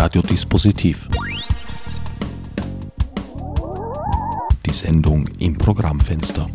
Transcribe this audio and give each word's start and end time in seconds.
Radiodispositiv. 0.00 1.08
Die 4.64 4.72
Sendung 4.72 5.26
im 5.40 5.58
Programmfenster. 5.58 6.48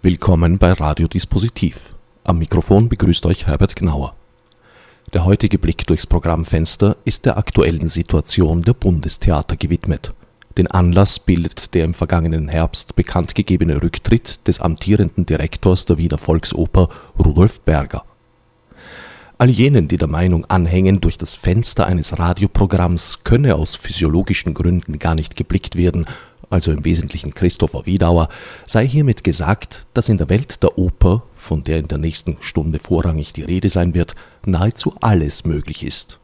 Willkommen 0.00 0.56
bei 0.56 0.72
Radiodispositiv. 0.72 1.90
Am 2.24 2.38
Mikrofon 2.38 2.88
begrüßt 2.88 3.26
euch 3.26 3.48
Herbert 3.48 3.76
Gnauer. 3.76 4.14
Der 5.12 5.26
heutige 5.26 5.58
Blick 5.58 5.86
durchs 5.86 6.06
Programmfenster 6.06 6.96
ist 7.04 7.26
der 7.26 7.36
aktuellen 7.36 7.88
Situation 7.88 8.62
der 8.62 8.72
Bundestheater 8.72 9.58
gewidmet. 9.58 10.14
Den 10.56 10.68
Anlass 10.68 11.20
bildet 11.20 11.74
der 11.74 11.84
im 11.84 11.92
vergangenen 11.92 12.48
Herbst 12.48 12.96
bekanntgegebene 12.96 13.82
Rücktritt 13.82 14.48
des 14.48 14.60
amtierenden 14.60 15.26
Direktors 15.26 15.84
der 15.84 15.98
Wiener 15.98 16.16
Volksoper 16.16 16.88
Rudolf 17.18 17.60
Berger. 17.60 18.06
All 19.40 19.50
jenen, 19.50 19.86
die 19.86 19.98
der 19.98 20.08
Meinung 20.08 20.46
anhängen, 20.46 21.00
durch 21.00 21.16
das 21.16 21.34
Fenster 21.34 21.86
eines 21.86 22.18
Radioprogramms 22.18 23.22
könne 23.22 23.54
aus 23.54 23.76
physiologischen 23.76 24.52
Gründen 24.52 24.98
gar 24.98 25.14
nicht 25.14 25.36
geblickt 25.36 25.76
werden, 25.76 26.06
also 26.50 26.72
im 26.72 26.84
Wesentlichen 26.84 27.34
Christopher 27.34 27.86
Wiedauer, 27.86 28.30
sei 28.66 28.84
hiermit 28.88 29.22
gesagt, 29.22 29.86
dass 29.94 30.08
in 30.08 30.18
der 30.18 30.28
Welt 30.28 30.60
der 30.64 30.76
Oper, 30.76 31.22
von 31.36 31.62
der 31.62 31.78
in 31.78 31.86
der 31.86 31.98
nächsten 31.98 32.38
Stunde 32.40 32.80
vorrangig 32.80 33.32
die 33.32 33.42
Rede 33.42 33.68
sein 33.68 33.94
wird, 33.94 34.16
nahezu 34.44 34.92
alles 35.02 35.44
möglich 35.44 35.84
ist. 35.84 36.18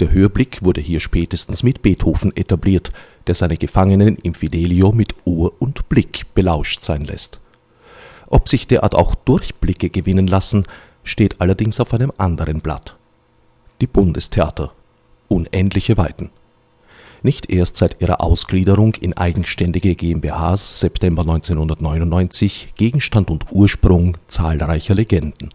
Der 0.00 0.10
Hörblick 0.10 0.64
wurde 0.64 0.80
hier 0.80 0.98
spätestens 0.98 1.62
mit 1.62 1.80
Beethoven 1.82 2.36
etabliert, 2.36 2.90
der 3.28 3.36
seine 3.36 3.56
Gefangenen 3.56 4.16
im 4.16 4.34
Fidelio 4.34 4.90
mit 4.90 5.14
Ohr 5.24 5.52
und 5.60 5.88
Blick 5.88 6.26
belauscht 6.34 6.82
sein 6.82 7.04
lässt. 7.04 7.38
Ob 8.26 8.48
sich 8.48 8.66
derart 8.66 8.96
auch 8.96 9.14
Durchblicke 9.14 9.90
gewinnen 9.90 10.26
lassen, 10.26 10.64
steht 11.08 11.40
allerdings 11.40 11.80
auf 11.80 11.94
einem 11.94 12.12
anderen 12.18 12.60
Blatt. 12.60 12.96
Die 13.80 13.86
Bundestheater. 13.86 14.72
Unendliche 15.28 15.96
Weiten. 15.96 16.30
Nicht 17.22 17.50
erst 17.50 17.76
seit 17.76 18.00
ihrer 18.00 18.20
Ausgliederung 18.20 18.94
in 18.94 19.16
eigenständige 19.16 19.94
GmbHs 19.94 20.78
September 20.80 21.22
1999 21.22 22.74
Gegenstand 22.76 23.30
und 23.30 23.46
Ursprung 23.50 24.16
zahlreicher 24.28 24.94
Legenden. 24.94 25.50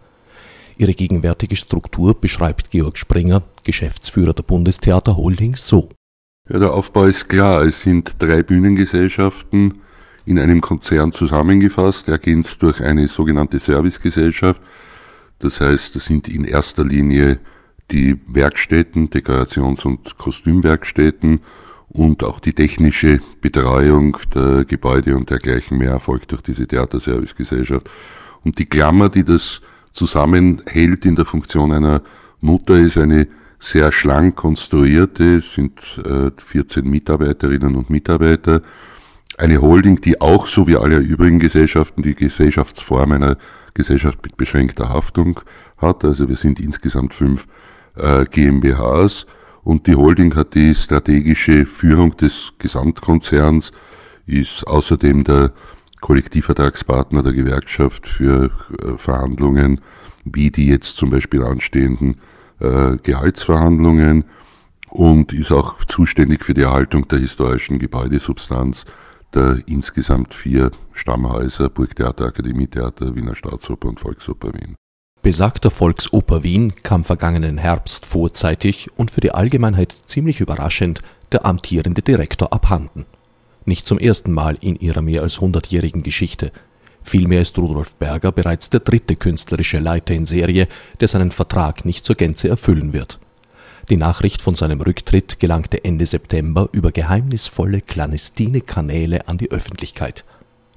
Ihre 0.76 0.92
gegenwärtige 0.92 1.56
Struktur 1.56 2.14
beschreibt 2.20 2.70
Georg 2.70 2.98
Springer, 2.98 3.42
Geschäftsführer 3.62 4.34
der 4.34 4.42
Bundestheater 4.42 5.16
Holding, 5.16 5.56
so. 5.56 5.88
Ja, 6.50 6.58
der 6.58 6.74
Aufbau 6.74 7.04
ist 7.04 7.28
klar. 7.28 7.62
Es 7.62 7.80
sind 7.80 8.16
drei 8.18 8.42
Bühnengesellschaften 8.42 9.80
in 10.26 10.38
einem 10.38 10.60
Konzern 10.60 11.12
zusammengefasst, 11.12 12.08
ergänzt 12.08 12.62
durch 12.62 12.82
eine 12.82 13.08
sogenannte 13.08 13.58
Servicegesellschaft. 13.58 14.60
Das 15.38 15.60
heißt, 15.60 15.96
das 15.96 16.06
sind 16.06 16.28
in 16.28 16.44
erster 16.44 16.84
Linie 16.84 17.38
die 17.90 18.16
Werkstätten, 18.26 19.10
Dekorations- 19.10 19.84
und 19.84 20.16
Kostümwerkstätten 20.16 21.40
und 21.88 22.24
auch 22.24 22.40
die 22.40 22.52
technische 22.52 23.20
Betreuung 23.40 24.16
der 24.34 24.64
Gebäude 24.64 25.16
und 25.16 25.30
dergleichen 25.30 25.78
mehr 25.78 25.92
erfolgt 25.92 26.32
durch 26.32 26.42
diese 26.42 26.66
Theaterservicegesellschaft. 26.66 27.90
Und 28.42 28.58
die 28.58 28.66
Klammer, 28.66 29.08
die 29.08 29.24
das 29.24 29.62
zusammenhält 29.92 31.06
in 31.06 31.14
der 31.14 31.24
Funktion 31.24 31.72
einer 31.72 32.02
Mutter, 32.40 32.78
ist 32.78 32.98
eine 32.98 33.28
sehr 33.58 33.92
schlank 33.92 34.36
konstruierte, 34.36 35.40
sind 35.40 35.80
äh, 36.04 36.30
14 36.36 36.88
Mitarbeiterinnen 36.88 37.76
und 37.76 37.90
Mitarbeiter, 37.90 38.62
eine 39.38 39.60
Holding, 39.60 40.00
die 40.00 40.20
auch 40.20 40.46
so 40.46 40.66
wie 40.66 40.76
alle 40.76 40.98
übrigen 40.98 41.38
Gesellschaften 41.38 42.02
die 42.02 42.14
Gesellschaftsform 42.14 43.12
einer 43.12 43.36
Gesellschaft 43.74 44.20
mit 44.22 44.36
beschränkter 44.36 44.88
Haftung 44.88 45.40
hat. 45.78 46.04
Also 46.04 46.28
wir 46.28 46.36
sind 46.36 46.60
insgesamt 46.60 47.14
fünf 47.14 47.46
äh, 47.96 48.24
GmbHs 48.24 49.26
und 49.62 49.86
die 49.86 49.96
Holding 49.96 50.34
hat 50.34 50.54
die 50.54 50.74
strategische 50.74 51.66
Führung 51.66 52.16
des 52.16 52.52
Gesamtkonzerns, 52.58 53.72
ist 54.26 54.66
außerdem 54.66 55.24
der 55.24 55.52
Kollektivvertragspartner 56.00 57.22
der 57.22 57.32
Gewerkschaft 57.32 58.06
für 58.06 58.50
äh, 58.78 58.96
Verhandlungen, 58.96 59.80
wie 60.24 60.50
die 60.50 60.68
jetzt 60.68 60.96
zum 60.96 61.10
Beispiel 61.10 61.42
anstehenden 61.42 62.16
äh, 62.60 62.96
Gehaltsverhandlungen 63.02 64.24
und 64.90 65.32
ist 65.32 65.50
auch 65.50 65.82
zuständig 65.84 66.44
für 66.44 66.54
die 66.54 66.62
Erhaltung 66.62 67.08
der 67.08 67.18
historischen 67.18 67.78
Gebäudesubstanz 67.78 68.84
der 69.34 69.62
insgesamt 69.66 70.34
vier 70.34 70.70
Stammhäuser 70.92 71.68
Burgtheater, 71.68 72.26
Akademietheater, 72.26 73.14
Wiener 73.14 73.34
Staatsoper 73.34 73.88
und 73.88 74.00
Volksoper 74.00 74.52
Wien. 74.54 74.76
Besagter 75.22 75.70
Volksoper 75.70 76.42
Wien 76.42 76.74
kam 76.82 77.02
vergangenen 77.02 77.58
Herbst 77.58 78.04
vorzeitig 78.04 78.90
und 78.96 79.10
für 79.10 79.20
die 79.20 79.32
Allgemeinheit 79.32 79.92
ziemlich 80.06 80.40
überraschend 80.40 81.00
der 81.32 81.46
amtierende 81.46 82.02
Direktor 82.02 82.52
abhanden. 82.52 83.06
Nicht 83.64 83.86
zum 83.86 83.98
ersten 83.98 84.32
Mal 84.32 84.58
in 84.60 84.76
ihrer 84.76 85.00
mehr 85.00 85.22
als 85.22 85.40
hundertjährigen 85.40 86.02
Geschichte. 86.02 86.52
Vielmehr 87.02 87.40
ist 87.40 87.58
Rudolf 87.58 87.94
Berger 87.94 88.32
bereits 88.32 88.70
der 88.70 88.80
dritte 88.80 89.16
künstlerische 89.16 89.78
Leiter 89.78 90.14
in 90.14 90.26
Serie, 90.26 90.68
der 91.00 91.08
seinen 91.08 91.30
Vertrag 91.30 91.84
nicht 91.84 92.04
zur 92.04 92.16
Gänze 92.16 92.48
erfüllen 92.48 92.92
wird. 92.92 93.18
Die 93.90 93.98
Nachricht 93.98 94.40
von 94.40 94.54
seinem 94.54 94.80
Rücktritt 94.80 95.38
gelangte 95.38 95.84
Ende 95.84 96.06
September 96.06 96.70
über 96.72 96.90
geheimnisvolle, 96.90 97.82
clandestine 97.82 98.62
Kanäle 98.62 99.28
an 99.28 99.36
die 99.36 99.50
Öffentlichkeit. 99.50 100.24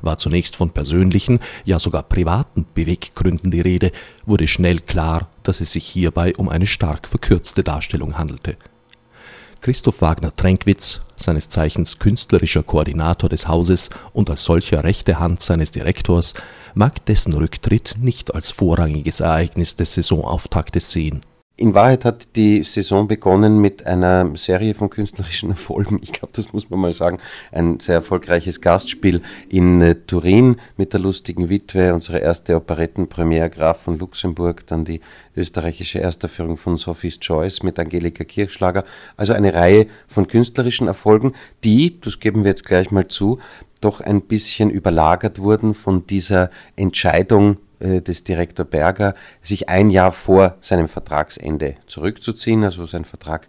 War 0.01 0.17
zunächst 0.17 0.57
von 0.57 0.71
persönlichen, 0.71 1.39
ja 1.63 1.79
sogar 1.79 2.03
privaten 2.03 2.65
Beweggründen 2.73 3.49
die 3.49 3.61
Rede, 3.61 3.93
wurde 4.25 4.45
schnell 4.45 4.79
klar, 4.79 5.29
dass 5.43 5.61
es 5.61 5.71
sich 5.71 5.85
hierbei 5.87 6.35
um 6.35 6.49
eine 6.49 6.67
stark 6.67 7.07
verkürzte 7.07 7.63
Darstellung 7.63 8.17
handelte. 8.17 8.57
Christoph 9.61 10.01
Wagner-Tränkwitz, 10.01 11.01
seines 11.15 11.49
Zeichens 11.49 11.99
künstlerischer 11.99 12.61
Koordinator 12.61 13.29
des 13.29 13.47
Hauses 13.47 13.89
und 14.11 14.29
als 14.29 14.43
solcher 14.43 14.83
rechte 14.83 15.17
Hand 15.17 15.41
seines 15.41 15.71
Direktors, 15.71 16.33
mag 16.75 17.05
dessen 17.05 17.33
Rücktritt 17.33 17.95
nicht 18.01 18.35
als 18.35 18.51
vorrangiges 18.51 19.21
Ereignis 19.21 19.77
des 19.77 19.93
Saisonauftaktes 19.93 20.91
sehen 20.91 21.21
in 21.59 21.73
Wahrheit 21.73 22.05
hat 22.05 22.35
die 22.35 22.63
Saison 22.63 23.07
begonnen 23.07 23.59
mit 23.59 23.85
einer 23.87 24.29
Serie 24.37 24.75
von 24.75 24.91
künstlerischen 24.91 25.49
Erfolgen. 25.57 25.99
Ich 26.03 26.11
glaube, 26.11 26.29
das 26.33 26.53
muss 26.53 26.69
man 26.69 26.79
mal 26.79 26.93
sagen. 26.93 27.17
Ein 27.51 27.79
sehr 27.79 27.95
erfolgreiches 27.95 28.61
Gastspiel 28.61 29.21
in 29.49 29.81
äh, 29.81 29.95
Turin 30.05 30.57
mit 30.77 30.93
der 30.93 30.99
lustigen 30.99 31.49
Witwe, 31.49 31.95
unsere 31.95 32.19
erste 32.19 32.55
Operettenpremiere 32.55 33.49
Graf 33.49 33.81
von 33.81 33.97
Luxemburg, 33.97 34.67
dann 34.67 34.85
die 34.85 35.01
österreichische 35.35 35.99
Ersterführung 35.99 36.57
von 36.57 36.77
Sophie's 36.77 37.19
Choice 37.19 37.63
mit 37.63 37.79
Angelika 37.79 38.23
Kirchschlager. 38.23 38.83
Also 39.17 39.33
eine 39.33 39.55
Reihe 39.55 39.87
von 40.07 40.27
künstlerischen 40.27 40.87
Erfolgen, 40.87 41.31
die, 41.63 41.99
das 41.99 42.19
geben 42.19 42.43
wir 42.43 42.51
jetzt 42.51 42.65
gleich 42.65 42.91
mal 42.91 43.07
zu, 43.07 43.39
doch 43.81 44.01
ein 44.01 44.21
bisschen 44.21 44.69
überlagert 44.69 45.39
wurden 45.39 45.73
von 45.73 46.05
dieser 46.05 46.51
Entscheidung 46.75 47.57
des 47.79 48.23
Direktor 48.23 48.65
Berger, 48.65 49.13
sich 49.41 49.69
ein 49.69 49.89
Jahr 49.89 50.11
vor 50.11 50.55
seinem 50.61 50.87
Vertragsende 50.87 51.75
zurückzuziehen. 51.85 52.63
Also 52.63 52.85
sein 52.85 53.05
Vertrag 53.05 53.47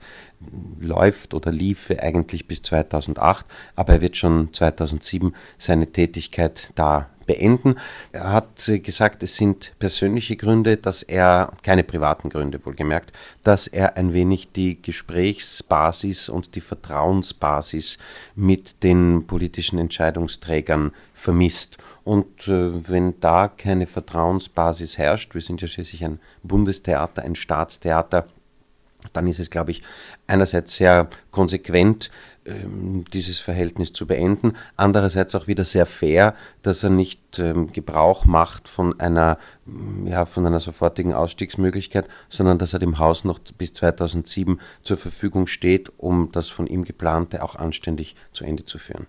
läuft 0.81 1.35
oder 1.35 1.51
lief 1.51 1.91
eigentlich 1.99 2.47
bis 2.47 2.63
2008, 2.63 3.47
aber 3.75 3.95
er 3.95 4.01
wird 4.01 4.17
schon 4.17 4.53
2007 4.53 5.35
seine 5.59 5.87
Tätigkeit 5.87 6.71
da 6.75 7.09
beenden. 7.29 7.77
Er 8.11 8.33
hat 8.33 8.71
gesagt, 8.83 9.23
es 9.23 9.37
sind 9.37 9.73
persönliche 9.79 10.35
Gründe, 10.35 10.79
dass 10.79 11.05
er, 11.05 11.53
keine 11.63 11.85
privaten 11.85 12.31
Gründe 12.31 12.65
wohlgemerkt, 12.65 13.13
dass 13.45 13.69
er 13.69 13.97
ein 13.97 14.13
wenig 14.13 14.51
die 14.53 14.83
Gesprächsbasis 14.83 16.29
und 16.29 16.57
die 16.57 16.61
Vertrauensbasis 16.61 17.99
mit 18.35 18.83
den 18.83 19.27
politischen 19.27 19.79
Entscheidungsträgern 19.79 20.93
vermisst. 21.15 21.77
Und 22.09 22.49
äh, 22.49 22.89
wenn 22.89 23.21
da 23.21 23.49
keine 23.49 23.87
Vertrauensbasis 23.87 24.97
herrscht, 24.97 25.35
wir 25.35 25.43
sind 25.43 25.61
ja 25.61 25.69
schließlich 25.69 26.03
ein 26.07 26.21
Bundestheater, 26.43 27.21
ein 27.21 27.35
Staatstheater, 27.35 28.27
dann 29.13 29.27
ist 29.27 29.39
es, 29.39 29.51
glaube 29.51 29.73
ich, 29.73 29.83
einerseits 30.27 30.77
sehr 30.77 31.11
konsequent, 31.33 32.11
ähm, 32.47 33.05
dieses 33.13 33.41
Verhältnis 33.41 33.93
zu 33.93 34.07
beenden, 34.07 34.55
andererseits 34.75 35.35
auch 35.35 35.49
wieder 35.49 35.67
sehr 35.67 35.85
fair, 35.85 36.35
dass 36.63 36.83
er 36.83 36.89
nicht 36.89 37.39
ähm, 37.41 37.75
Gebrauch 37.75 38.25
macht 38.25 38.69
von 38.69 38.99
einer, 38.99 39.37
ja, 40.07 40.25
von 40.25 40.47
einer 40.47 40.61
sofortigen 40.61 41.13
Ausstiegsmöglichkeit, 41.13 42.09
sondern 42.31 42.57
dass 42.57 42.73
er 42.73 42.79
dem 42.79 42.99
Haus 42.99 43.25
noch 43.25 43.39
bis 43.59 43.75
2007 43.75 44.59
zur 44.83 44.97
Verfügung 44.97 45.47
steht, 45.47 45.93
um 45.99 46.33
das 46.33 46.49
von 46.49 46.67
ihm 46.67 46.85
geplante 46.85 47.43
auch 47.43 47.55
anständig 47.55 48.17
zu 48.33 48.45
Ende 48.45 48.65
zu 48.65 48.79
führen. 48.79 49.09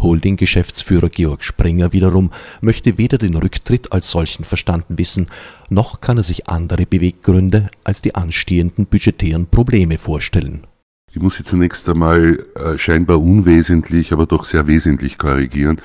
Holding-Geschäftsführer 0.00 1.08
Georg 1.08 1.42
Springer 1.42 1.92
wiederum 1.92 2.30
möchte 2.60 2.98
weder 2.98 3.18
den 3.18 3.34
Rücktritt 3.34 3.92
als 3.92 4.10
solchen 4.10 4.44
verstanden 4.44 4.98
wissen, 4.98 5.28
noch 5.68 6.00
kann 6.00 6.16
er 6.16 6.22
sich 6.22 6.48
andere 6.48 6.86
Beweggründe 6.86 7.68
als 7.84 8.02
die 8.02 8.14
anstehenden 8.14 8.86
budgetären 8.86 9.46
Probleme 9.46 9.98
vorstellen. 9.98 10.66
Ich 11.10 11.20
muss 11.20 11.36
Sie 11.36 11.44
zunächst 11.44 11.88
einmal 11.88 12.44
äh, 12.56 12.76
scheinbar 12.76 13.20
unwesentlich, 13.20 14.12
aber 14.12 14.26
doch 14.26 14.44
sehr 14.44 14.66
wesentlich 14.66 15.16
korrigieren. 15.16 15.80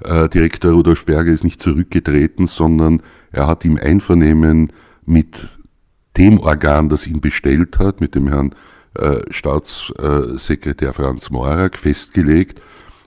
Äh, 0.00 0.28
Direktor 0.28 0.72
Rudolf 0.72 1.06
Berger 1.06 1.30
ist 1.30 1.44
nicht 1.44 1.62
zurückgetreten, 1.62 2.48
sondern 2.48 3.00
er 3.30 3.46
hat 3.46 3.64
im 3.64 3.76
Einvernehmen 3.76 4.72
mit 5.06 5.48
dem 6.16 6.40
Organ, 6.40 6.88
das 6.88 7.06
ihn 7.06 7.20
bestellt 7.20 7.78
hat, 7.78 8.00
mit 8.00 8.14
dem 8.14 8.28
Herrn 8.28 8.54
äh, 8.94 9.20
Staatssekretär 9.30 10.92
Franz 10.92 11.30
Morak 11.30 11.78
festgelegt, 11.78 12.60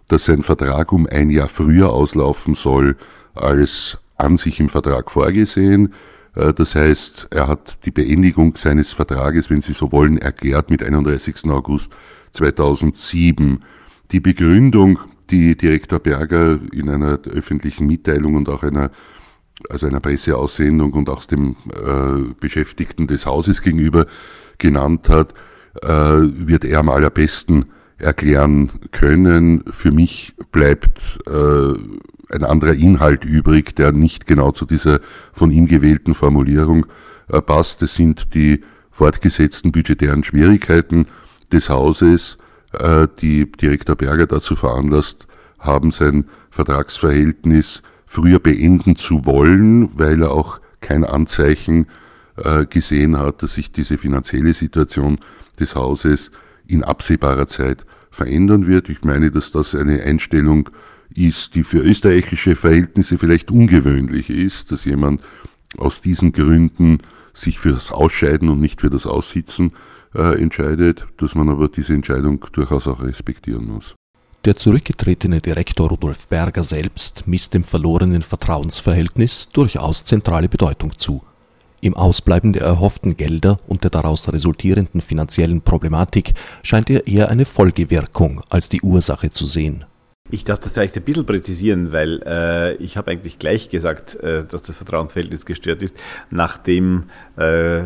dass 0.07 0.25
sein 0.25 0.41
Vertrag 0.41 0.91
um 0.91 1.07
ein 1.07 1.29
Jahr 1.29 1.47
früher 1.47 1.91
auslaufen 1.91 2.55
soll 2.55 2.97
als 3.33 3.97
an 4.17 4.37
sich 4.37 4.59
im 4.59 4.69
Vertrag 4.69 5.11
vorgesehen. 5.11 5.93
Äh, 6.35 6.53
das 6.53 6.75
heißt, 6.75 7.27
er 7.31 7.47
hat 7.47 7.85
die 7.85 7.91
Beendigung 7.91 8.55
seines 8.55 8.93
Vertrages, 8.93 9.49
wenn 9.49 9.61
Sie 9.61 9.73
so 9.73 9.91
wollen, 9.91 10.17
erklärt 10.17 10.69
mit 10.69 10.83
31. 10.83 11.49
August 11.49 11.95
2007. 12.31 13.63
Die 14.11 14.19
Begründung, 14.19 14.99
die 15.29 15.55
Direktor 15.55 15.99
Berger 15.99 16.59
in 16.71 16.89
einer 16.89 17.19
öffentlichen 17.23 17.87
Mitteilung 17.87 18.35
und 18.35 18.49
auch 18.49 18.63
einer 18.63 18.91
also 19.69 19.87
einer 19.87 19.99
Presseaussendung 19.99 20.93
und 20.93 21.09
auch 21.09 21.25
dem 21.25 21.55
äh, 21.73 22.33
Beschäftigten 22.39 23.07
des 23.07 23.25
Hauses 23.25 23.61
gegenüber 23.61 24.05
genannt 24.57 25.09
hat, 25.09 25.33
äh, 25.81 25.87
wird 25.87 26.65
er 26.65 26.79
am 26.79 26.89
allerbesten 26.89 27.65
erklären 27.97 28.71
können. 28.91 29.63
Für 29.71 29.91
mich 29.91 30.33
bleibt 30.51 31.19
äh, 31.27 31.73
ein 32.33 32.43
anderer 32.43 32.73
Inhalt 32.73 33.23
übrig, 33.25 33.75
der 33.75 33.91
nicht 33.91 34.27
genau 34.27 34.51
zu 34.51 34.65
dieser 34.65 34.99
von 35.31 35.51
ihm 35.51 35.67
gewählten 35.67 36.13
Formulierung 36.13 36.85
äh, 37.29 37.41
passt. 37.41 37.81
Es 37.83 37.95
sind 37.95 38.33
die 38.33 38.61
fortgesetzten 38.91 39.71
budgetären 39.71 40.23
Schwierigkeiten 40.23 41.07
des 41.51 41.69
Hauses, 41.69 42.37
äh, 42.73 43.07
die 43.21 43.51
Direktor 43.51 43.95
Berger 43.95 44.27
dazu 44.27 44.55
veranlasst 44.55 45.27
haben, 45.59 45.91
sein 45.91 46.25
Vertragsverhältnis 46.49 47.83
früher 48.05 48.39
beenden 48.39 48.95
zu 48.95 49.25
wollen, 49.25 49.89
weil 49.97 50.21
er 50.21 50.31
auch 50.31 50.59
kein 50.81 51.03
Anzeichen 51.03 51.87
äh, 52.37 52.65
gesehen 52.65 53.17
hat, 53.17 53.43
dass 53.43 53.55
sich 53.55 53.71
diese 53.71 53.97
finanzielle 53.97 54.53
Situation 54.53 55.17
des 55.59 55.75
Hauses 55.75 56.31
in 56.67 56.83
absehbarer 56.83 57.47
Zeit 57.47 57.85
verändern 58.11 58.67
wird. 58.67 58.89
Ich 58.89 59.03
meine, 59.03 59.31
dass 59.31 59.51
das 59.51 59.75
eine 59.75 60.01
Einstellung 60.03 60.69
ist, 61.13 61.55
die 61.55 61.63
für 61.63 61.79
österreichische 61.79 62.55
Verhältnisse 62.55 63.17
vielleicht 63.17 63.51
ungewöhnlich 63.51 64.29
ist, 64.29 64.71
dass 64.71 64.85
jemand 64.85 65.21
aus 65.77 66.01
diesen 66.01 66.31
Gründen 66.31 66.99
sich 67.33 67.59
für 67.59 67.71
das 67.71 67.91
Ausscheiden 67.91 68.49
und 68.49 68.59
nicht 68.59 68.81
für 68.81 68.89
das 68.89 69.05
Aussitzen 69.05 69.73
äh, 70.13 70.41
entscheidet, 70.41 71.05
dass 71.17 71.35
man 71.35 71.49
aber 71.49 71.67
diese 71.67 71.93
Entscheidung 71.93 72.45
durchaus 72.53 72.87
auch 72.87 73.01
respektieren 73.01 73.65
muss. 73.65 73.95
Der 74.45 74.55
zurückgetretene 74.55 75.41
Direktor 75.41 75.89
Rudolf 75.89 76.27
Berger 76.27 76.63
selbst 76.63 77.27
misst 77.27 77.53
dem 77.53 77.63
verlorenen 77.63 78.21
Vertrauensverhältnis 78.21 79.49
durchaus 79.49 80.05
zentrale 80.05 80.47
Bedeutung 80.47 80.97
zu. 80.97 81.23
Im 81.81 81.95
Ausbleiben 81.95 82.53
der 82.53 82.63
erhofften 82.63 83.17
Gelder 83.17 83.59
und 83.67 83.83
der 83.83 83.91
daraus 83.91 84.31
resultierenden 84.31 85.01
finanziellen 85.01 85.61
Problematik 85.61 86.33
scheint 86.63 86.89
er 86.89 87.07
eher 87.07 87.29
eine 87.29 87.45
Folgewirkung 87.45 88.41
als 88.49 88.69
die 88.69 88.81
Ursache 88.81 89.31
zu 89.31 89.45
sehen. 89.45 89.85
Ich 90.31 90.43
darf 90.43 90.59
das 90.59 90.71
vielleicht 90.71 90.95
ein 90.97 91.03
bisschen 91.03 91.25
präzisieren, 91.25 91.91
weil 91.91 92.23
äh, 92.25 92.73
ich 92.75 92.97
habe 92.97 93.11
eigentlich 93.11 93.37
gleich 93.37 93.69
gesagt, 93.69 94.15
äh, 94.15 94.43
dass 94.43 94.63
das 94.63 94.75
Vertrauensverhältnis 94.75 95.45
gestört 95.45 95.83
ist, 95.83 95.95
nachdem 96.31 97.03
äh, 97.37 97.83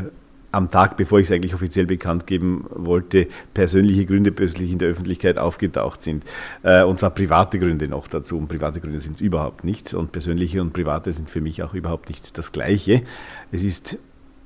am 0.52 0.72
Tag, 0.72 0.98
bevor 0.98 1.20
ich 1.20 1.26
es 1.26 1.32
eigentlich 1.32 1.54
offiziell 1.54 1.86
bekannt 1.86 2.28
geben 2.28 2.66
wollte, 2.70 3.28
persönliche 3.54 4.06
Gründe 4.06 4.32
plötzlich 4.32 4.72
in 4.72 4.80
der 4.80 4.90
Öffentlichkeit 4.90 5.38
aufgetaucht 5.38 6.02
sind. 6.02 6.24
Äh, 6.64 6.84
und 6.84 7.00
zwar 7.00 7.12
private 7.12 7.60
Gründe 7.60 7.88
noch 7.88 8.08
dazu. 8.08 8.38
Und 8.38 8.48
private 8.48 8.80
Gründe 8.80 9.00
sind 9.00 9.16
es 9.16 9.22
überhaupt 9.22 9.64
nicht. 9.64 9.94
Und 9.94 10.12
persönliche 10.12 10.62
und 10.62 10.74
private 10.74 11.14
sind 11.14 11.30
für 11.30 11.42
mich 11.42 11.62
auch 11.64 11.74
überhaupt 11.74 12.10
nicht 12.10 12.38
das 12.38 12.52
Gleiche. 12.52 13.04
Es 13.52 13.64
ist, 13.64 13.98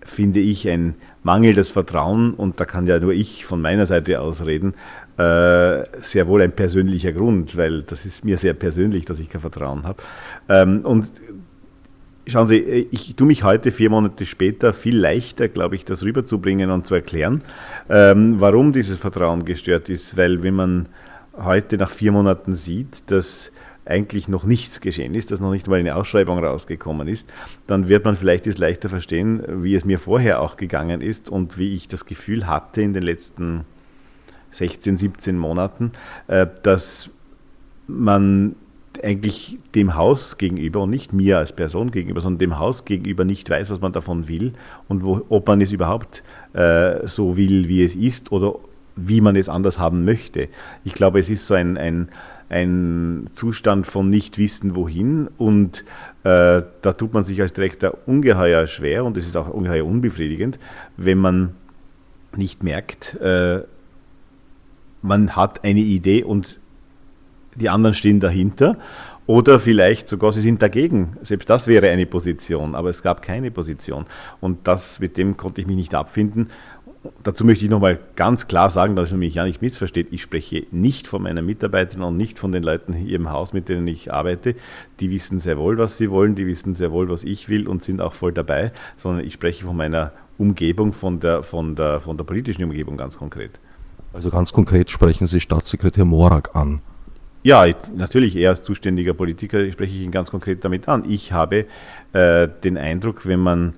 finde 0.02 0.42
ich, 0.42 0.68
ein 0.68 0.96
mangelndes 1.24 1.70
Vertrauen, 1.70 2.34
und 2.34 2.60
da 2.60 2.66
kann 2.66 2.86
ja 2.86 3.00
nur 3.00 3.14
ich 3.14 3.46
von 3.46 3.62
meiner 3.62 3.86
Seite 3.86 4.20
aus 4.20 4.46
reden, 4.46 4.74
äh, 5.18 5.84
sehr 6.02 6.28
wohl 6.28 6.42
ein 6.42 6.52
persönlicher 6.52 7.14
Grund, 7.14 7.56
weil 7.56 7.84
das 7.84 8.06
ist 8.06 8.26
mir 8.26 8.38
sehr 8.38 8.54
persönlich, 8.54 9.06
dass 9.06 9.20
ich 9.20 9.30
kein 9.30 9.42
Vertrauen 9.42 9.84
habe. 9.84 10.04
Ähm, 10.50 10.82
und 10.84 11.12
schauen 12.28 12.48
Sie, 12.48 12.58
ich 12.92 13.16
tue 13.16 13.28
mich 13.28 13.44
heute, 13.44 13.72
vier 13.72 13.90
Monate 13.90 14.26
später, 14.26 14.74
viel 14.74 14.98
leichter, 14.98 15.48
glaube 15.48 15.76
ich, 15.76 15.86
das 15.86 16.04
rüberzubringen 16.04 16.72
und 16.72 16.88
zu 16.88 16.96
erklären, 16.96 17.42
ähm, 17.90 18.40
warum 18.40 18.72
dieses 18.72 18.98
Vertrauen 18.98 19.46
gestört 19.46 19.90
ist, 19.90 20.18
weil 20.18 20.44
wenn 20.44 20.56
man 20.56 20.90
heute 21.38 21.78
nach 21.78 21.92
vier 21.92 22.12
Monaten 22.12 22.54
sieht, 22.54 23.10
dass 23.12 23.52
eigentlich 23.86 24.30
noch 24.30 24.46
nichts 24.46 24.80
geschehen 24.80 25.14
ist, 25.14 25.32
dass 25.32 25.42
noch 25.42 25.52
nicht 25.52 25.68
mal 25.68 25.80
eine 25.80 25.96
Ausschreibung 25.96 26.40
rausgekommen 26.40 27.08
ist, 27.08 27.30
dann 27.68 27.90
wird 27.90 28.06
man 28.06 28.16
vielleicht 28.16 28.48
es 28.48 28.58
leichter 28.58 28.88
verstehen, 28.88 29.44
wie 29.64 29.76
es 29.76 29.84
mir 29.84 30.00
vorher 30.00 30.42
auch 30.42 30.56
gegangen 30.56 31.02
ist 31.02 31.30
und 31.30 31.58
wie 31.58 31.76
ich 31.76 31.90
das 31.90 32.06
Gefühl 32.06 32.48
hatte 32.48 32.82
in 32.82 32.94
den 32.94 33.04
letzten 33.04 33.66
16, 34.52 34.98
17 34.98 35.38
Monaten, 35.38 35.92
äh, 36.28 36.48
dass 36.62 37.10
man 37.88 38.56
eigentlich 39.02 39.58
dem 39.76 39.96
Haus 39.96 40.38
gegenüber 40.38 40.82
und 40.82 40.90
nicht 40.90 41.14
mir 41.14 41.38
als 41.38 41.54
Person 41.54 41.92
gegenüber, 41.92 42.22
sondern 42.22 42.40
dem 42.40 42.60
Haus 42.60 42.86
gegenüber 42.86 43.26
nicht 43.26 43.50
weiß, 43.50 43.70
was 43.70 43.82
man 43.82 43.94
davon 43.94 44.28
will 44.28 44.54
und 44.88 45.04
wo, 45.04 45.22
ob 45.30 45.48
man 45.48 45.62
es 45.62 45.72
überhaupt 45.72 46.24
äh, 46.54 47.08
so 47.08 47.38
will, 47.38 47.68
wie 47.68 47.84
es 47.84 47.96
ist 47.96 48.32
oder 48.32 48.56
wie 48.96 49.22
man 49.22 49.36
es 49.36 49.50
anders 49.50 49.80
haben 49.80 50.06
möchte. 50.06 50.50
Ich 50.84 50.94
glaube, 50.94 51.20
es 51.20 51.30
ist 51.30 51.48
so 51.48 51.56
ein, 51.56 51.78
ein, 51.78 52.10
ein 52.50 53.28
Zustand 53.32 53.88
von 53.88 54.10
nicht 54.10 54.38
wissen, 54.38 54.76
wohin 54.76 55.28
und 55.38 55.84
äh, 56.24 56.62
da 56.82 56.94
tut 56.94 57.14
man 57.14 57.24
sich 57.24 57.42
als 57.42 57.54
Direktor 57.54 57.98
ungeheuer 58.06 58.68
schwer 58.68 59.06
und 59.06 59.18
es 59.18 59.26
ist 59.26 59.36
auch 59.36 59.50
ungeheuer 59.50 59.86
unbefriedigend, 59.86 60.60
wenn 60.98 61.18
man 61.18 61.56
nicht 62.36 62.64
merkt, 62.64 63.16
äh, 63.16 63.62
man 65.02 65.36
hat 65.36 65.64
eine 65.64 65.82
Idee 65.82 66.24
und 66.24 66.60
die 67.56 67.70
anderen 67.70 67.94
stehen 67.94 68.20
dahinter. 68.20 68.78
Oder 69.26 69.60
vielleicht 69.60 70.10
sogar, 70.10 70.34
sie 70.34 70.42
sind 70.42 70.62
dagegen. 70.62 71.18
Selbst 71.22 71.50
das 71.50 71.68
wäre 71.68 71.90
eine 71.90 72.06
Position, 72.06 72.76
aber 72.76 72.90
es 72.90 73.02
gab 73.02 73.22
keine 73.22 73.52
Position. 73.52 74.06
Und 74.42 74.68
das, 74.68 75.00
mit 75.00 75.18
dem 75.18 75.38
konnte 75.38 75.62
ich 75.62 75.68
mich 75.68 75.78
nicht 75.78 75.96
abfinden. 75.96 76.50
Dazu 77.22 77.46
möchte 77.46 77.66
ich 77.66 77.72
nochmal 77.72 78.00
ganz 78.16 78.48
klar 78.48 78.70
sagen, 78.70 78.96
dass 78.96 79.12
man 79.12 79.20
mich 79.20 79.36
ja 79.36 79.46
nicht 79.46 79.62
missversteht. 79.62 80.08
Ich 80.12 80.22
spreche 80.22 80.66
nicht 80.72 81.08
von 81.08 81.24
meinen 81.24 81.46
Mitarbeitern 81.46 82.02
und 82.02 82.18
nicht 82.18 82.40
von 82.40 82.52
den 82.52 82.64
Leuten 82.64 82.94
hier 82.94 83.16
im 83.16 83.30
Haus, 83.30 83.54
mit 83.54 83.68
denen 83.70 83.88
ich 83.88 84.14
arbeite. 84.14 84.56
Die 85.00 85.10
wissen 85.10 85.40
sehr 85.40 85.58
wohl, 85.58 85.78
was 85.78 85.98
sie 85.98 86.12
wollen, 86.12 86.36
die 86.36 86.48
wissen 86.48 86.74
sehr 86.74 86.92
wohl, 86.92 87.10
was 87.10 87.24
ich 87.24 87.50
will 87.50 87.68
und 87.68 87.84
sind 87.84 88.02
auch 88.02 88.14
voll 88.14 88.32
dabei, 88.32 88.72
sondern 88.98 89.26
ich 89.26 89.34
spreche 89.34 89.66
von 89.66 89.76
meiner 89.76 90.12
Umgebung, 90.38 90.94
von 90.94 91.20
der, 91.20 91.44
von 91.44 91.76
der, 91.76 92.00
von 92.00 92.18
der 92.18 92.24
politischen 92.24 92.64
Umgebung 92.64 92.98
ganz 92.98 93.18
konkret. 93.18 93.60
Also 94.14 94.30
ganz 94.30 94.54
konkret 94.54 94.90
sprechen 94.90 95.28
Sie 95.28 95.40
Staatssekretär 95.40 96.06
Morak 96.06 96.56
an. 96.56 96.82
Ja, 97.44 97.66
natürlich, 97.94 98.38
er 98.38 98.52
als 98.52 98.64
zuständiger 98.64 99.14
Politiker 99.14 99.70
spreche 99.70 99.94
ich 99.94 100.02
ihn 100.02 100.12
ganz 100.12 100.32
konkret 100.32 100.64
damit 100.64 100.88
an. 100.88 101.04
Ich 101.10 101.34
habe 101.34 101.66
äh, 102.14 102.48
den 102.64 102.78
Eindruck, 102.78 103.26
wenn 103.26 103.42
man 103.42 103.74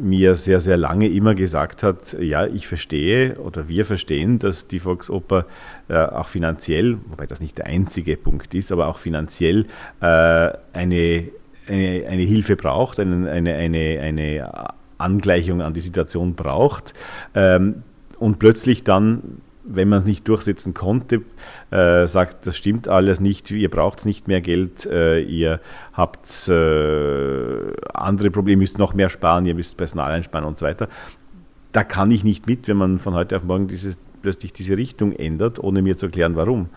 mir 0.00 0.34
sehr, 0.34 0.60
sehr 0.60 0.76
lange 0.76 1.08
immer 1.08 1.34
gesagt 1.34 1.84
hat, 1.84 2.16
ja, 2.20 2.46
ich 2.46 2.66
verstehe 2.66 3.36
oder 3.36 3.68
wir 3.68 3.84
verstehen, 3.84 4.40
dass 4.40 4.66
die 4.66 4.80
Volksoper 4.80 5.46
äh, 5.88 5.96
auch 5.96 6.28
finanziell, 6.28 6.98
wobei 7.06 7.26
das 7.26 7.40
nicht 7.40 7.58
der 7.58 7.66
einzige 7.66 8.16
Punkt 8.16 8.52
ist, 8.54 8.72
aber 8.72 8.88
auch 8.88 8.98
finanziell 8.98 9.66
äh, 10.00 10.04
eine, 10.04 11.28
eine, 11.68 12.04
eine, 12.08 12.22
Hilfe 12.22 12.56
braucht, 12.56 12.98
eine, 12.98 13.30
eine, 13.30 13.54
eine, 13.54 14.00
eine 14.00 14.50
Angleichung 14.98 15.62
an 15.62 15.72
die 15.72 15.80
Situation 15.80 16.34
braucht 16.34 16.94
ähm, 17.34 17.82
und 18.18 18.38
plötzlich 18.38 18.84
dann 18.84 19.40
wenn 19.68 19.88
man 19.88 19.98
es 19.98 20.04
nicht 20.04 20.26
durchsetzen 20.26 20.74
konnte, 20.74 21.22
äh, 21.70 22.06
sagt, 22.06 22.46
das 22.46 22.56
stimmt 22.56 22.88
alles 22.88 23.20
nicht, 23.20 23.50
ihr 23.50 23.70
braucht 23.70 24.04
nicht 24.06 24.26
mehr 24.26 24.40
Geld, 24.40 24.86
äh, 24.86 25.20
ihr 25.20 25.60
habt 25.92 26.48
äh, 26.48 27.72
andere 27.92 28.30
Probleme, 28.30 28.60
müsst 28.60 28.78
noch 28.78 28.94
mehr 28.94 29.10
sparen, 29.10 29.46
ihr 29.46 29.54
müsst 29.54 29.76
Personal 29.76 30.10
einsparen 30.12 30.46
und 30.46 30.58
so 30.58 30.66
weiter. 30.66 30.88
Da 31.72 31.84
kann 31.84 32.10
ich 32.10 32.24
nicht 32.24 32.46
mit, 32.46 32.66
wenn 32.66 32.78
man 32.78 32.98
von 32.98 33.14
heute 33.14 33.36
auf 33.36 33.44
morgen 33.44 33.68
dieses, 33.68 33.98
plötzlich 34.22 34.52
diese 34.52 34.76
Richtung 34.76 35.12
ändert, 35.12 35.62
ohne 35.62 35.82
mir 35.82 35.96
zu 35.96 36.06
erklären, 36.06 36.34
warum. 36.34 36.70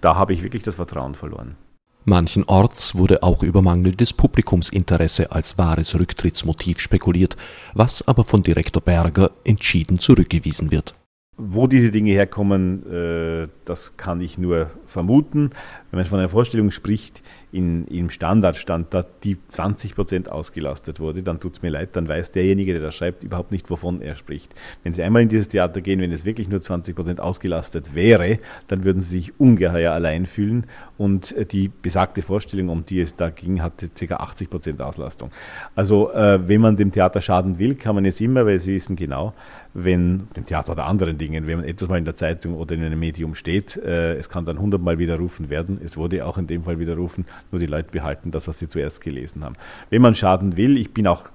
Da 0.00 0.14
habe 0.16 0.34
ich 0.34 0.42
wirklich 0.42 0.62
das 0.62 0.74
Vertrauen 0.74 1.14
verloren. 1.14 1.56
Manchenorts 2.04 2.94
wurde 2.96 3.22
auch 3.22 3.42
über 3.42 3.62
mangelndes 3.62 4.12
Publikumsinteresse 4.12 5.32
als 5.32 5.56
wahres 5.56 5.98
Rücktrittsmotiv 5.98 6.78
spekuliert, 6.78 7.36
was 7.72 8.06
aber 8.06 8.24
von 8.24 8.42
Direktor 8.42 8.82
Berger 8.82 9.30
entschieden 9.44 9.98
zurückgewiesen 9.98 10.70
wird. 10.70 10.94
Wo 11.36 11.66
diese 11.66 11.90
Dinge 11.90 12.12
herkommen, 12.12 12.86
äh, 12.90 13.48
das 13.64 13.96
kann 13.96 14.20
ich 14.20 14.38
nur 14.38 14.70
vermuten, 14.86 15.50
Wenn 15.94 16.00
man 16.00 16.06
von 16.06 16.18
einer 16.18 16.28
Vorstellung 16.28 16.72
spricht, 16.72 17.22
in, 17.52 17.86
im 17.86 18.10
Standardstand 18.10 18.92
da 18.92 19.06
die 19.22 19.36
20 19.46 19.94
Prozent 19.94 20.28
ausgelastet 20.28 20.98
wurde, 20.98 21.22
dann 21.22 21.38
tut 21.38 21.52
es 21.52 21.62
mir 21.62 21.70
leid, 21.70 21.90
dann 21.92 22.08
weiß 22.08 22.32
derjenige, 22.32 22.72
der 22.72 22.82
das 22.82 22.96
schreibt, 22.96 23.22
überhaupt 23.22 23.52
nicht, 23.52 23.70
wovon 23.70 24.02
er 24.02 24.16
spricht. 24.16 24.52
Wenn 24.82 24.92
Sie 24.92 25.04
einmal 25.04 25.22
in 25.22 25.28
dieses 25.28 25.50
Theater 25.50 25.80
gehen, 25.82 26.00
wenn 26.00 26.10
es 26.10 26.24
wirklich 26.24 26.48
nur 26.48 26.60
20 26.60 26.96
Prozent 26.96 27.20
ausgelastet 27.20 27.94
wäre, 27.94 28.40
dann 28.66 28.82
würden 28.82 29.00
Sie 29.00 29.18
sich 29.18 29.38
ungeheuer 29.38 29.92
allein 29.92 30.26
fühlen 30.26 30.66
und 30.98 31.30
äh, 31.36 31.46
die 31.46 31.70
besagte 31.80 32.22
Vorstellung, 32.22 32.70
um 32.70 32.84
die 32.84 33.00
es 33.00 33.14
da 33.14 33.30
ging, 33.30 33.62
hatte 33.62 33.88
ca. 33.88 34.16
80 34.16 34.50
Prozent 34.50 34.82
Auslastung. 34.82 35.30
Also 35.76 36.12
äh, 36.12 36.48
wenn 36.48 36.60
man 36.60 36.76
dem 36.76 36.90
Theater 36.90 37.20
schaden 37.20 37.60
will, 37.60 37.76
kann 37.76 37.94
man 37.94 38.04
es 38.04 38.20
immer, 38.20 38.46
weil 38.46 38.58
Sie 38.58 38.74
wissen 38.74 38.96
genau, 38.96 39.32
wenn 39.74 40.28
dem 40.36 40.44
Theater 40.44 40.72
oder 40.72 40.86
anderen 40.86 41.18
Dingen, 41.18 41.46
wenn 41.46 41.58
man 41.58 41.68
etwas 41.68 41.88
mal 41.88 41.98
in 41.98 42.04
der 42.04 42.16
Zeitung 42.16 42.54
oder 42.54 42.74
in 42.74 42.82
einem 42.82 42.98
Medium 42.98 43.36
steht, 43.36 43.76
äh, 43.76 44.16
es 44.16 44.28
kann 44.28 44.44
dann 44.44 44.58
hundertmal 44.58 44.98
widerrufen 44.98 45.50
werden. 45.50 45.83
Es 45.84 45.96
wurde 45.96 46.24
auch 46.26 46.38
in 46.38 46.46
dem 46.46 46.64
Fall 46.64 46.78
widerrufen 46.78 47.26
nur 47.50 47.60
die 47.60 47.66
Leute 47.66 47.90
behalten 47.90 48.30
das, 48.30 48.48
was 48.48 48.58
sie 48.58 48.68
zuerst 48.68 49.00
gelesen 49.00 49.44
haben. 49.44 49.56
Wenn 49.90 50.02
man 50.02 50.14
schaden 50.14 50.56
will, 50.56 50.76
ich 50.76 50.92
bin 50.92 51.06
auch 51.06 51.28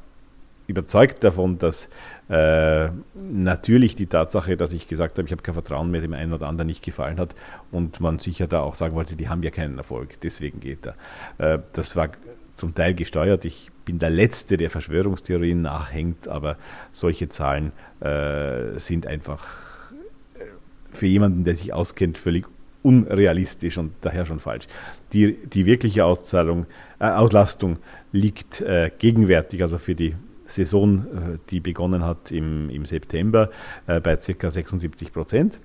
überzeugt 0.69 1.23
davon, 1.23 1.57
dass 1.57 1.89
äh, 2.29 2.89
natürlich 3.15 3.95
die 3.95 4.05
Tatsache, 4.05 4.55
dass 4.55 4.71
ich 4.71 4.87
gesagt 4.87 5.17
habe, 5.17 5.25
ich 5.25 5.31
habe 5.31 5.41
kein 5.41 5.55
Vertrauen 5.55 5.89
mehr, 5.89 6.01
dem 6.01 6.13
einen 6.13 6.31
oder 6.31 6.47
anderen 6.47 6.67
nicht 6.67 6.83
gefallen 6.83 7.19
hat 7.19 7.33
und 7.71 7.99
man 7.99 8.19
sicher 8.19 8.45
da 8.45 8.61
auch 8.61 8.75
sagen 8.75 8.93
wollte, 8.93 9.15
die 9.15 9.29
haben 9.29 9.41
ja 9.41 9.49
keinen 9.49 9.79
Erfolg, 9.79 10.21
deswegen 10.21 10.59
geht 10.59 10.85
er. 10.85 11.55
Äh, 11.55 11.59
das 11.73 11.95
war 11.95 12.09
zum 12.53 12.75
Teil 12.75 12.93
gesteuert. 12.93 13.45
Ich 13.45 13.71
bin 13.85 13.97
der 13.97 14.11
Letzte, 14.11 14.57
der 14.57 14.69
Verschwörungstheorien 14.69 15.61
nachhängt, 15.61 16.27
aber 16.27 16.57
solche 16.91 17.29
Zahlen 17.29 17.71
äh, 18.01 18.77
sind 18.79 19.07
einfach 19.07 19.91
äh, 20.35 20.43
für 20.91 21.07
jemanden, 21.07 21.45
der 21.45 21.55
sich 21.55 21.73
auskennt, 21.73 22.19
völlig 22.19 22.45
unrealistisch 22.83 23.77
und 23.77 23.93
daher 24.01 24.25
schon 24.25 24.39
falsch. 24.39 24.67
Die, 25.13 25.33
die 25.47 25.65
wirkliche 25.65 26.05
Auszahlung, 26.05 26.65
äh, 26.99 27.05
Auslastung 27.05 27.77
liegt 28.11 28.61
äh, 28.61 28.91
gegenwärtig, 28.97 29.61
also 29.61 29.77
für 29.77 29.95
die 29.95 30.15
Saison, 30.45 30.99
äh, 30.99 31.37
die 31.49 31.59
begonnen 31.59 32.03
hat 32.03 32.31
im, 32.31 32.69
im 32.69 32.85
September, 32.85 33.49
äh, 33.87 33.99
bei 33.99 34.15
ca. 34.15 34.51
76 34.51 35.13
Prozent. 35.13 35.59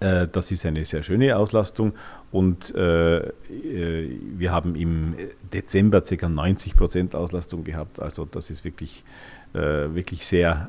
Äh, 0.00 0.28
das 0.30 0.50
ist 0.50 0.66
eine 0.66 0.84
sehr 0.84 1.02
schöne 1.02 1.36
Auslastung 1.36 1.94
und 2.30 2.74
äh, 2.74 3.32
wir 3.48 4.52
haben 4.52 4.74
im 4.74 5.14
Dezember 5.52 6.02
ca. 6.02 6.28
90 6.28 6.76
Prozent 6.76 7.14
Auslastung 7.14 7.64
gehabt. 7.64 8.00
Also 8.00 8.24
das 8.24 8.50
ist 8.50 8.64
wirklich, 8.64 9.04
wirklich 9.54 10.26
sehr, 10.26 10.68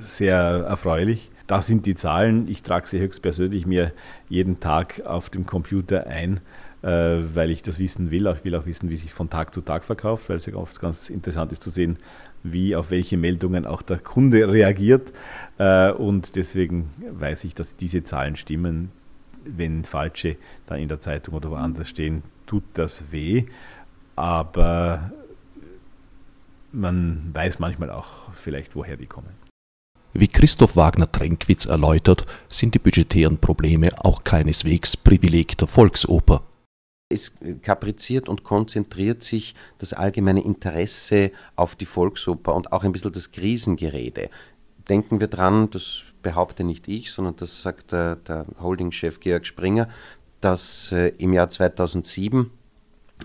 sehr 0.00 0.38
erfreulich. 0.66 1.30
Das 1.46 1.66
sind 1.66 1.84
die 1.84 1.94
Zahlen. 1.94 2.48
Ich 2.48 2.62
trage 2.62 2.86
sie 2.86 2.98
höchstpersönlich 2.98 3.66
mir 3.66 3.92
jeden 4.28 4.60
Tag 4.60 5.02
auf 5.04 5.28
dem 5.28 5.44
Computer 5.44 6.06
ein, 6.06 6.40
äh, 6.82 6.88
weil 7.34 7.50
ich 7.50 7.62
das 7.62 7.78
wissen 7.78 8.10
will. 8.10 8.26
Ich 8.34 8.44
will 8.44 8.54
auch 8.56 8.66
wissen, 8.66 8.88
wie 8.88 8.96
sich 8.96 9.12
von 9.12 9.28
Tag 9.28 9.52
zu 9.52 9.60
Tag 9.60 9.84
verkauft, 9.84 10.28
weil 10.28 10.38
es 10.38 10.46
ja 10.46 10.54
oft 10.54 10.80
ganz 10.80 11.10
interessant 11.10 11.52
ist 11.52 11.62
zu 11.62 11.70
sehen, 11.70 11.98
wie 12.42 12.74
auf 12.74 12.90
welche 12.90 13.16
Meldungen 13.18 13.66
auch 13.66 13.82
der 13.82 13.98
Kunde 13.98 14.50
reagiert. 14.50 15.12
Äh, 15.58 15.90
und 15.92 16.36
deswegen 16.36 16.90
weiß 17.10 17.44
ich, 17.44 17.54
dass 17.54 17.76
diese 17.76 18.04
Zahlen 18.04 18.36
stimmen. 18.36 18.90
Wenn 19.46 19.84
falsche 19.84 20.36
dann 20.66 20.78
in 20.78 20.88
der 20.88 21.00
Zeitung 21.00 21.34
oder 21.34 21.50
woanders 21.50 21.90
stehen, 21.90 22.22
tut 22.46 22.64
das 22.72 23.04
weh. 23.10 23.44
Aber 24.16 25.12
man 26.72 27.30
weiß 27.34 27.58
manchmal 27.58 27.90
auch 27.90 28.32
vielleicht, 28.32 28.74
woher 28.74 28.96
die 28.96 29.06
kommen. 29.06 29.43
Wie 30.16 30.28
Christoph 30.28 30.76
Wagner-Trenkwitz 30.76 31.66
erläutert, 31.66 32.24
sind 32.48 32.76
die 32.76 32.78
budgetären 32.78 33.38
Probleme 33.38 33.90
auch 33.98 34.22
keineswegs 34.22 34.96
Privileg 34.96 35.58
der 35.58 35.66
Volksoper. 35.66 36.44
Es 37.08 37.34
kapriziert 37.62 38.28
und 38.28 38.44
konzentriert 38.44 39.24
sich 39.24 39.56
das 39.78 39.92
allgemeine 39.92 40.44
Interesse 40.44 41.32
auf 41.56 41.74
die 41.74 41.84
Volksoper 41.84 42.54
und 42.54 42.72
auch 42.72 42.84
ein 42.84 42.92
bisschen 42.92 43.12
das 43.12 43.32
Krisengerede. 43.32 44.30
Denken 44.88 45.18
wir 45.18 45.26
dran, 45.26 45.70
das 45.70 46.04
behaupte 46.22 46.62
nicht 46.62 46.86
ich, 46.86 47.10
sondern 47.10 47.34
das 47.34 47.62
sagt 47.62 47.90
der, 47.90 48.14
der 48.14 48.46
Holdingchef 48.60 49.18
Georg 49.18 49.44
Springer, 49.44 49.88
dass 50.40 50.92
äh, 50.92 51.08
im 51.18 51.32
Jahr 51.32 51.50
2007 51.50 52.52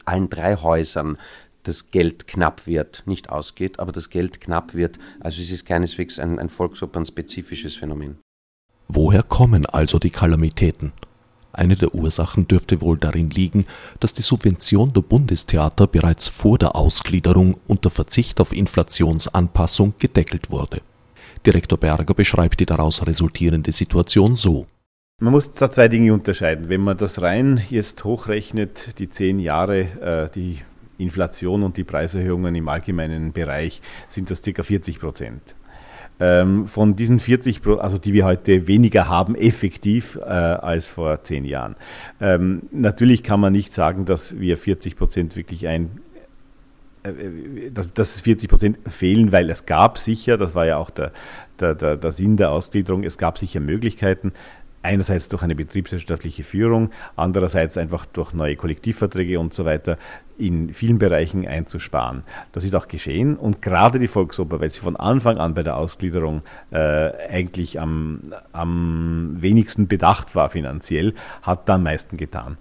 allen 0.05 0.29
drei 0.29 0.55
Häusern 0.55 1.19
das 1.63 1.91
Geld 1.91 2.27
knapp 2.27 2.67
wird, 2.67 3.03
nicht 3.05 3.29
ausgeht, 3.29 3.79
aber 3.79 3.91
das 3.91 4.09
Geld 4.09 4.41
knapp 4.41 4.73
wird. 4.73 4.97
Also 5.19 5.41
es 5.41 5.51
ist 5.51 5.65
keineswegs 5.65 6.19
ein, 6.19 6.39
ein 6.39 6.49
Volksopern-spezifisches 6.49 7.75
Phänomen. 7.75 8.17
Woher 8.87 9.23
kommen 9.23 9.65
also 9.65 9.99
die 9.99 10.09
Kalamitäten? 10.09 10.93
Eine 11.51 11.75
der 11.75 11.93
Ursachen 11.95 12.47
dürfte 12.47 12.81
wohl 12.81 12.97
darin 12.97 13.29
liegen, 13.29 13.65
dass 13.99 14.13
die 14.13 14.21
Subvention 14.21 14.93
der 14.93 15.01
Bundestheater 15.01 15.87
bereits 15.87 16.27
vor 16.27 16.57
der 16.57 16.75
Ausgliederung 16.75 17.57
unter 17.67 17.89
Verzicht 17.89 18.39
auf 18.39 18.53
Inflationsanpassung 18.53 19.95
gedeckelt 19.97 20.51
wurde. 20.51 20.81
Direktor 21.45 21.79
Berger 21.79 22.13
beschreibt 22.13 22.59
die 22.59 22.65
daraus 22.65 23.05
resultierende 23.05 23.71
Situation 23.71 24.35
so. 24.35 24.67
Man 25.21 25.33
muss 25.33 25.51
da 25.51 25.69
zwei 25.69 25.87
Dinge 25.87 26.13
unterscheiden. 26.13 26.69
Wenn 26.69 26.81
man 26.81 26.97
das 26.97 27.21
rein 27.21 27.61
jetzt 27.69 28.03
hochrechnet, 28.05 28.99
die 28.99 29.09
zehn 29.09 29.39
Jahre, 29.39 29.79
äh, 29.79 30.29
die 30.33 30.59
Inflation 30.99 31.63
und 31.63 31.77
die 31.77 31.83
Preiserhöhungen 31.83 32.53
im 32.55 32.67
allgemeinen 32.69 33.31
Bereich 33.31 33.81
sind 34.07 34.29
das 34.29 34.41
ca. 34.41 34.63
40 34.63 34.99
Prozent. 34.99 35.55
Ähm, 36.21 36.67
von 36.67 36.97
diesen 36.97 37.19
40, 37.19 37.65
also 37.79 37.97
die 37.97 38.11
wir 38.11 38.25
heute 38.25 38.67
weniger 38.67 39.07
haben, 39.07 39.35
effektiv 39.35 40.17
äh, 40.17 40.23
als 40.27 40.87
vor 40.87 41.23
zehn 41.23 41.45
Jahren. 41.45 41.77
Ähm, 42.19 42.63
natürlich 42.71 43.23
kann 43.23 43.39
man 43.39 43.53
nicht 43.53 43.71
sagen, 43.71 44.05
dass 44.05 44.37
wir 44.37 44.57
40 44.57 44.97
Prozent 44.97 45.37
wirklich 45.37 45.67
ein 45.67 46.01
äh, 47.03 47.71
dass, 47.71 47.93
dass 47.93 48.19
40 48.19 48.49
Prozent 48.49 48.77
fehlen, 48.87 49.31
weil 49.31 49.49
es 49.49 49.65
gab 49.65 49.97
sicher, 49.97 50.37
das 50.37 50.55
war 50.55 50.65
ja 50.65 50.75
auch 50.75 50.89
der, 50.89 51.13
der, 51.61 51.73
der, 51.75 51.95
der 51.95 52.11
Sinn 52.11 52.35
der 52.35 52.51
Ausgliederung, 52.51 53.03
es 53.03 53.17
gab 53.17 53.37
sicher 53.37 53.61
Möglichkeiten, 53.61 54.33
einerseits 54.81 55.29
durch 55.29 55.43
eine 55.43 55.55
betriebswirtschaftliche 55.55 56.43
Führung, 56.43 56.91
andererseits 57.15 57.77
einfach 57.77 58.05
durch 58.05 58.33
neue 58.33 58.55
Kollektivverträge 58.55 59.39
und 59.39 59.53
so 59.53 59.65
weiter 59.65 59.97
in 60.37 60.73
vielen 60.73 60.99
Bereichen 60.99 61.47
einzusparen. 61.47 62.23
Das 62.53 62.63
ist 62.63 62.73
auch 62.75 62.87
geschehen 62.87 63.35
und 63.35 63.61
gerade 63.61 63.99
die 63.99 64.07
Volksoper, 64.07 64.61
weil 64.61 64.69
sie 64.69 64.79
von 64.79 64.95
Anfang 64.95 65.37
an 65.37 65.53
bei 65.53 65.63
der 65.63 65.75
Ausgliederung 65.77 66.41
äh, 66.71 66.77
eigentlich 67.29 67.79
am, 67.79 68.21
am 68.53 69.33
wenigsten 69.39 69.87
bedacht 69.87 70.35
war 70.35 70.49
finanziell, 70.49 71.13
hat 71.41 71.67
da 71.67 71.75
am 71.75 71.83
meisten 71.83 72.17
getan. 72.17 72.57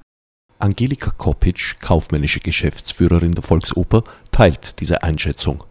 Angelika 0.59 1.13
Kopic, 1.17 1.77
kaufmännische 1.81 2.41
Geschäftsführerin 2.41 3.33
der 3.33 3.45
Volksoper, 3.45 4.03
teilt 4.33 4.81
diese 4.81 5.05
Einschätzung. 5.05 5.63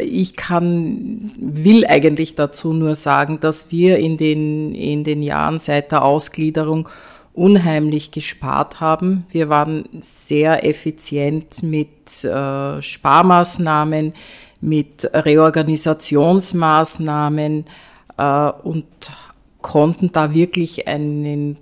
Ich 0.00 0.36
kann, 0.36 1.32
will 1.38 1.86
eigentlich 1.86 2.34
dazu 2.34 2.72
nur 2.72 2.94
sagen, 2.94 3.40
dass 3.40 3.70
wir 3.70 3.98
in 3.98 4.16
den, 4.16 4.74
in 4.74 5.04
den 5.04 5.22
Jahren 5.22 5.58
seit 5.58 5.92
der 5.92 6.02
Ausgliederung 6.04 6.88
unheimlich 7.34 8.10
gespart 8.10 8.80
haben. 8.80 9.26
Wir 9.30 9.48
waren 9.48 9.84
sehr 10.00 10.66
effizient 10.66 11.62
mit 11.62 12.24
äh, 12.24 12.82
Sparmaßnahmen, 12.82 14.12
mit 14.60 15.08
Reorganisationsmaßnahmen 15.12 17.64
äh, 18.18 18.50
und 18.62 18.86
konnten 19.62 20.12
da 20.12 20.34
wirklich 20.34 20.88
einen 20.88 21.56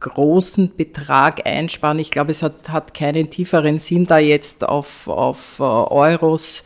großen 0.00 0.76
Betrag 0.76 1.46
einsparen. 1.46 1.98
Ich 1.98 2.10
glaube, 2.10 2.30
es 2.30 2.42
hat, 2.42 2.68
hat 2.68 2.94
keinen 2.94 3.30
tieferen 3.30 3.78
Sinn, 3.78 4.06
da 4.06 4.18
jetzt 4.18 4.68
auf, 4.68 5.08
auf 5.08 5.58
uh, 5.58 5.90
Euros 5.90 6.60
äh, 6.60 6.64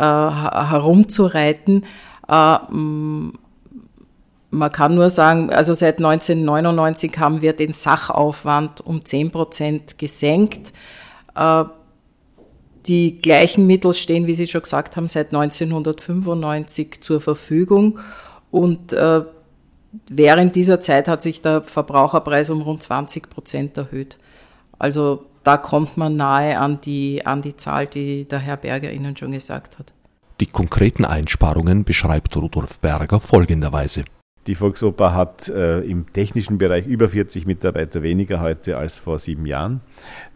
herumzureiten. 0.00 1.84
Äh, 2.28 2.58
man 4.52 4.72
kann 4.72 4.94
nur 4.94 5.10
sagen, 5.10 5.50
also 5.52 5.74
seit 5.74 5.98
1999 5.98 7.18
haben 7.18 7.40
wir 7.40 7.52
den 7.52 7.72
Sachaufwand 7.72 8.80
um 8.80 9.04
10 9.04 9.30
Prozent 9.30 9.98
gesenkt. 9.98 10.72
Äh, 11.34 11.64
die 12.86 13.20
gleichen 13.20 13.66
Mittel 13.66 13.94
stehen, 13.94 14.26
wie 14.26 14.34
Sie 14.34 14.46
schon 14.46 14.62
gesagt 14.62 14.96
haben, 14.96 15.06
seit 15.06 15.28
1995 15.34 17.02
zur 17.02 17.20
Verfügung. 17.20 17.98
Und 18.50 18.92
äh, 18.92 19.22
während 20.08 20.56
dieser 20.56 20.80
Zeit 20.80 21.06
hat 21.06 21.22
sich 21.22 21.42
der 21.42 21.62
Verbraucherpreis 21.62 22.50
um 22.50 22.62
rund 22.62 22.82
20 22.82 23.28
Prozent 23.30 23.76
erhöht. 23.76 24.16
Also 24.78 25.26
da 25.42 25.56
kommt 25.56 25.96
man 25.96 26.16
nahe 26.16 26.58
an 26.58 26.80
die, 26.80 27.24
an 27.24 27.42
die 27.42 27.56
Zahl, 27.56 27.86
die 27.86 28.26
der 28.26 28.38
Herr 28.38 28.56
Berger 28.56 28.92
Ihnen 28.92 29.16
schon 29.16 29.32
gesagt 29.32 29.78
hat. 29.78 29.92
Die 30.40 30.46
konkreten 30.46 31.04
Einsparungen 31.04 31.84
beschreibt 31.84 32.36
Rudolf 32.36 32.78
Berger 32.78 33.20
folgenderweise. 33.20 34.04
Die 34.50 34.56
Volksoper 34.56 35.14
hat 35.14 35.48
äh, 35.48 35.78
im 35.82 36.12
technischen 36.12 36.58
Bereich 36.58 36.84
über 36.84 37.08
40 37.08 37.46
Mitarbeiter 37.46 38.02
weniger 38.02 38.40
heute 38.40 38.78
als 38.78 38.96
vor 38.96 39.20
sieben 39.20 39.46
Jahren. 39.46 39.80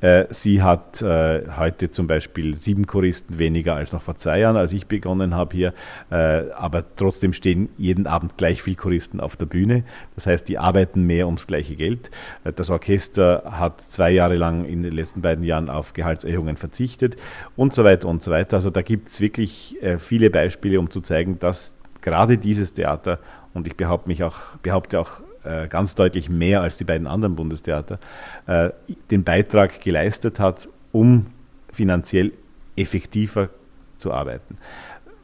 Äh, 0.01 0.27
sie 0.31 0.63
hat 0.63 1.03
äh, 1.03 1.43
heute 1.57 1.91
zum 1.91 2.07
Beispiel 2.07 2.57
sieben 2.57 2.87
Choristen 2.87 3.41
weniger 3.41 3.75
als 3.75 3.93
noch 3.93 4.03
vor 4.03 4.15
zwei 4.15 4.39
Jahren, 4.39 4.57
als 4.57 4.73
ich 4.73 4.87
begonnen 4.87 5.35
habe 5.35 5.57
hier. 5.57 5.75
Äh, 6.13 6.45
aber 6.57 6.85
trotzdem 6.95 7.33
stehen 7.33 7.71
jeden 7.77 8.07
Abend 8.07 8.37
gleich 8.37 8.63
viel 8.63 8.77
Choristen 8.77 9.19
auf 9.19 9.35
der 9.35 9.47
Bühne. 9.47 9.83
Das 10.15 10.29
heißt, 10.29 10.47
die 10.49 10.59
arbeiten 10.59 11.03
mehr 11.03 11.27
ums 11.27 11.49
gleiche 11.49 11.75
Geld. 11.75 12.13
Äh, 12.45 12.53
das 12.53 12.71
Orchester 12.71 13.43
hat 13.45 13.81
zwei 13.81 14.13
Jahre 14.13 14.37
lang 14.37 14.65
in 14.65 14.85
den 14.85 14.93
letzten 14.93 15.23
beiden 15.23 15.43
Jahren 15.43 15.69
auf 15.69 15.93
Gehaltserhöhungen 15.93 16.57
verzichtet 16.57 17.17
und 17.57 17.75
so 17.75 17.83
weiter 17.83 18.07
und 18.07 18.23
so 18.23 18.31
weiter. 18.31 18.59
Also 18.59 18.71
da 18.71 18.83
gibt 18.83 19.09
es 19.09 19.21
wirklich 19.21 19.83
äh, 19.83 19.99
viele 19.99 20.31
Beispiele, 20.31 20.79
um 20.79 20.89
zu 20.89 21.01
zeigen, 21.01 21.41
dass 21.41 21.75
gerade 22.01 22.39
dieses 22.39 22.75
Theater, 22.75 23.19
und 23.55 23.67
ich 23.67 23.77
behaupte, 23.77 24.09
mich 24.09 24.23
auch, 24.23 24.37
behaupte 24.63 25.01
auch 25.01 25.21
äh, 25.45 25.69
ganz 25.69 25.95
deutlich 25.95 26.29
mehr 26.29 26.61
als 26.61 26.77
die 26.77 26.85
beiden 26.85 27.07
anderen 27.07 27.37
Bundestheater, 27.37 27.99
äh, 28.47 28.71
den 29.11 29.25
Beitrag 29.25 29.81
geleistet 29.81 30.41
hat, 30.41 30.69
um 30.93 31.27
finanziell 31.73 32.33
effektiver 32.77 33.49
zu 33.97 34.13
arbeiten. 34.13 34.59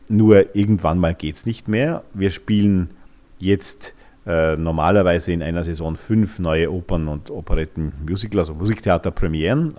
Nur 0.08 0.56
irgendwann 0.56 0.98
mal 0.98 1.14
geht 1.14 1.36
es 1.36 1.46
nicht 1.46 1.68
mehr. 1.68 2.02
Wir 2.14 2.30
spielen 2.30 2.90
jetzt 3.38 3.94
äh, 4.26 4.56
normalerweise 4.56 5.32
in 5.32 5.42
einer 5.42 5.64
Saison 5.64 5.96
fünf 5.96 6.38
neue 6.38 6.70
Opern 6.72 7.08
und 7.08 7.30
Operetten, 7.30 7.92
Musical, 8.06 8.40
also 8.40 8.54
Musiktheater-Premieren, 8.54 9.74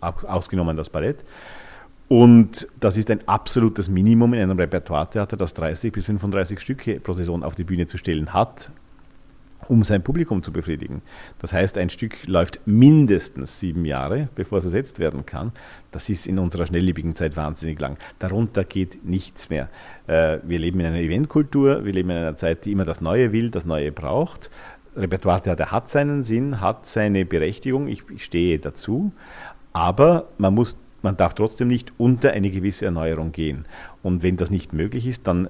ausgenommen 0.00 0.76
das 0.76 0.90
Ballett. 0.90 1.18
Und 2.14 2.68
das 2.78 2.96
ist 2.96 3.10
ein 3.10 3.26
absolutes 3.26 3.88
Minimum 3.88 4.34
in 4.34 4.42
einem 4.42 4.56
Repertoiretheater, 4.56 5.36
das 5.36 5.52
30 5.54 5.92
bis 5.92 6.04
35 6.04 6.60
Stücke 6.60 7.00
pro 7.00 7.12
Saison 7.12 7.42
auf 7.42 7.56
die 7.56 7.64
Bühne 7.64 7.86
zu 7.86 7.98
stellen 7.98 8.32
hat, 8.32 8.70
um 9.66 9.82
sein 9.82 10.04
Publikum 10.04 10.40
zu 10.44 10.52
befriedigen. 10.52 11.02
Das 11.40 11.52
heißt, 11.52 11.76
ein 11.76 11.90
Stück 11.90 12.24
läuft 12.28 12.60
mindestens 12.66 13.58
sieben 13.58 13.84
Jahre, 13.84 14.28
bevor 14.36 14.58
es 14.58 14.64
ersetzt 14.64 15.00
werden 15.00 15.26
kann. 15.26 15.50
Das 15.90 16.08
ist 16.08 16.28
in 16.28 16.38
unserer 16.38 16.66
schnelllebigen 16.66 17.16
Zeit 17.16 17.36
wahnsinnig 17.36 17.80
lang. 17.80 17.98
Darunter 18.20 18.62
geht 18.62 19.04
nichts 19.04 19.50
mehr. 19.50 19.68
Äh, 20.06 20.38
wir 20.44 20.60
leben 20.60 20.78
in 20.78 20.86
einer 20.86 21.00
Eventkultur, 21.00 21.84
wir 21.84 21.92
leben 21.92 22.10
in 22.10 22.18
einer 22.18 22.36
Zeit, 22.36 22.64
die 22.64 22.70
immer 22.70 22.84
das 22.84 23.00
Neue 23.00 23.32
will, 23.32 23.50
das 23.50 23.64
Neue 23.64 23.90
braucht. 23.90 24.50
Repertoiretheater 24.94 25.72
hat 25.72 25.90
seinen 25.90 26.22
Sinn, 26.22 26.60
hat 26.60 26.86
seine 26.86 27.24
Berechtigung, 27.24 27.88
ich, 27.88 28.04
ich 28.08 28.22
stehe 28.22 28.60
dazu, 28.60 29.10
aber 29.72 30.28
man 30.38 30.54
muss 30.54 30.78
man 31.04 31.16
darf 31.16 31.34
trotzdem 31.34 31.68
nicht 31.68 31.92
unter 31.98 32.32
eine 32.32 32.50
gewisse 32.50 32.86
Erneuerung 32.86 33.30
gehen. 33.30 33.66
Und 34.02 34.22
wenn 34.22 34.36
das 34.36 34.50
nicht 34.50 34.72
möglich 34.72 35.06
ist, 35.06 35.26
dann 35.26 35.48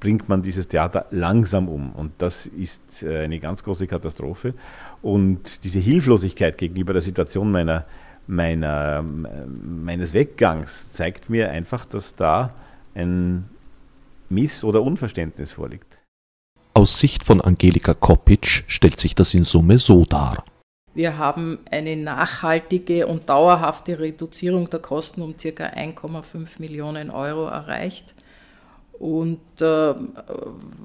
bringt 0.00 0.28
man 0.28 0.42
dieses 0.42 0.68
Theater 0.68 1.06
langsam 1.10 1.68
um. 1.68 1.92
Und 1.92 2.12
das 2.18 2.46
ist 2.46 3.02
äh, 3.02 3.24
eine 3.24 3.38
ganz 3.38 3.62
große 3.62 3.86
Katastrophe. 3.86 4.54
Und 5.02 5.62
diese 5.64 5.78
Hilflosigkeit 5.78 6.56
gegenüber 6.58 6.92
der 6.92 7.02
Situation 7.02 7.52
meiner, 7.52 7.84
meiner, 8.26 9.02
meines 9.02 10.14
Weggangs 10.14 10.90
zeigt 10.92 11.30
mir 11.30 11.50
einfach, 11.50 11.84
dass 11.84 12.16
da 12.16 12.54
ein 12.94 13.44
Miss- 14.28 14.64
oder 14.64 14.82
Unverständnis 14.82 15.52
vorliegt. 15.52 15.86
Aus 16.74 16.98
Sicht 16.98 17.22
von 17.22 17.40
Angelika 17.40 17.94
Kopic 17.94 18.64
stellt 18.66 18.98
sich 18.98 19.14
das 19.14 19.34
in 19.34 19.44
Summe 19.44 19.78
so 19.78 20.04
dar. 20.04 20.42
Wir 20.94 21.16
haben 21.16 21.58
eine 21.70 21.96
nachhaltige 21.96 23.06
und 23.06 23.28
dauerhafte 23.28 23.98
Reduzierung 23.98 24.68
der 24.68 24.80
Kosten 24.80 25.22
um 25.22 25.36
ca. 25.36 25.46
1,5 25.48 26.60
Millionen 26.60 27.10
Euro 27.10 27.46
erreicht. 27.46 28.14
Und 28.98 29.40
äh, 29.60 29.94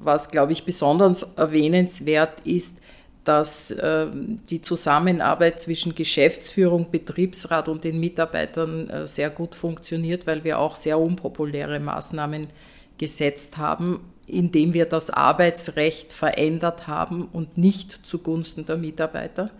was, 0.02 0.30
glaube 0.30 0.52
ich, 0.52 0.64
besonders 0.64 1.34
erwähnenswert 1.34 2.40
ist, 2.44 2.80
dass 3.24 3.70
äh, 3.70 4.06
die 4.48 4.62
Zusammenarbeit 4.62 5.60
zwischen 5.60 5.94
Geschäftsführung, 5.94 6.90
Betriebsrat 6.90 7.68
und 7.68 7.84
den 7.84 8.00
Mitarbeitern 8.00 8.88
äh, 8.88 9.06
sehr 9.06 9.28
gut 9.28 9.54
funktioniert, 9.54 10.26
weil 10.26 10.44
wir 10.44 10.58
auch 10.58 10.74
sehr 10.74 10.98
unpopuläre 10.98 11.78
Maßnahmen 11.78 12.48
gesetzt 12.96 13.58
haben, 13.58 14.00
indem 14.26 14.72
wir 14.72 14.86
das 14.86 15.10
Arbeitsrecht 15.10 16.10
verändert 16.10 16.86
haben 16.86 17.28
und 17.30 17.58
nicht 17.58 18.06
zugunsten 18.06 18.64
der 18.64 18.78
Mitarbeiter 18.78 19.50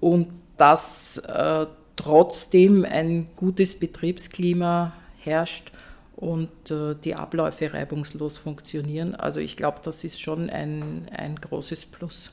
und 0.00 0.28
dass 0.56 1.18
äh, 1.18 1.66
trotzdem 1.96 2.84
ein 2.84 3.28
gutes 3.36 3.78
Betriebsklima 3.78 4.92
herrscht 5.18 5.72
und 6.16 6.70
äh, 6.70 6.94
die 7.02 7.14
Abläufe 7.14 7.72
reibungslos 7.72 8.36
funktionieren. 8.36 9.14
Also 9.14 9.40
ich 9.40 9.56
glaube, 9.56 9.78
das 9.82 10.04
ist 10.04 10.20
schon 10.20 10.50
ein, 10.50 11.08
ein 11.16 11.36
großes 11.36 11.86
Plus. 11.86 12.32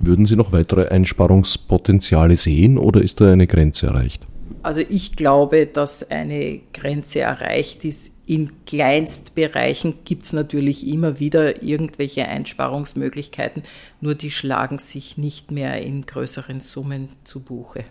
Würden 0.00 0.26
Sie 0.26 0.36
noch 0.36 0.52
weitere 0.52 0.88
Einsparungspotenziale 0.88 2.36
sehen 2.36 2.78
oder 2.78 3.00
ist 3.00 3.20
da 3.20 3.32
eine 3.32 3.46
Grenze 3.46 3.86
erreicht? 3.86 4.26
Also 4.62 4.80
ich 4.80 5.16
glaube, 5.16 5.66
dass 5.66 6.10
eine 6.10 6.60
Grenze 6.72 7.20
erreicht 7.20 7.84
ist. 7.84 8.14
In 8.26 8.64
Kleinstbereichen 8.64 9.96
gibt 10.04 10.24
es 10.24 10.32
natürlich 10.32 10.86
immer 10.86 11.20
wieder 11.20 11.62
irgendwelche 11.62 12.26
Einsparungsmöglichkeiten, 12.26 13.62
nur 14.00 14.14
die 14.14 14.30
schlagen 14.30 14.78
sich 14.78 15.18
nicht 15.18 15.50
mehr 15.50 15.82
in 15.82 16.06
größeren 16.06 16.60
Summen 16.60 17.10
zu 17.24 17.40
Buche. 17.40 17.84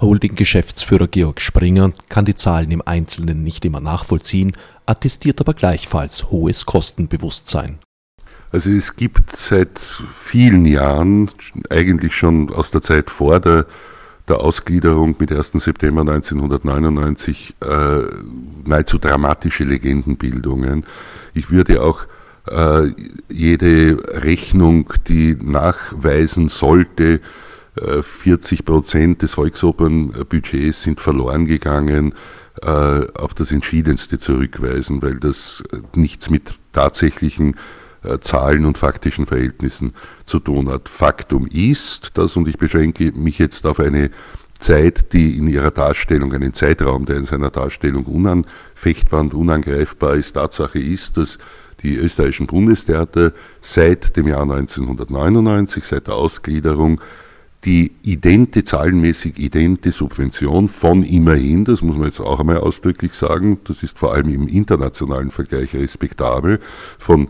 Holding-Geschäftsführer 0.00 1.06
Georg 1.06 1.40
Springer 1.40 1.92
kann 2.08 2.24
die 2.24 2.34
Zahlen 2.34 2.72
im 2.72 2.82
Einzelnen 2.84 3.44
nicht 3.44 3.64
immer 3.64 3.80
nachvollziehen, 3.80 4.56
attestiert 4.84 5.40
aber 5.40 5.54
gleichfalls 5.54 6.32
hohes 6.32 6.66
Kostenbewusstsein. 6.66 7.78
Also 8.50 8.70
es 8.70 8.96
gibt 8.96 9.34
seit 9.36 9.78
vielen 9.78 10.66
Jahren, 10.66 11.30
eigentlich 11.70 12.14
schon 12.16 12.52
aus 12.52 12.72
der 12.72 12.82
Zeit 12.82 13.10
vor 13.10 13.38
der 13.38 13.66
der 14.28 14.40
Ausgliederung 14.40 15.16
mit 15.18 15.32
1. 15.32 15.52
September 15.52 16.02
1999 16.02 17.54
äh, 17.60 18.00
nahezu 18.64 18.98
dramatische 18.98 19.64
Legendenbildungen. 19.64 20.84
Ich 21.34 21.50
würde 21.50 21.82
auch 21.82 22.06
äh, 22.46 22.90
jede 23.28 23.98
Rechnung, 24.22 24.92
die 25.08 25.36
nachweisen 25.40 26.48
sollte, 26.48 27.20
40 27.74 28.60
äh, 28.60 28.62
Prozent 28.62 29.22
des 29.22 29.34
Volksopernbudgets 29.34 30.82
sind 30.82 31.00
verloren 31.00 31.46
gegangen, 31.46 32.14
äh, 32.60 32.66
auf 32.66 33.32
das 33.34 33.50
Entschiedenste 33.50 34.18
zurückweisen, 34.18 35.00
weil 35.00 35.18
das 35.18 35.64
nichts 35.94 36.28
mit 36.28 36.58
tatsächlichen 36.72 37.54
äh, 37.54 37.56
Zahlen 38.20 38.64
und 38.64 38.78
faktischen 38.78 39.26
Verhältnissen 39.26 39.94
zu 40.26 40.40
tun 40.40 40.68
hat. 40.68 40.88
Faktum 40.88 41.46
ist, 41.46 42.12
dass, 42.14 42.36
und 42.36 42.48
ich 42.48 42.58
beschränke 42.58 43.12
mich 43.12 43.38
jetzt 43.38 43.66
auf 43.66 43.80
eine 43.80 44.10
Zeit, 44.58 45.12
die 45.12 45.36
in 45.36 45.48
ihrer 45.48 45.70
Darstellung, 45.70 46.32
einen 46.32 46.54
Zeitraum, 46.54 47.04
der 47.04 47.16
in 47.16 47.24
seiner 47.24 47.50
Darstellung 47.50 48.04
unanfechtbar 48.04 49.20
und 49.20 49.34
unangreifbar 49.34 50.14
ist, 50.16 50.32
Tatsache 50.32 50.78
ist, 50.78 51.16
dass 51.16 51.38
die 51.82 51.96
österreichischen 51.96 52.46
Bundestheater 52.46 53.32
seit 53.60 54.16
dem 54.16 54.28
Jahr 54.28 54.42
1999, 54.42 55.84
seit 55.84 56.06
der 56.06 56.14
Ausgliederung, 56.14 57.00
die 57.64 57.92
idente, 58.02 58.64
zahlenmäßig 58.64 59.38
idente 59.38 59.92
Subvention 59.92 60.68
von 60.68 61.04
immerhin, 61.04 61.64
das 61.64 61.82
muss 61.82 61.96
man 61.96 62.06
jetzt 62.06 62.20
auch 62.20 62.40
einmal 62.40 62.58
ausdrücklich 62.58 63.14
sagen, 63.14 63.60
das 63.64 63.82
ist 63.82 63.98
vor 63.98 64.14
allem 64.14 64.28
im 64.28 64.48
internationalen 64.48 65.30
Vergleich 65.30 65.74
respektabel, 65.74 66.60
von 66.98 67.28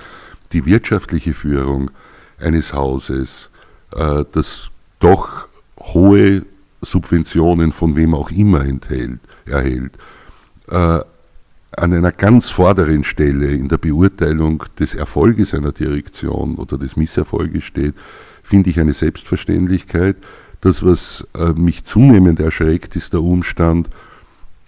die 0.52 0.64
wirtschaftliche 0.64 1.34
Führung 1.34 1.90
eines 2.38 2.72
Hauses, 2.72 3.50
äh, 3.94 4.24
das 4.32 4.70
doch 4.98 5.48
hohe 5.78 6.44
Subventionen 6.82 7.72
von 7.72 7.96
wem 7.96 8.14
auch 8.14 8.30
immer 8.30 8.64
enthält, 8.64 9.20
erhält, 9.46 9.92
äh, 10.68 11.00
an 11.76 11.92
einer 11.92 12.12
ganz 12.12 12.50
vorderen 12.50 13.04
Stelle 13.04 13.50
in 13.52 13.68
der 13.68 13.78
Beurteilung 13.78 14.64
des 14.78 14.94
Erfolges 14.94 15.54
einer 15.54 15.72
Direktion 15.72 16.54
oder 16.56 16.78
des 16.78 16.96
Misserfolges 16.96 17.64
steht, 17.64 17.94
finde 18.42 18.70
ich 18.70 18.78
eine 18.78 18.92
Selbstverständlichkeit. 18.92 20.16
Das, 20.60 20.84
was 20.84 21.26
äh, 21.36 21.52
mich 21.52 21.84
zunehmend 21.84 22.40
erschreckt, 22.40 22.96
ist 22.96 23.12
der 23.12 23.22
Umstand, 23.22 23.90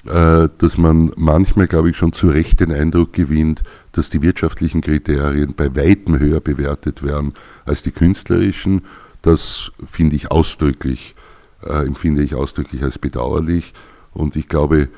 dass 0.07 0.79
man 0.79 1.13
manchmal, 1.17 1.67
glaube 1.67 1.91
ich, 1.91 1.97
schon 1.97 2.13
zu 2.13 2.29
Recht 2.29 2.61
den 2.61 2.73
Eindruck 2.73 3.13
gewinnt, 3.13 3.63
dass 3.93 4.11
die 4.11 4.23
wirtschaftlichen 4.23 4.81
Kriterien 4.81 5.55
bei 5.55 5.75
weitem 5.75 6.19
höher 6.19 6.41
bewertet 6.41 7.03
werden 7.03 7.33
als 7.65 7.83
die 7.83 7.91
künstlerischen. 7.91 8.83
Das 9.23 9.73
finde 9.87 10.17
ich 10.17 10.31
ausdrücklich, 10.31 11.15
äh, 11.63 11.85
empfinde 11.85 12.23
ich 12.23 12.35
ausdrücklich 12.35 12.83
als 12.83 12.99
bedauerlich. 12.99 13.75
Und 14.13 14.37
ich 14.37 14.49
glaube, 14.49 14.89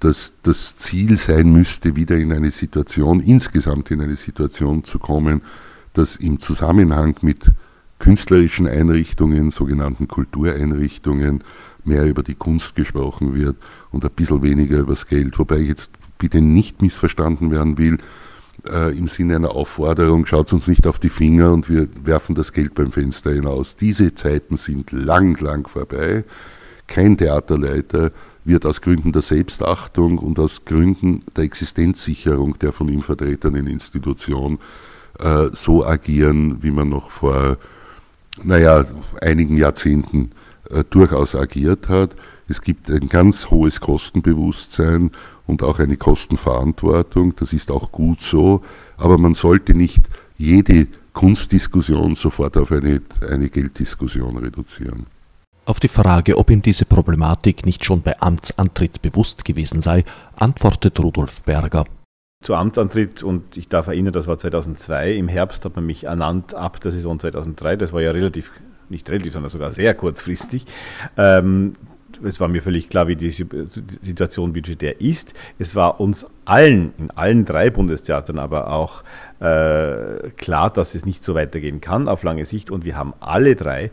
dass 0.00 0.34
das 0.42 0.76
Ziel 0.76 1.16
sein 1.16 1.50
müsste, 1.50 1.96
wieder 1.96 2.16
in 2.16 2.32
eine 2.32 2.50
Situation, 2.50 3.20
insgesamt 3.20 3.90
in 3.90 4.00
eine 4.00 4.16
Situation 4.16 4.84
zu 4.84 4.98
kommen, 4.98 5.42
dass 5.92 6.16
im 6.16 6.40
Zusammenhang 6.40 7.16
mit 7.22 7.52
künstlerischen 7.98 8.66
Einrichtungen, 8.66 9.50
sogenannten 9.50 10.08
Kultureinrichtungen, 10.08 11.42
mehr 11.84 12.04
über 12.04 12.22
die 12.22 12.34
Kunst 12.34 12.76
gesprochen 12.76 13.34
wird 13.34 13.56
und 13.92 14.04
ein 14.04 14.10
bisschen 14.10 14.42
weniger 14.42 14.78
über 14.78 14.92
das 14.92 15.06
Geld. 15.06 15.38
Wobei 15.38 15.58
ich 15.58 15.68
jetzt 15.68 15.92
bitte 16.18 16.40
nicht 16.40 16.82
missverstanden 16.82 17.50
werden 17.50 17.78
will, 17.78 17.98
äh, 18.68 18.96
im 18.96 19.06
Sinne 19.06 19.36
einer 19.36 19.52
Aufforderung, 19.52 20.26
schaut 20.26 20.52
uns 20.52 20.66
nicht 20.66 20.86
auf 20.86 20.98
die 20.98 21.08
Finger 21.08 21.52
und 21.52 21.68
wir 21.70 21.88
werfen 22.04 22.34
das 22.34 22.52
Geld 22.52 22.74
beim 22.74 22.92
Fenster 22.92 23.32
hinaus. 23.32 23.76
Diese 23.76 24.14
Zeiten 24.14 24.56
sind 24.56 24.90
lang, 24.92 25.40
lang 25.40 25.68
vorbei. 25.68 26.24
Kein 26.86 27.16
Theaterleiter 27.16 28.10
wird 28.44 28.64
aus 28.66 28.80
Gründen 28.80 29.12
der 29.12 29.22
Selbstachtung 29.22 30.18
und 30.18 30.38
aus 30.38 30.64
Gründen 30.64 31.22
der 31.36 31.44
Existenzsicherung 31.44 32.58
der 32.58 32.72
von 32.72 32.88
ihm 32.88 33.02
vertretenen 33.02 33.66
Institution 33.66 34.58
äh, 35.18 35.48
so 35.52 35.84
agieren, 35.84 36.62
wie 36.62 36.70
man 36.70 36.88
noch 36.88 37.10
vor, 37.10 37.58
naja, 38.42 38.84
einigen 39.20 39.56
Jahrzehnten 39.56 40.30
äh, 40.70 40.84
durchaus 40.88 41.34
agiert 41.34 41.88
hat. 41.88 42.16
Es 42.48 42.62
gibt 42.62 42.90
ein 42.90 43.08
ganz 43.08 43.50
hohes 43.50 43.80
Kostenbewusstsein 43.80 45.10
und 45.46 45.62
auch 45.62 45.78
eine 45.78 45.98
Kostenverantwortung. 45.98 47.36
Das 47.36 47.52
ist 47.52 47.70
auch 47.70 47.92
gut 47.92 48.22
so. 48.22 48.62
Aber 48.96 49.18
man 49.18 49.34
sollte 49.34 49.74
nicht 49.74 50.00
jede 50.38 50.86
Kunstdiskussion 51.12 52.14
sofort 52.14 52.56
auf 52.56 52.72
eine, 52.72 53.02
eine 53.28 53.50
Gelddiskussion 53.50 54.38
reduzieren. 54.38 55.06
Auf 55.66 55.80
die 55.80 55.88
Frage, 55.88 56.38
ob 56.38 56.48
ihm 56.48 56.62
diese 56.62 56.86
Problematik 56.86 57.66
nicht 57.66 57.84
schon 57.84 58.00
bei 58.00 58.18
Amtsantritt 58.18 59.02
bewusst 59.02 59.44
gewesen 59.44 59.82
sei, 59.82 60.04
antwortet 60.36 60.98
Rudolf 60.98 61.42
Berger. 61.42 61.84
Zu 62.42 62.54
Amtsantritt, 62.54 63.22
und 63.22 63.56
ich 63.56 63.68
darf 63.68 63.88
erinnern, 63.88 64.12
das 64.12 64.26
war 64.26 64.38
2002, 64.38 65.12
im 65.12 65.28
Herbst 65.28 65.64
hat 65.66 65.76
man 65.76 65.84
mich 65.84 66.04
ernannt 66.04 66.54
ab 66.54 66.80
der 66.80 66.92
Saison 66.92 67.18
2003, 67.18 67.76
das 67.76 67.92
war 67.92 68.00
ja 68.00 68.12
relativ, 68.12 68.52
nicht 68.88 69.10
relativ, 69.10 69.32
sondern 69.32 69.50
sogar 69.50 69.72
sehr 69.72 69.92
kurzfristig. 69.92 70.64
Ähm, 71.18 71.74
es 72.24 72.40
war 72.40 72.48
mir 72.48 72.62
völlig 72.62 72.88
klar, 72.88 73.08
wie 73.08 73.16
die 73.16 73.30
Situation 73.30 74.52
budgetär 74.52 75.00
ist. 75.00 75.34
Es 75.58 75.74
war 75.74 76.00
uns 76.00 76.26
allen, 76.44 76.92
in 76.98 77.10
allen 77.10 77.44
drei 77.44 77.70
Bundestheatern 77.70 78.38
aber 78.38 78.70
auch 78.70 79.02
äh, 79.40 80.30
klar, 80.36 80.70
dass 80.70 80.94
es 80.94 81.04
nicht 81.04 81.22
so 81.22 81.34
weitergehen 81.34 81.80
kann 81.80 82.08
auf 82.08 82.22
lange 82.22 82.46
Sicht. 82.46 82.70
Und 82.70 82.84
wir 82.84 82.96
haben 82.96 83.14
alle 83.20 83.56
drei 83.56 83.90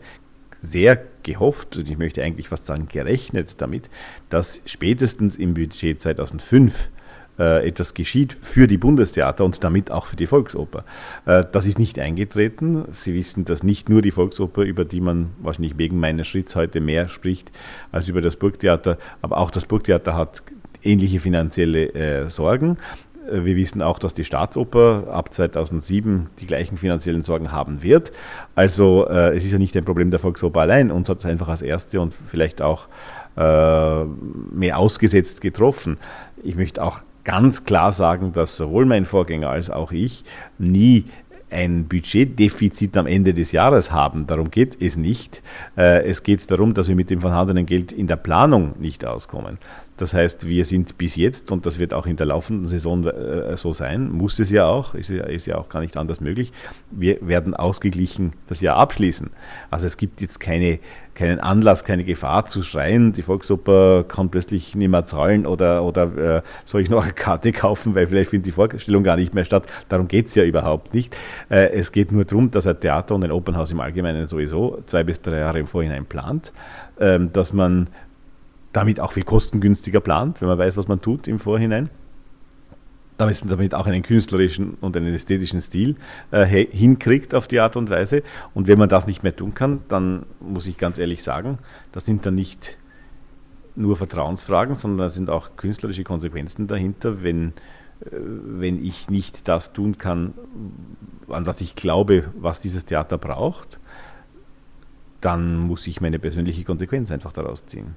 sehr 0.62 1.00
gehofft, 1.22 1.76
und 1.76 1.88
ich 1.88 1.98
möchte 1.98 2.22
eigentlich 2.22 2.48
fast 2.48 2.66
sagen 2.66 2.88
gerechnet 2.88 3.60
damit, 3.60 3.88
dass 4.30 4.60
spätestens 4.64 5.36
im 5.36 5.54
Budget 5.54 6.00
2005 6.00 6.88
äh, 7.38 7.68
etwas 7.68 7.92
geschieht 7.92 8.36
für 8.40 8.66
die 8.66 8.78
Bundestheater 8.78 9.44
und 9.44 9.62
damit 9.62 9.90
auch 9.90 10.06
für 10.06 10.16
die 10.16 10.26
Volksoper. 10.26 10.84
Äh, 11.26 11.44
das 11.52 11.66
ist 11.66 11.78
nicht 11.78 11.98
eingetreten. 11.98 12.84
Sie 12.92 13.12
wissen, 13.12 13.44
dass 13.44 13.62
nicht 13.62 13.90
nur 13.90 14.00
die 14.00 14.10
Volksoper, 14.10 14.62
über 14.62 14.86
die 14.86 15.02
man 15.02 15.30
wahrscheinlich 15.40 15.76
wegen 15.76 16.00
meines 16.00 16.26
Schritts 16.26 16.56
heute 16.56 16.80
mehr 16.80 17.08
spricht 17.08 17.52
als 17.92 18.08
über 18.08 18.22
das 18.22 18.36
Burgtheater, 18.36 18.96
aber 19.20 19.36
auch 19.36 19.50
das 19.50 19.66
Burgtheater 19.66 20.16
hat 20.16 20.42
ähnliche 20.82 21.20
finanzielle 21.20 21.94
äh, 21.94 22.30
Sorgen. 22.30 22.78
Wir 23.30 23.56
wissen 23.56 23.82
auch, 23.82 23.98
dass 23.98 24.14
die 24.14 24.22
Staatsoper 24.22 25.08
ab 25.10 25.34
2007 25.34 26.28
die 26.38 26.46
gleichen 26.46 26.78
finanziellen 26.78 27.22
Sorgen 27.22 27.50
haben 27.50 27.82
wird. 27.82 28.12
Also 28.54 29.04
es 29.08 29.44
ist 29.44 29.50
ja 29.50 29.58
nicht 29.58 29.76
ein 29.76 29.84
Problem 29.84 30.12
der 30.12 30.20
Volksoper 30.20 30.60
allein. 30.60 30.92
Uns 30.92 31.08
hat 31.08 31.18
es 31.18 31.24
einfach 31.24 31.48
als 31.48 31.60
erste 31.60 32.00
und 32.00 32.14
vielleicht 32.14 32.62
auch 32.62 32.86
mehr 33.34 34.78
ausgesetzt 34.78 35.40
getroffen. 35.40 35.98
Ich 36.44 36.54
möchte 36.54 36.80
auch 36.84 37.00
ganz 37.26 37.64
klar 37.64 37.92
sagen, 37.92 38.32
dass 38.32 38.56
sowohl 38.56 38.86
mein 38.86 39.04
Vorgänger 39.04 39.50
als 39.50 39.68
auch 39.68 39.90
ich 39.90 40.24
nie 40.58 41.04
ein 41.50 41.86
Budgetdefizit 41.86 42.96
am 42.96 43.06
Ende 43.06 43.34
des 43.34 43.52
Jahres 43.52 43.90
haben. 43.90 44.26
Darum 44.26 44.50
geht 44.50 44.80
es 44.80 44.96
nicht. 44.96 45.42
Äh, 45.76 46.04
es 46.04 46.22
geht 46.22 46.48
darum, 46.50 46.74
dass 46.74 46.88
wir 46.88 46.94
mit 46.94 47.10
dem 47.10 47.20
vorhandenen 47.20 47.66
Geld 47.66 47.92
in 47.92 48.06
der 48.06 48.16
Planung 48.16 48.74
nicht 48.78 49.04
auskommen. 49.04 49.58
Das 49.96 50.12
heißt, 50.12 50.46
wir 50.46 50.64
sind 50.64 50.98
bis 50.98 51.16
jetzt, 51.16 51.50
und 51.50 51.64
das 51.66 51.78
wird 51.78 51.94
auch 51.94 52.06
in 52.06 52.16
der 52.16 52.26
laufenden 52.26 52.66
Saison 52.66 53.06
äh, 53.06 53.56
so 53.56 53.72
sein, 53.72 54.10
muss 54.10 54.38
es 54.38 54.50
ja 54.50 54.66
auch, 54.66 54.94
ist 54.94 55.08
ja, 55.08 55.24
ist 55.24 55.46
ja 55.46 55.56
auch 55.56 55.68
gar 55.68 55.80
nicht 55.80 55.96
anders 55.96 56.20
möglich, 56.20 56.52
wir 56.90 57.26
werden 57.26 57.54
ausgeglichen 57.54 58.34
das 58.48 58.60
Jahr 58.60 58.76
abschließen. 58.76 59.30
Also 59.70 59.86
es 59.86 59.96
gibt 59.96 60.20
jetzt 60.20 60.38
keine, 60.38 60.78
keinen 61.16 61.40
Anlass, 61.40 61.84
keine 61.84 62.04
Gefahr 62.04 62.46
zu 62.46 62.62
schreien, 62.62 63.12
die 63.12 63.22
Volksoper 63.22 64.04
kann 64.04 64.30
plötzlich 64.30 64.74
nicht 64.76 64.88
mehr 64.88 65.04
zahlen 65.04 65.46
oder, 65.46 65.82
oder 65.82 66.36
äh, 66.36 66.42
soll 66.64 66.82
ich 66.82 66.90
noch 66.90 67.02
eine 67.02 67.12
Karte 67.12 67.50
kaufen, 67.52 67.94
weil 67.94 68.06
vielleicht 68.06 68.30
findet 68.30 68.46
die 68.46 68.52
Vorstellung 68.52 69.02
gar 69.02 69.16
nicht 69.16 69.34
mehr 69.34 69.44
statt. 69.44 69.66
Darum 69.88 70.06
geht 70.06 70.28
es 70.28 70.34
ja 70.34 70.44
überhaupt 70.44 70.94
nicht. 70.94 71.16
Äh, 71.48 71.70
es 71.70 71.90
geht 71.90 72.12
nur 72.12 72.24
darum, 72.24 72.50
dass 72.50 72.66
ein 72.66 72.78
Theater 72.78 73.14
und 73.14 73.24
ein 73.24 73.32
Opernhaus 73.32 73.70
im 73.72 73.80
Allgemeinen 73.80 74.28
sowieso 74.28 74.82
zwei 74.86 75.02
bis 75.02 75.20
drei 75.20 75.38
Jahre 75.38 75.58
im 75.58 75.66
Vorhinein 75.66 76.04
plant, 76.04 76.52
ähm, 77.00 77.32
dass 77.32 77.52
man 77.52 77.88
damit 78.72 79.00
auch 79.00 79.12
viel 79.12 79.24
kostengünstiger 79.24 80.00
plant, 80.00 80.40
wenn 80.40 80.48
man 80.48 80.58
weiß, 80.58 80.76
was 80.76 80.86
man 80.86 81.00
tut 81.00 81.26
im 81.26 81.38
Vorhinein. 81.38 81.88
Damit, 83.18 83.42
damit 83.50 83.74
auch 83.74 83.86
einen 83.86 84.02
künstlerischen 84.02 84.74
und 84.80 84.96
einen 84.96 85.14
ästhetischen 85.14 85.60
Stil 85.60 85.96
äh, 86.32 86.44
hinkriegt 86.44 87.34
auf 87.34 87.48
die 87.48 87.60
Art 87.60 87.76
und 87.76 87.88
Weise. 87.88 88.22
Und 88.52 88.68
wenn 88.68 88.78
man 88.78 88.90
das 88.90 89.06
nicht 89.06 89.22
mehr 89.22 89.34
tun 89.34 89.54
kann, 89.54 89.80
dann 89.88 90.26
muss 90.40 90.66
ich 90.66 90.76
ganz 90.76 90.98
ehrlich 90.98 91.22
sagen, 91.22 91.58
das 91.92 92.04
sind 92.04 92.26
dann 92.26 92.34
nicht 92.34 92.76
nur 93.74 93.96
Vertrauensfragen, 93.96 94.76
sondern 94.76 94.98
da 95.06 95.10
sind 95.10 95.30
auch 95.30 95.56
künstlerische 95.56 96.04
Konsequenzen 96.04 96.66
dahinter, 96.66 97.22
wenn, 97.22 97.48
äh, 98.00 98.10
wenn 98.10 98.84
ich 98.84 99.08
nicht 99.08 99.48
das 99.48 99.72
tun 99.72 99.98
kann, 99.98 100.34
an 101.28 101.46
was 101.46 101.60
ich 101.60 101.74
glaube, 101.74 102.32
was 102.38 102.60
dieses 102.60 102.84
Theater 102.84 103.18
braucht, 103.18 103.78
dann 105.20 105.58
muss 105.58 105.86
ich 105.86 106.00
meine 106.00 106.18
persönliche 106.18 106.64
Konsequenz 106.64 107.10
einfach 107.10 107.32
daraus 107.32 107.66
ziehen. 107.66 107.96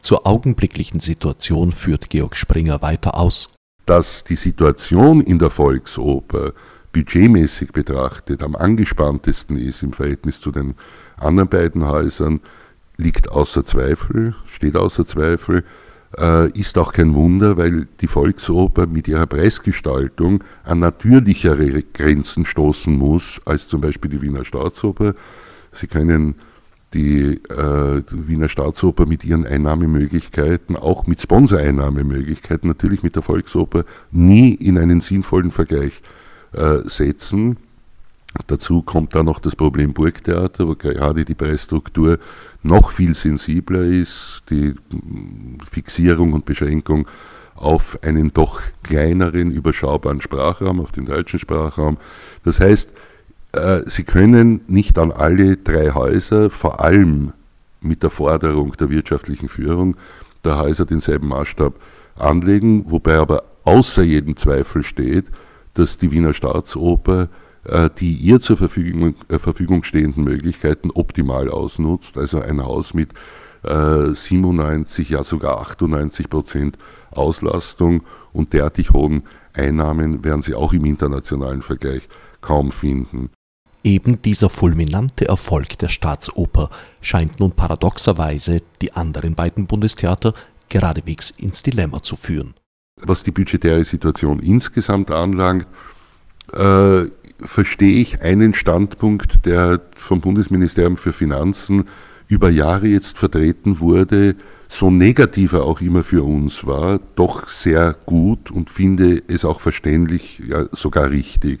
Zur 0.00 0.26
augenblicklichen 0.26 1.00
Situation 1.00 1.72
führt 1.72 2.08
Georg 2.08 2.36
Springer 2.36 2.82
weiter 2.82 3.16
aus. 3.18 3.50
Dass 3.88 4.22
die 4.22 4.36
Situation 4.36 5.22
in 5.22 5.38
der 5.38 5.48
Volksoper 5.48 6.52
budgetmäßig 6.92 7.72
betrachtet 7.72 8.42
am 8.42 8.54
angespanntesten 8.54 9.56
ist 9.56 9.82
im 9.82 9.94
Verhältnis 9.94 10.42
zu 10.42 10.52
den 10.52 10.74
anderen 11.16 11.48
beiden 11.48 11.86
Häusern, 11.86 12.40
liegt 12.98 13.30
außer 13.30 13.64
Zweifel, 13.64 14.34
steht 14.44 14.76
außer 14.76 15.06
Zweifel, 15.06 15.64
äh, 16.18 16.50
ist 16.50 16.76
auch 16.76 16.92
kein 16.92 17.14
Wunder, 17.14 17.56
weil 17.56 17.88
die 18.02 18.08
Volksoper 18.08 18.86
mit 18.86 19.08
ihrer 19.08 19.24
Preisgestaltung 19.24 20.44
an 20.64 20.80
natürlichere 20.80 21.82
Grenzen 21.82 22.44
stoßen 22.44 22.94
muss 22.94 23.40
als 23.46 23.68
zum 23.68 23.80
Beispiel 23.80 24.10
die 24.10 24.20
Wiener 24.20 24.44
Staatsoper. 24.44 25.14
Sie 25.72 25.86
können 25.86 26.34
die, 26.94 27.40
äh, 27.50 28.02
Wiener 28.10 28.48
Staatsoper 28.48 29.06
mit 29.06 29.24
ihren 29.24 29.46
Einnahmemöglichkeiten, 29.46 30.76
auch 30.76 31.06
mit 31.06 31.20
Sponsoreinnahmemöglichkeiten, 31.20 32.68
natürlich 32.68 33.02
mit 33.02 33.16
der 33.16 33.22
Volksoper, 33.22 33.84
nie 34.10 34.54
in 34.54 34.78
einen 34.78 35.00
sinnvollen 35.00 35.50
Vergleich 35.50 36.00
äh, 36.52 36.78
setzen. 36.84 37.58
Dazu 38.46 38.82
kommt 38.82 39.14
dann 39.14 39.26
noch 39.26 39.38
das 39.38 39.56
Problem 39.56 39.92
Burgtheater, 39.92 40.68
wo 40.68 40.74
gerade 40.74 41.24
die 41.24 41.34
Preisstruktur 41.34 42.18
noch 42.62 42.90
viel 42.90 43.14
sensibler 43.14 43.82
ist, 43.82 44.42
die 44.50 44.74
Fixierung 45.70 46.32
und 46.32 46.44
Beschränkung 46.44 47.06
auf 47.54 47.98
einen 48.02 48.32
doch 48.32 48.60
kleineren, 48.82 49.50
überschaubaren 49.50 50.20
Sprachraum, 50.20 50.80
auf 50.80 50.92
den 50.92 51.06
deutschen 51.06 51.38
Sprachraum. 51.38 51.98
Das 52.44 52.60
heißt, 52.60 52.94
äh, 53.52 53.82
sie 53.86 54.04
können 54.04 54.62
nicht 54.66 54.98
an 54.98 55.12
alle 55.12 55.56
drei 55.56 55.90
Häuser, 55.90 56.50
vor 56.50 56.80
allem 56.80 57.32
mit 57.80 58.02
der 58.02 58.10
Forderung 58.10 58.72
der 58.72 58.90
wirtschaftlichen 58.90 59.48
Führung 59.48 59.96
der 60.44 60.58
Häuser 60.58 60.84
denselben 60.84 61.28
Maßstab 61.28 61.74
anlegen, 62.16 62.84
wobei 62.88 63.16
aber 63.16 63.44
außer 63.64 64.02
jedem 64.02 64.36
Zweifel 64.36 64.82
steht, 64.82 65.26
dass 65.74 65.98
die 65.98 66.10
Wiener 66.10 66.34
Staatsoper 66.34 67.28
äh, 67.64 67.90
die 67.98 68.14
ihr 68.14 68.40
zur 68.40 68.56
Verfügung, 68.56 69.14
äh, 69.28 69.38
Verfügung 69.38 69.82
stehenden 69.82 70.24
Möglichkeiten 70.24 70.90
optimal 70.90 71.50
ausnutzt. 71.50 72.16
Also 72.18 72.40
ein 72.40 72.62
Haus 72.62 72.94
mit 72.94 73.12
97, 73.60 75.10
ja 75.10 75.24
sogar 75.24 75.58
98 75.58 76.30
Prozent 76.30 76.78
Auslastung 77.10 78.04
und 78.32 78.52
derartig 78.52 78.92
hohen 78.92 79.24
Einnahmen 79.52 80.22
werden 80.24 80.42
sie 80.42 80.54
auch 80.54 80.72
im 80.72 80.84
internationalen 80.84 81.62
Vergleich 81.62 82.08
kaum 82.40 82.70
finden. 82.70 83.30
Eben 83.84 84.20
dieser 84.22 84.50
fulminante 84.50 85.28
Erfolg 85.28 85.78
der 85.78 85.88
Staatsoper 85.88 86.70
scheint 87.00 87.40
nun 87.40 87.52
paradoxerweise 87.52 88.62
die 88.82 88.92
anderen 88.92 89.34
beiden 89.34 89.66
Bundestheater 89.66 90.34
geradewegs 90.68 91.30
ins 91.30 91.62
Dilemma 91.62 92.02
zu 92.02 92.16
führen. 92.16 92.54
Was 93.00 93.22
die 93.22 93.30
budgetäre 93.30 93.84
Situation 93.84 94.40
insgesamt 94.40 95.10
anlangt, 95.10 95.68
äh, 96.52 97.04
verstehe 97.40 98.00
ich 98.00 98.22
einen 98.22 98.52
Standpunkt, 98.52 99.46
der 99.46 99.80
vom 99.96 100.20
Bundesministerium 100.20 100.96
für 100.96 101.12
Finanzen 101.12 101.84
über 102.26 102.50
Jahre 102.50 102.88
jetzt 102.88 103.16
vertreten 103.16 103.80
wurde, 103.80 104.34
so 104.68 104.90
negativ 104.90 105.54
er 105.54 105.62
auch 105.62 105.80
immer 105.80 106.04
für 106.04 106.24
uns 106.24 106.66
war, 106.66 107.00
doch 107.14 107.48
sehr 107.48 107.96
gut 108.04 108.50
und 108.50 108.68
finde 108.68 109.22
es 109.28 109.44
auch 109.44 109.60
verständlich, 109.60 110.42
ja 110.46 110.66
sogar 110.72 111.10
richtig. 111.10 111.60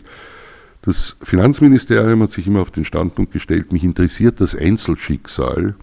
Das 0.82 1.16
Finanzministerium 1.22 2.22
hat 2.22 2.32
sich 2.32 2.46
immer 2.46 2.60
auf 2.60 2.70
den 2.70 2.84
Standpunkt 2.84 3.32
gestellt, 3.32 3.72
mich 3.72 3.84
interessiert 3.84 4.40
das 4.40 4.54
Einzelschicksal 4.54 5.74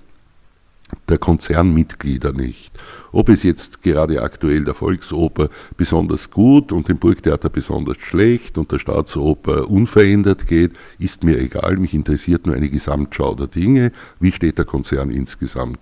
der 1.09 1.17
Konzernmitglieder 1.17 2.31
nicht. 2.31 2.71
Ob 3.11 3.29
es 3.29 3.43
jetzt 3.43 3.81
gerade 3.81 4.21
aktuell 4.21 4.63
der 4.63 4.73
Volksoper 4.73 5.49
besonders 5.77 6.31
gut 6.31 6.71
und 6.71 6.89
dem 6.89 6.97
Burgtheater 6.97 7.49
besonders 7.49 7.97
schlecht 7.97 8.57
und 8.57 8.71
der 8.71 8.79
Staatsoper 8.79 9.69
unverändert 9.69 10.47
geht, 10.47 10.73
ist 10.99 11.23
mir 11.23 11.39
egal. 11.39 11.77
Mich 11.77 11.93
interessiert 11.93 12.45
nur 12.45 12.55
eine 12.55 12.69
Gesamtschau 12.69 13.35
der 13.35 13.47
Dinge. 13.47 13.91
Wie 14.19 14.31
steht 14.31 14.57
der 14.57 14.65
Konzern 14.65 15.09
insgesamt 15.09 15.79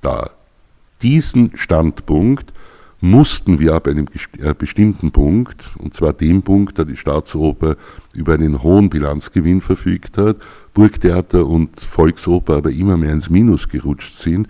da? 0.00 0.30
Diesen 1.02 1.56
Standpunkt 1.56 2.52
mussten 3.04 3.58
wir 3.58 3.74
ab 3.74 3.86
einem 3.86 4.06
äh, 4.38 4.54
bestimmten 4.54 5.12
Punkt, 5.12 5.70
und 5.76 5.92
zwar 5.92 6.14
dem 6.14 6.42
Punkt, 6.42 6.78
da 6.78 6.84
die 6.84 6.96
Staatsoper 6.96 7.76
über 8.14 8.32
einen 8.32 8.62
hohen 8.62 8.88
Bilanzgewinn 8.88 9.60
verfügt 9.60 10.16
hat, 10.16 10.38
Burgtheater 10.72 11.46
und 11.46 11.78
Volksoper 11.80 12.56
aber 12.56 12.70
immer 12.70 12.96
mehr 12.96 13.12
ins 13.12 13.28
Minus 13.28 13.68
gerutscht 13.68 14.14
sind, 14.14 14.48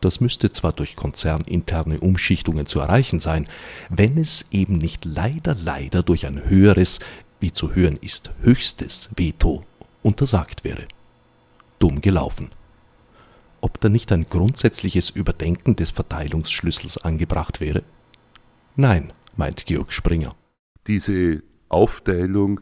Das 0.00 0.20
müsste 0.20 0.50
zwar 0.52 0.72
durch 0.72 0.94
konzerninterne 0.94 1.98
Umschichtungen 2.00 2.66
zu 2.66 2.78
erreichen 2.78 3.18
sein, 3.18 3.48
wenn 3.90 4.16
es 4.16 4.46
eben 4.52 4.78
nicht 4.78 5.04
leider 5.04 5.56
leider 5.56 6.04
durch 6.04 6.24
ein 6.24 6.44
höheres, 6.48 7.00
wie 7.40 7.52
zu 7.52 7.74
hören 7.74 7.98
ist, 8.00 8.30
höchstes 8.40 9.10
Veto 9.16 9.64
untersagt 10.02 10.62
wäre. 10.62 10.86
Dumm 11.80 12.00
gelaufen. 12.00 12.50
Ob 13.60 13.80
da 13.80 13.88
nicht 13.88 14.12
ein 14.12 14.26
grundsätzliches 14.28 15.10
Überdenken 15.10 15.74
des 15.74 15.90
Verteilungsschlüssels 15.90 16.98
angebracht 16.98 17.60
wäre? 17.60 17.82
Nein, 18.76 19.12
meint 19.36 19.66
Georg 19.66 19.92
Springer. 19.92 20.36
Diese 20.88 21.42
Aufteilung 21.68 22.60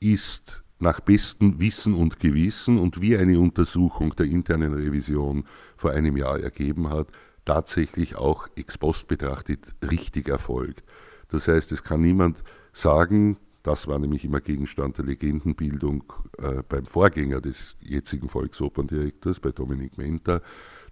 ist 0.00 0.64
nach 0.80 1.00
bestem 1.00 1.60
Wissen 1.60 1.94
und 1.94 2.18
Gewissen 2.18 2.78
und 2.78 3.00
wie 3.00 3.16
eine 3.16 3.38
Untersuchung 3.38 4.14
der 4.16 4.26
internen 4.26 4.74
Revision 4.74 5.44
vor 5.76 5.92
einem 5.92 6.16
Jahr 6.16 6.40
ergeben 6.40 6.90
hat, 6.90 7.08
tatsächlich 7.44 8.16
auch 8.16 8.48
ex 8.56 8.78
post 8.78 9.08
betrachtet 9.08 9.64
richtig 9.90 10.28
erfolgt. 10.28 10.84
Das 11.28 11.48
heißt, 11.48 11.72
es 11.72 11.84
kann 11.84 12.00
niemand 12.00 12.42
sagen, 12.72 13.38
das 13.62 13.86
war 13.86 13.98
nämlich 13.98 14.24
immer 14.24 14.40
Gegenstand 14.40 14.98
der 14.98 15.04
Legendenbildung 15.04 16.04
äh, 16.38 16.62
beim 16.68 16.86
Vorgänger 16.86 17.40
des 17.40 17.76
jetzigen 17.80 18.28
Volksoperndirektors, 18.28 19.40
bei 19.40 19.52
Dominik 19.52 19.98
Menta, 19.98 20.40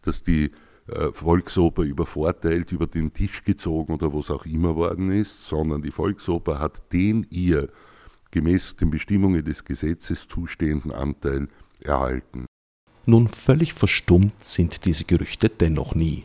dass 0.02 0.22
die 0.22 0.50
äh, 0.88 1.12
Volksoper 1.12 1.82
übervorteilt, 1.82 2.72
über 2.72 2.86
den 2.86 3.12
Tisch 3.12 3.44
gezogen 3.44 3.94
oder 3.94 4.12
was 4.14 4.30
auch 4.30 4.46
immer 4.46 4.76
worden 4.76 5.10
ist, 5.10 5.44
sondern 5.46 5.82
die 5.82 5.90
Volksoper 5.90 6.58
hat 6.58 6.92
den 6.92 7.26
ihr 7.30 7.68
gemäß 8.30 8.76
den 8.76 8.90
Bestimmungen 8.90 9.44
des 9.44 9.64
Gesetzes 9.64 10.28
zustehenden 10.28 10.92
Anteil 10.92 11.48
erhalten. 11.80 12.46
Nun 13.06 13.28
völlig 13.28 13.72
verstummt 13.72 14.44
sind 14.44 14.84
diese 14.84 15.04
Gerüchte 15.04 15.48
dennoch 15.48 15.94
nie 15.94 16.24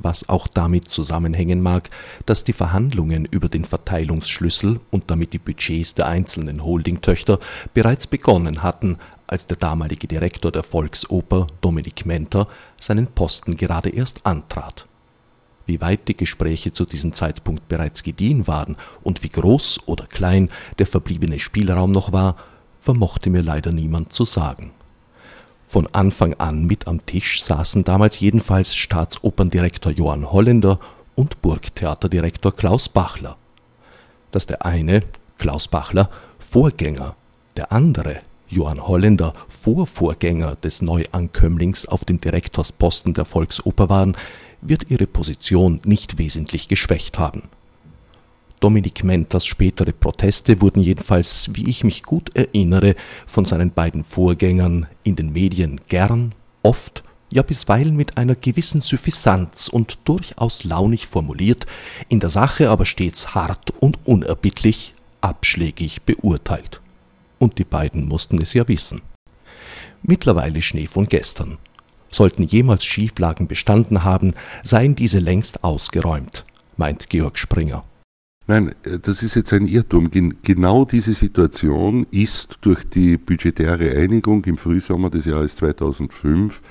was 0.00 0.28
auch 0.28 0.46
damit 0.46 0.88
zusammenhängen 0.88 1.62
mag, 1.62 1.90
dass 2.26 2.44
die 2.44 2.52
Verhandlungen 2.52 3.24
über 3.24 3.48
den 3.48 3.64
Verteilungsschlüssel 3.64 4.80
und 4.90 5.10
damit 5.10 5.32
die 5.32 5.38
Budgets 5.38 5.94
der 5.94 6.06
einzelnen 6.06 6.64
Holdingtöchter 6.64 7.38
bereits 7.74 8.06
begonnen 8.06 8.62
hatten, 8.62 8.98
als 9.26 9.46
der 9.46 9.56
damalige 9.56 10.06
Direktor 10.06 10.50
der 10.50 10.62
Volksoper, 10.62 11.46
Dominik 11.60 12.06
Menter, 12.06 12.48
seinen 12.80 13.08
Posten 13.08 13.56
gerade 13.56 13.90
erst 13.90 14.26
antrat. 14.26 14.86
Wie 15.66 15.80
weit 15.80 16.08
die 16.08 16.16
Gespräche 16.16 16.72
zu 16.72 16.86
diesem 16.86 17.12
Zeitpunkt 17.12 17.68
bereits 17.68 18.02
gediehen 18.02 18.46
waren 18.46 18.76
und 19.02 19.22
wie 19.22 19.28
groß 19.28 19.80
oder 19.86 20.06
klein 20.06 20.48
der 20.78 20.86
verbliebene 20.86 21.38
Spielraum 21.38 21.92
noch 21.92 22.12
war, 22.12 22.36
vermochte 22.80 23.28
mir 23.28 23.42
leider 23.42 23.70
niemand 23.70 24.12
zu 24.12 24.24
sagen. 24.24 24.70
Von 25.66 25.86
Anfang 25.92 26.32
an 26.38 26.64
mit 26.64 26.88
am 26.88 27.04
Tisch 27.04 27.44
saßen 27.44 27.84
damals 27.84 28.20
jedenfalls 28.20 28.74
Staatsoperndirektor 28.74 29.92
Johann 29.92 30.32
Holländer 30.32 30.80
und 31.14 31.42
Burgtheaterdirektor 31.42 32.56
Klaus 32.56 32.88
Bachler. 32.88 33.36
Dass 34.30 34.46
der 34.46 34.64
eine, 34.64 35.02
Klaus 35.36 35.68
Bachler, 35.68 36.08
Vorgänger, 36.38 37.14
der 37.58 37.72
andere, 37.72 38.20
Johann 38.48 38.86
Holländer, 38.86 39.32
Vorvorgänger 39.48 40.56
des 40.56 40.82
Neuankömmlings 40.82 41.86
auf 41.86 42.04
dem 42.04 42.20
Direktorsposten 42.20 43.14
der 43.14 43.24
Volksoper 43.24 43.88
waren, 43.88 44.14
wird 44.60 44.90
ihre 44.90 45.06
Position 45.06 45.80
nicht 45.84 46.18
wesentlich 46.18 46.68
geschwächt 46.68 47.18
haben 47.18 47.42
Dominik 48.60 49.04
Menters 49.04 49.46
spätere 49.46 49.92
Proteste 49.92 50.60
wurden 50.60 50.82
jedenfalls, 50.82 51.50
wie 51.52 51.68
ich 51.68 51.84
mich 51.84 52.02
gut 52.02 52.34
erinnere, 52.34 52.96
von 53.26 53.44
seinen 53.44 53.70
beiden 53.70 54.02
Vorgängern 54.02 54.86
in 55.04 55.14
den 55.14 55.32
Medien 55.32 55.80
gern, 55.88 56.34
oft, 56.62 57.04
ja 57.30 57.42
bisweilen 57.42 57.94
mit 57.94 58.16
einer 58.16 58.34
gewissen 58.34 58.80
Suffisanz 58.80 59.68
und 59.68 59.98
durchaus 60.04 60.64
launig 60.64 61.06
formuliert, 61.06 61.66
in 62.08 62.20
der 62.20 62.30
Sache 62.30 62.70
aber 62.70 62.84
stets 62.84 63.34
hart 63.34 63.72
und 63.78 63.98
unerbittlich, 64.04 64.94
abschlägig 65.20 66.02
beurteilt. 66.02 66.80
Und 67.38 67.58
die 67.58 67.64
beiden 67.64 68.06
mussten 68.06 68.40
es 68.40 68.54
ja 68.54 68.66
wissen. 68.68 69.02
Mittlerweile 70.02 70.62
Schnee 70.62 70.86
von 70.86 71.06
gestern. 71.06 71.58
Sollten 72.10 72.42
jemals 72.42 72.84
Schieflagen 72.84 73.48
bestanden 73.48 74.04
haben, 74.04 74.34
seien 74.62 74.94
diese 74.94 75.18
längst 75.18 75.62
ausgeräumt, 75.62 76.44
meint 76.76 77.10
Georg 77.10 77.38
Springer. 77.38 77.84
Nein, 78.46 78.74
äh, 78.82 78.98
das 78.98 79.22
ist 79.22 79.36
jetzt 79.36 79.52
ein 79.52 79.66
Irrtum. 79.66 80.10
Genau 80.10 80.84
diese 80.84 81.12
Situation 81.12 82.06
ist 82.10 82.58
durch 82.62 82.82
die 82.88 83.18
budgetäre 83.18 83.90
Einigung 83.96 84.44
im 84.46 84.56
Frühsommer 84.56 85.10
des 85.10 85.26
Jahres 85.26 85.54
2005 85.56 86.62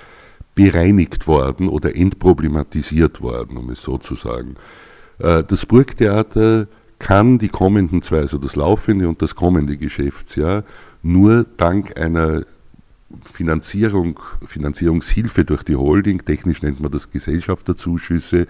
bereinigt 0.56 1.27
worden 1.27 1.69
oder 1.69 1.95
entproblematisiert 1.95 3.21
worden, 3.21 3.58
um 3.58 3.69
es 3.69 3.84
so 3.84 3.99
zu 3.99 4.15
sagen. 4.15 4.56
Äh, 5.19 5.43
das 5.43 5.67
Burgtheater 5.67 6.67
kann 7.00 7.38
die 7.38 7.50
kommenden 7.50 8.02
zwei, 8.02 8.20
also 8.20 8.38
das 8.38 8.56
laufende 8.56 9.08
und 9.08 9.22
das 9.22 9.36
kommende 9.36 9.78
Geschäftsjahr, 9.78 10.64
nur 11.04 11.46
dank 11.58 11.98
einer 11.98 12.44
Finanzierung, 13.34 14.20
Finanzierungshilfe 14.46 15.46
durch 15.46 15.64
die 15.64 15.76
Holding, 15.76 16.26
technisch 16.26 16.62
nennt 16.62 16.80
man 16.80 16.92
das 16.92 17.12
Gesellschafterzuschüsse, 17.12 18.48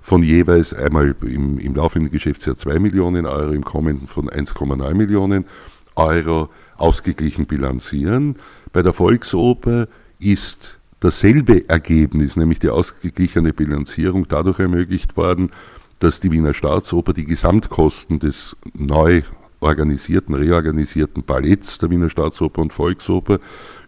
von 0.00 0.22
jeweils 0.22 0.72
einmal 0.72 1.14
im, 1.22 1.58
im 1.58 1.74
laufenden 1.74 2.10
Geschäftsjahr 2.10 2.56
2 2.56 2.78
Millionen 2.78 3.26
Euro, 3.26 3.52
im 3.52 3.64
kommenden 3.64 4.06
von 4.06 4.30
1,9 4.30 4.94
Millionen 4.94 5.44
Euro 5.96 6.48
ausgeglichen 6.76 7.46
bilanzieren. 7.46 8.36
Bei 8.72 8.82
der 8.82 8.92
Volksoper 8.92 9.88
ist 10.18 10.78
dasselbe 11.00 11.68
Ergebnis, 11.68 12.36
nämlich 12.36 12.58
die 12.58 12.70
ausgeglichene 12.70 13.52
Bilanzierung, 13.52 14.26
dadurch 14.28 14.60
ermöglicht 14.60 15.16
worden, 15.16 15.50
dass 15.98 16.20
die 16.20 16.30
Wiener 16.32 16.54
Staatsoper 16.54 17.12
die 17.12 17.24
Gesamtkosten 17.24 18.18
des 18.18 18.56
neu 18.74 19.22
organisierten, 19.60 20.34
reorganisierten 20.34 21.24
Balletts 21.24 21.78
der 21.78 21.90
Wiener 21.90 22.10
Staatsoper 22.10 22.62
und 22.62 22.72
Volksoper 22.72 23.40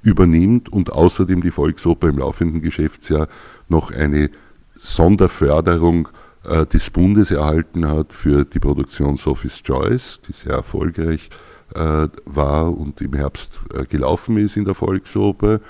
übernimmt 0.02 0.72
und 0.72 0.92
außerdem 0.92 1.42
die 1.42 1.50
Volksoper 1.50 2.08
im 2.08 2.18
laufenden 2.18 2.60
Geschäftsjahr 2.60 3.28
noch 3.68 3.92
eine 3.92 4.30
Sonderförderung 4.74 6.08
äh, 6.44 6.66
des 6.66 6.90
Bundes 6.90 7.30
erhalten 7.30 7.86
hat 7.86 8.12
für 8.12 8.44
die 8.44 8.58
Produktion 8.58 9.16
Sophie's 9.16 9.62
Choice, 9.62 10.20
die 10.26 10.32
sehr 10.32 10.54
erfolgreich 10.54 11.30
äh, 11.74 12.08
war 12.24 12.76
und 12.76 13.00
im 13.00 13.12
Herbst 13.12 13.60
äh, 13.72 13.84
gelaufen 13.84 14.36
ist 14.38 14.56
in 14.56 14.64
der 14.64 14.74
Volksoper. 14.74 15.60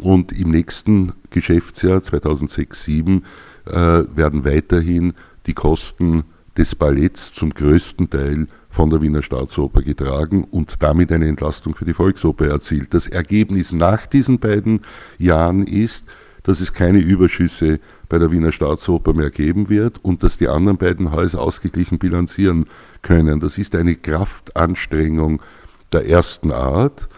Und 0.00 0.32
im 0.32 0.50
nächsten 0.50 1.12
Geschäftsjahr 1.30 2.00
2006-2007 2.00 3.22
äh, 3.66 4.04
werden 4.14 4.44
weiterhin 4.44 5.14
die 5.48 5.54
Kosten 5.54 6.22
des 6.56 6.74
Balletts 6.74 7.32
zum 7.32 7.50
größten 7.50 8.10
Teil 8.10 8.46
von 8.68 8.90
der 8.90 9.00
Wiener 9.00 9.22
Staatsoper 9.22 9.82
getragen 9.82 10.44
und 10.44 10.82
damit 10.82 11.10
eine 11.10 11.26
Entlastung 11.26 11.74
für 11.74 11.84
die 11.84 11.94
Volksoper 11.94 12.46
erzielt. 12.46 12.94
Das 12.94 13.06
Ergebnis 13.06 13.72
nach 13.72 14.06
diesen 14.06 14.38
beiden 14.38 14.82
Jahren 15.18 15.66
ist, 15.66 16.04
dass 16.42 16.60
es 16.60 16.72
keine 16.72 16.98
Überschüsse 16.98 17.80
bei 18.08 18.18
der 18.18 18.30
Wiener 18.30 18.52
Staatsoper 18.52 19.12
mehr 19.14 19.30
geben 19.30 19.68
wird 19.68 20.04
und 20.04 20.22
dass 20.22 20.38
die 20.38 20.48
anderen 20.48 20.78
beiden 20.78 21.12
Häuser 21.12 21.40
ausgeglichen 21.40 21.98
bilanzieren 21.98 22.66
können. 23.02 23.40
Das 23.40 23.58
ist 23.58 23.74
eine 23.74 23.96
Kraftanstrengung 23.96 25.40
der 25.92 26.06
ersten 26.06 26.52
Art, 26.52 27.08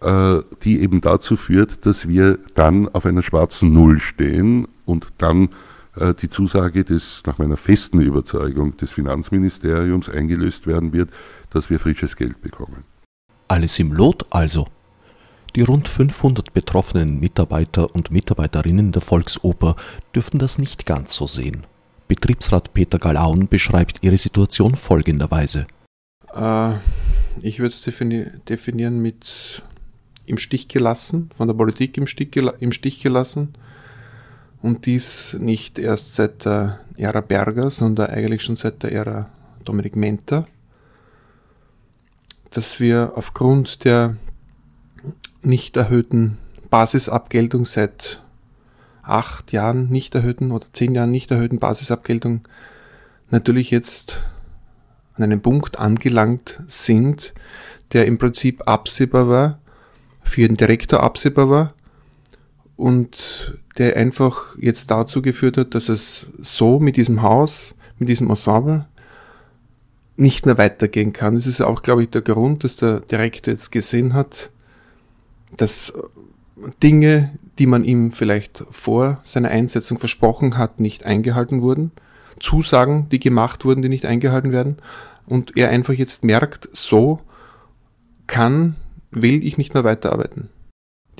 äh, 0.00 0.40
die 0.62 0.80
eben 0.80 1.00
dazu 1.00 1.36
führt, 1.36 1.86
dass 1.86 2.08
wir 2.08 2.38
dann 2.54 2.88
auf 2.88 3.06
einer 3.06 3.22
schwarzen 3.22 3.72
Null 3.72 3.98
stehen 3.98 4.68
und 4.86 5.08
dann 5.18 5.50
die 5.96 6.28
Zusage 6.28 6.84
des, 6.84 7.22
nach 7.26 7.38
meiner 7.38 7.56
festen 7.56 8.00
Überzeugung, 8.00 8.76
des 8.76 8.92
Finanzministeriums 8.92 10.08
eingelöst 10.08 10.66
werden 10.66 10.92
wird, 10.92 11.10
dass 11.50 11.68
wir 11.68 11.80
frisches 11.80 12.16
Geld 12.16 12.40
bekommen. 12.40 12.84
Alles 13.48 13.78
im 13.80 13.92
Lot 13.92 14.26
also. 14.30 14.68
Die 15.56 15.62
rund 15.62 15.88
500 15.88 16.54
betroffenen 16.54 17.18
Mitarbeiter 17.18 17.92
und 17.92 18.12
Mitarbeiterinnen 18.12 18.92
der 18.92 19.02
Volksoper 19.02 19.74
dürften 20.14 20.38
das 20.38 20.58
nicht 20.58 20.86
ganz 20.86 21.14
so 21.14 21.26
sehen. 21.26 21.66
Betriebsrat 22.06 22.72
Peter 22.72 22.98
Galaun 22.98 23.48
beschreibt 23.48 24.02
ihre 24.02 24.18
Situation 24.18 24.76
folgenderweise. 24.76 25.66
Äh, 26.32 26.74
ich 27.40 27.58
würde 27.58 27.72
es 27.72 27.82
defini 27.82 28.26
definieren 28.48 29.00
mit 29.00 29.62
im 30.26 30.38
Stich 30.38 30.68
gelassen, 30.68 31.30
von 31.34 31.48
der 31.48 31.54
Politik 31.54 31.96
im 31.96 32.06
Stich, 32.06 32.36
im 32.36 32.70
Stich 32.70 33.02
gelassen 33.02 33.54
und 34.62 34.86
dies 34.86 35.36
nicht 35.38 35.78
erst 35.78 36.14
seit 36.14 36.44
der 36.44 36.80
Ära 36.96 37.20
Berger, 37.20 37.70
sondern 37.70 38.10
eigentlich 38.10 38.42
schon 38.42 38.56
seit 38.56 38.82
der 38.82 38.92
Ära 38.92 39.30
Dominik 39.64 39.96
Menter, 39.96 40.44
dass 42.50 42.80
wir 42.80 43.12
aufgrund 43.14 43.84
der 43.84 44.16
nicht 45.42 45.76
erhöhten 45.76 46.38
Basisabgeltung 46.68 47.64
seit 47.64 48.22
acht 49.02 49.52
Jahren 49.52 49.88
nicht 49.88 50.14
erhöhten 50.14 50.52
oder 50.52 50.66
zehn 50.72 50.94
Jahren 50.94 51.10
nicht 51.10 51.30
erhöhten 51.30 51.58
Basisabgeltung 51.58 52.42
natürlich 53.30 53.70
jetzt 53.70 54.22
an 55.14 55.24
einem 55.24 55.40
Punkt 55.40 55.78
angelangt 55.78 56.62
sind, 56.66 57.34
der 57.92 58.06
im 58.06 58.18
Prinzip 58.18 58.68
absehbar 58.68 59.28
war, 59.28 59.58
für 60.22 60.46
den 60.46 60.56
Direktor 60.56 61.02
absehbar 61.02 61.48
war 61.48 61.74
und 62.80 63.58
der 63.76 63.96
einfach 63.96 64.56
jetzt 64.58 64.90
dazu 64.90 65.20
geführt 65.20 65.58
hat, 65.58 65.74
dass 65.74 65.88
es 65.88 66.26
so 66.38 66.80
mit 66.80 66.96
diesem 66.96 67.20
Haus, 67.22 67.74
mit 67.98 68.08
diesem 68.08 68.30
Ensemble 68.30 68.86
nicht 70.16 70.46
mehr 70.46 70.58
weitergehen 70.58 71.12
kann. 71.12 71.34
Das 71.34 71.46
ist 71.46 71.60
auch, 71.60 71.82
glaube 71.82 72.02
ich, 72.02 72.10
der 72.10 72.22
Grund, 72.22 72.64
dass 72.64 72.76
der 72.76 73.00
Direktor 73.00 73.52
jetzt 73.52 73.70
gesehen 73.70 74.14
hat, 74.14 74.50
dass 75.56 75.92
Dinge, 76.82 77.30
die 77.58 77.66
man 77.66 77.84
ihm 77.84 78.12
vielleicht 78.12 78.64
vor 78.70 79.20
seiner 79.24 79.50
Einsetzung 79.50 79.98
versprochen 79.98 80.56
hat, 80.56 80.80
nicht 80.80 81.04
eingehalten 81.04 81.62
wurden. 81.62 81.92
Zusagen, 82.38 83.08
die 83.10 83.20
gemacht 83.20 83.64
wurden, 83.66 83.82
die 83.82 83.90
nicht 83.90 84.06
eingehalten 84.06 84.52
werden. 84.52 84.78
Und 85.26 85.56
er 85.56 85.68
einfach 85.68 85.94
jetzt 85.94 86.24
merkt, 86.24 86.68
so 86.72 87.20
kann, 88.26 88.76
will 89.10 89.44
ich 89.44 89.58
nicht 89.58 89.74
mehr 89.74 89.84
weiterarbeiten. 89.84 90.48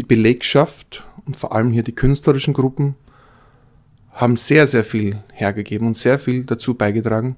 Die 0.00 0.06
Belegschaft 0.06 1.04
und 1.26 1.36
vor 1.36 1.54
allem 1.54 1.72
hier 1.72 1.82
die 1.82 1.94
künstlerischen 1.94 2.54
Gruppen 2.54 2.94
haben 4.12 4.36
sehr, 4.36 4.66
sehr 4.66 4.82
viel 4.82 5.18
hergegeben 5.30 5.86
und 5.86 5.98
sehr 5.98 6.18
viel 6.18 6.44
dazu 6.44 6.72
beigetragen, 6.72 7.36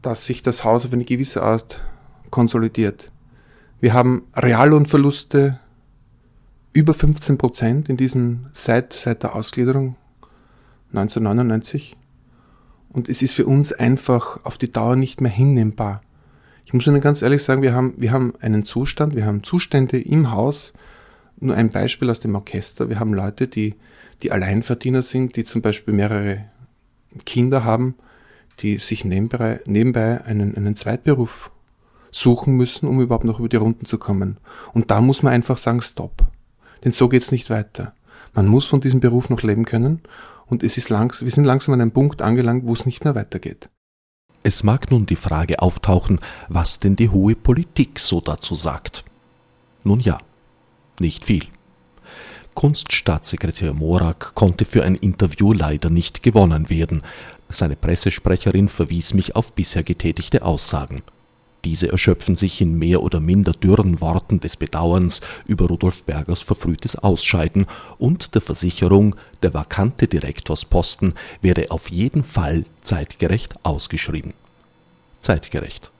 dass 0.00 0.24
sich 0.24 0.40
das 0.40 0.62
Haus 0.62 0.86
auf 0.86 0.92
eine 0.92 1.04
gewisse 1.04 1.42
Art 1.42 1.80
konsolidiert. 2.30 3.10
Wir 3.80 3.92
haben 3.92 4.22
Reallohnverluste 4.36 5.58
über 6.72 6.94
15 6.94 7.38
Prozent 7.38 7.88
in 7.88 7.96
diesen 7.96 8.46
seit, 8.52 8.92
seit 8.92 9.24
der 9.24 9.34
Ausgliederung 9.34 9.96
1999. 10.90 11.96
Und 12.88 13.08
es 13.08 13.20
ist 13.20 13.34
für 13.34 13.46
uns 13.46 13.72
einfach 13.72 14.44
auf 14.44 14.58
die 14.58 14.70
Dauer 14.70 14.94
nicht 14.94 15.20
mehr 15.20 15.32
hinnehmbar. 15.32 16.02
Ich 16.66 16.72
muss 16.72 16.86
Ihnen 16.86 17.00
ganz 17.00 17.20
ehrlich 17.20 17.42
sagen, 17.42 17.62
wir 17.62 17.74
haben, 17.74 17.94
wir 17.96 18.12
haben 18.12 18.32
einen 18.40 18.64
Zustand, 18.64 19.16
wir 19.16 19.26
haben 19.26 19.42
Zustände 19.42 20.00
im 20.00 20.30
Haus, 20.30 20.72
nur 21.40 21.54
ein 21.54 21.70
Beispiel 21.70 22.10
aus 22.10 22.20
dem 22.20 22.34
Orchester. 22.34 22.88
Wir 22.88 22.98
haben 22.98 23.14
Leute, 23.14 23.48
die, 23.48 23.74
die 24.22 24.32
Alleinverdiener 24.32 25.02
sind, 25.02 25.36
die 25.36 25.44
zum 25.44 25.62
Beispiel 25.62 25.94
mehrere 25.94 26.44
Kinder 27.26 27.64
haben, 27.64 27.94
die 28.60 28.78
sich 28.78 29.04
nebenbei, 29.04 29.60
nebenbei 29.66 30.24
einen, 30.24 30.56
einen 30.56 30.76
Zweitberuf 30.76 31.50
suchen 32.10 32.54
müssen, 32.54 32.88
um 32.88 33.00
überhaupt 33.00 33.24
noch 33.24 33.40
über 33.40 33.48
die 33.48 33.56
Runden 33.56 33.86
zu 33.86 33.98
kommen. 33.98 34.38
Und 34.72 34.90
da 34.90 35.00
muss 35.00 35.22
man 35.22 35.32
einfach 35.32 35.58
sagen, 35.58 35.82
stopp. 35.82 36.24
Denn 36.84 36.92
so 36.92 37.08
geht's 37.08 37.32
nicht 37.32 37.50
weiter. 37.50 37.94
Man 38.34 38.46
muss 38.46 38.64
von 38.64 38.80
diesem 38.80 39.00
Beruf 39.00 39.30
noch 39.30 39.42
leben 39.42 39.64
können 39.64 40.00
und 40.46 40.62
es 40.62 40.76
ist 40.76 40.90
langs 40.90 41.22
wir 41.22 41.30
sind 41.30 41.44
langsam 41.44 41.74
an 41.74 41.80
einem 41.80 41.92
Punkt 41.92 42.22
angelangt, 42.22 42.64
wo 42.66 42.72
es 42.72 42.86
nicht 42.86 43.04
mehr 43.04 43.14
weitergeht. 43.14 43.70
Es 44.42 44.62
mag 44.62 44.90
nun 44.90 45.06
die 45.06 45.16
Frage 45.16 45.60
auftauchen, 45.60 46.20
was 46.48 46.78
denn 46.78 46.96
die 46.96 47.08
hohe 47.08 47.34
Politik 47.34 47.98
so 47.98 48.20
dazu 48.20 48.54
sagt. 48.54 49.04
Nun 49.84 50.00
ja, 50.00 50.18
nicht 51.00 51.24
viel. 51.24 51.44
Kunststaatssekretär 52.54 53.74
Morak 53.74 54.34
konnte 54.34 54.64
für 54.64 54.84
ein 54.84 54.94
Interview 54.94 55.52
leider 55.52 55.90
nicht 55.90 56.22
gewonnen 56.22 56.70
werden. 56.70 57.02
Seine 57.48 57.76
Pressesprecherin 57.76 58.68
verwies 58.68 59.12
mich 59.12 59.36
auf 59.36 59.52
bisher 59.52 59.82
getätigte 59.82 60.44
Aussagen. 60.44 61.02
Diese 61.64 61.90
erschöpfen 61.90 62.36
sich 62.36 62.60
in 62.60 62.78
mehr 62.78 63.02
oder 63.02 63.20
minder 63.20 63.52
dürren 63.52 64.00
Worten 64.00 64.38
des 64.38 64.56
Bedauerns 64.56 65.22
über 65.46 65.66
Rudolf 65.66 66.04
Bergers 66.04 66.42
verfrühtes 66.42 66.96
Ausscheiden 66.96 67.66
und 67.96 68.34
der 68.34 68.42
Versicherung, 68.42 69.16
der 69.42 69.54
vakante 69.54 70.06
Direktorsposten 70.06 71.14
wäre 71.40 71.70
auf 71.70 71.90
jeden 71.90 72.22
Fall 72.22 72.66
zeitgerecht 72.82 73.54
ausgeschrieben. 73.62 74.34
Zeitgerecht 75.20 75.90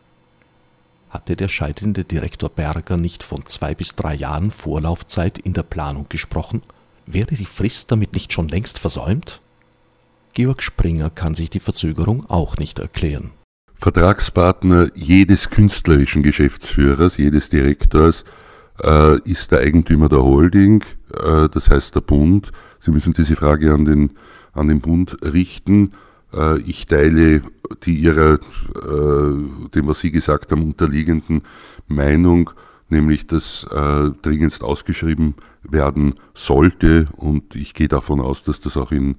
hatte 1.14 1.36
der 1.36 1.48
scheidende 1.48 2.02
Direktor 2.04 2.50
Berger 2.50 2.96
nicht 2.96 3.22
von 3.22 3.46
zwei 3.46 3.74
bis 3.74 3.94
drei 3.94 4.14
Jahren 4.14 4.50
Vorlaufzeit 4.50 5.38
in 5.38 5.52
der 5.52 5.62
Planung 5.62 6.06
gesprochen? 6.08 6.60
Wäre 7.06 7.34
die 7.34 7.46
Frist 7.46 7.92
damit 7.92 8.12
nicht 8.12 8.32
schon 8.32 8.48
längst 8.48 8.80
versäumt? 8.80 9.40
Georg 10.32 10.62
Springer 10.62 11.10
kann 11.10 11.36
sich 11.36 11.48
die 11.48 11.60
Verzögerung 11.60 12.28
auch 12.28 12.56
nicht 12.56 12.80
erklären. 12.80 13.30
Vertragspartner 13.76 14.90
jedes 14.96 15.50
künstlerischen 15.50 16.24
Geschäftsführers, 16.24 17.16
jedes 17.16 17.48
Direktors 17.48 18.24
äh, 18.82 19.20
ist 19.20 19.52
der 19.52 19.60
Eigentümer 19.60 20.08
der 20.08 20.22
Holding, 20.22 20.82
äh, 21.12 21.48
das 21.48 21.70
heißt 21.70 21.94
der 21.94 22.00
Bund. 22.00 22.50
Sie 22.80 22.90
müssen 22.90 23.12
diese 23.12 23.36
Frage 23.36 23.72
an 23.72 23.84
den, 23.84 24.10
an 24.52 24.66
den 24.66 24.80
Bund 24.80 25.16
richten. 25.22 25.92
Äh, 26.34 26.60
ich 26.60 26.86
teile 26.86 27.42
die 27.84 27.94
ihrer, 27.94 28.34
äh, 28.34 28.38
dem 29.74 29.86
was 29.86 30.00
Sie 30.00 30.10
gesagt 30.10 30.52
haben, 30.52 30.62
unterliegenden 30.62 31.42
Meinung, 31.86 32.50
nämlich 32.88 33.26
dass 33.26 33.66
äh, 33.70 34.10
dringendst 34.22 34.62
ausgeschrieben 34.62 35.34
werden 35.62 36.14
sollte 36.34 37.08
und 37.16 37.56
ich 37.56 37.74
gehe 37.74 37.88
davon 37.88 38.20
aus, 38.20 38.42
dass 38.42 38.60
das 38.60 38.76
auch 38.76 38.92
in 38.92 39.16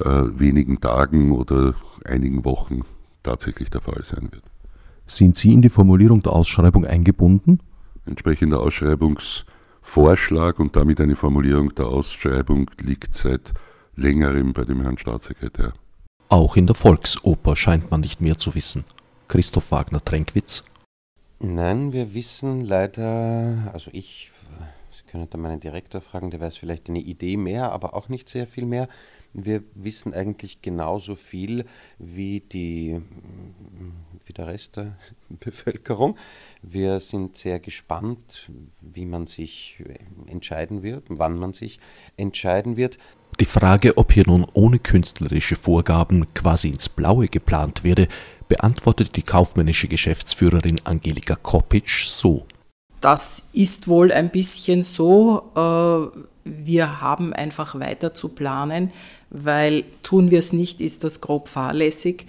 wenigen 0.00 0.80
Tagen 0.80 1.32
oder 1.32 1.74
einigen 2.04 2.44
Wochen 2.44 2.82
tatsächlich 3.24 3.68
der 3.68 3.80
Fall 3.80 4.04
sein 4.04 4.28
wird. 4.30 4.44
Sind 5.06 5.36
Sie 5.36 5.52
in 5.52 5.60
die 5.60 5.70
Formulierung 5.70 6.22
der 6.22 6.34
Ausschreibung 6.34 6.84
eingebunden? 6.84 7.58
Entsprechender 8.06 8.60
Ausschreibungsvorschlag 8.60 10.60
und 10.60 10.76
damit 10.76 11.00
eine 11.00 11.16
Formulierung 11.16 11.74
der 11.74 11.86
Ausschreibung 11.86 12.70
liegt 12.80 13.16
seit 13.16 13.52
längerem 13.96 14.52
bei 14.52 14.64
dem 14.64 14.82
Herrn 14.82 14.98
Staatssekretär. 14.98 15.72
Auch 16.30 16.56
in 16.56 16.66
der 16.66 16.76
Volksoper 16.76 17.56
scheint 17.56 17.90
man 17.90 18.00
nicht 18.00 18.20
mehr 18.20 18.36
zu 18.36 18.54
wissen. 18.54 18.84
Christoph 19.28 19.72
Wagner-Tränkwitz. 19.72 20.62
Nein, 21.40 21.92
wir 21.92 22.12
wissen 22.12 22.66
leider, 22.66 23.70
also 23.72 23.90
ich, 23.94 24.30
Sie 24.90 25.10
können 25.10 25.28
da 25.30 25.38
meinen 25.38 25.60
Direktor 25.60 26.02
fragen, 26.02 26.30
der 26.30 26.40
weiß 26.40 26.58
vielleicht 26.58 26.90
eine 26.90 26.98
Idee 26.98 27.38
mehr, 27.38 27.72
aber 27.72 27.94
auch 27.94 28.10
nicht 28.10 28.28
sehr 28.28 28.46
viel 28.46 28.66
mehr. 28.66 28.88
Wir 29.32 29.62
wissen 29.74 30.12
eigentlich 30.12 30.60
genauso 30.60 31.14
viel 31.14 31.64
wie, 31.98 32.40
die, 32.40 33.00
wie 34.26 34.32
der 34.34 34.48
Rest 34.48 34.76
der 34.76 34.98
Bevölkerung. 35.28 36.18
Wir 36.60 37.00
sind 37.00 37.36
sehr 37.36 37.58
gespannt, 37.58 38.50
wie 38.82 39.06
man 39.06 39.24
sich 39.24 39.82
entscheiden 40.26 40.82
wird, 40.82 41.04
wann 41.08 41.38
man 41.38 41.52
sich 41.52 41.80
entscheiden 42.16 42.76
wird. 42.76 42.98
Die 43.40 43.44
Frage, 43.44 43.96
ob 43.96 44.12
hier 44.12 44.24
nun 44.26 44.46
ohne 44.54 44.78
künstlerische 44.78 45.56
Vorgaben 45.56 46.26
quasi 46.34 46.68
ins 46.68 46.88
Blaue 46.88 47.28
geplant 47.28 47.84
werde, 47.84 48.08
beantwortet 48.48 49.16
die 49.16 49.22
kaufmännische 49.22 49.88
Geschäftsführerin 49.88 50.80
Angelika 50.84 51.36
Kopic 51.36 51.88
so. 52.08 52.46
Das 53.00 53.50
ist 53.52 53.86
wohl 53.86 54.10
ein 54.10 54.30
bisschen 54.30 54.82
so. 54.82 55.52
Äh, 55.54 56.18
wir 56.44 57.00
haben 57.00 57.32
einfach 57.32 57.78
weiter 57.78 58.14
zu 58.14 58.30
planen, 58.30 58.92
weil 59.30 59.84
tun 60.02 60.30
wir 60.30 60.38
es 60.38 60.52
nicht, 60.52 60.80
ist 60.80 61.04
das 61.04 61.20
grob 61.20 61.48
fahrlässig. 61.48 62.26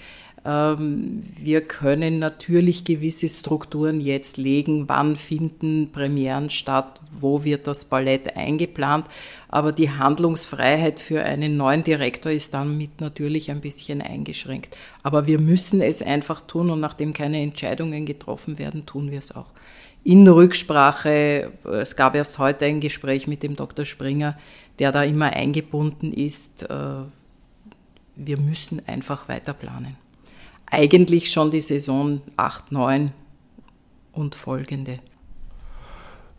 Ähm, 0.50 1.22
wir 1.38 1.62
können 1.62 2.18
natürlich 2.18 2.84
gewisse 2.84 3.30
Strukturen 3.30 4.02
jetzt 4.02 4.38
legen, 4.38 4.89
wann 4.89 5.16
finden 5.16 5.91
Premieren 5.91 6.50
statt, 6.50 7.00
wo 7.12 7.43
wird 7.43 7.68
das 7.68 7.86
Ballett 7.86 8.36
eingeplant, 8.36 9.06
aber 9.50 9.72
die 9.72 9.91
Handlungsfreiheit 9.91 11.00
für 11.00 11.24
einen 11.24 11.56
neuen 11.56 11.84
Direktor 11.84 12.32
ist 12.32 12.54
damit 12.54 13.00
natürlich 13.00 13.52
ein 13.52 13.62
bisschen 13.62 14.02
eingeschränkt. 14.02 14.76
Aber 15.04 15.28
wir 15.28 15.39
müssen 15.39 15.82
es 15.82 16.02
einfach 16.02 16.41
tun 16.41 16.72
und 16.72 16.80
nachdem 16.80 17.14
keine 17.14 17.41
Entscheidungen 17.41 18.06
getroffen 18.06 18.58
werden, 18.58 18.86
tun 18.88 19.12
wir 19.12 19.20
es 19.20 19.36
auch. 19.36 19.52
In 20.04 20.28
Rücksprache, 20.28 21.52
es 21.72 21.95
gab 21.95 22.16
erst 22.16 22.39
heute 22.39 22.66
ein 22.66 22.80
Gespräch 22.80 23.28
mit 23.28 23.43
dem 23.43 23.56
Dr. 23.56 23.86
Springer, 23.86 24.38
der 24.80 24.91
da 24.91 25.04
immer 25.04 25.28
eingebunden 25.28 26.12
ist. 26.14 26.64
Äh, 26.64 27.04
wir 28.16 28.38
müssen 28.38 28.82
einfach 28.88 29.28
weiter 29.28 29.54
planen 29.54 29.97
eigentlich 30.72 31.32
schon 31.32 31.52
die 31.52 31.62
Saison 31.62 32.22
8, 32.38 32.72
9 32.72 33.12
und 34.14 34.36
folgende. 34.36 35.00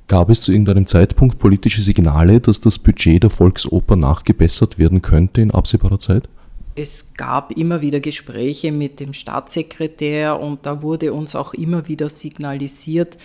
Gab 0.09 0.29
es 0.29 0.41
zu 0.41 0.51
irgendeinem 0.51 0.87
Zeitpunkt 0.87 1.39
politische 1.39 1.83
Signale, 1.83 2.41
dass 2.41 2.61
das 2.61 2.79
Budget 2.79 3.23
der 3.23 3.31
Volksoper 3.31 3.95
nachgebessert 3.95 4.77
werden 4.77 5.03
könnte 5.03 5.41
in 5.41 5.53
absehbarer 5.53 6.01
Zeit? 6.01 6.29
Es 6.75 7.15
gab 7.15 7.53
immer 7.53 7.81
wieder 7.81 8.01
Gespräche 8.01 8.73
mit 8.73 9.01
dem 9.01 9.13
Staatssekretär 9.13 10.41
und 10.41 10.67
da 10.67 10.83
wurde 10.83 11.13
uns 11.13 11.37
auch 11.37 11.55
immer 11.55 11.87
wieder 11.89 12.09
signalisiert, 12.09 13.19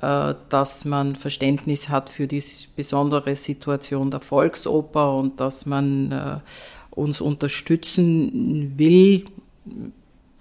äh, 0.00 0.34
dass 0.48 0.84
man 0.84 1.14
Verständnis 1.14 1.88
hat 1.88 2.10
für 2.10 2.26
die 2.26 2.42
besondere 2.74 3.36
Situation 3.36 4.10
der 4.10 4.20
Volksoper 4.20 5.16
und 5.16 5.38
dass 5.38 5.66
man 5.66 6.10
äh, 6.12 6.38
uns 6.90 7.20
unterstützen 7.20 8.74
will 8.76 9.24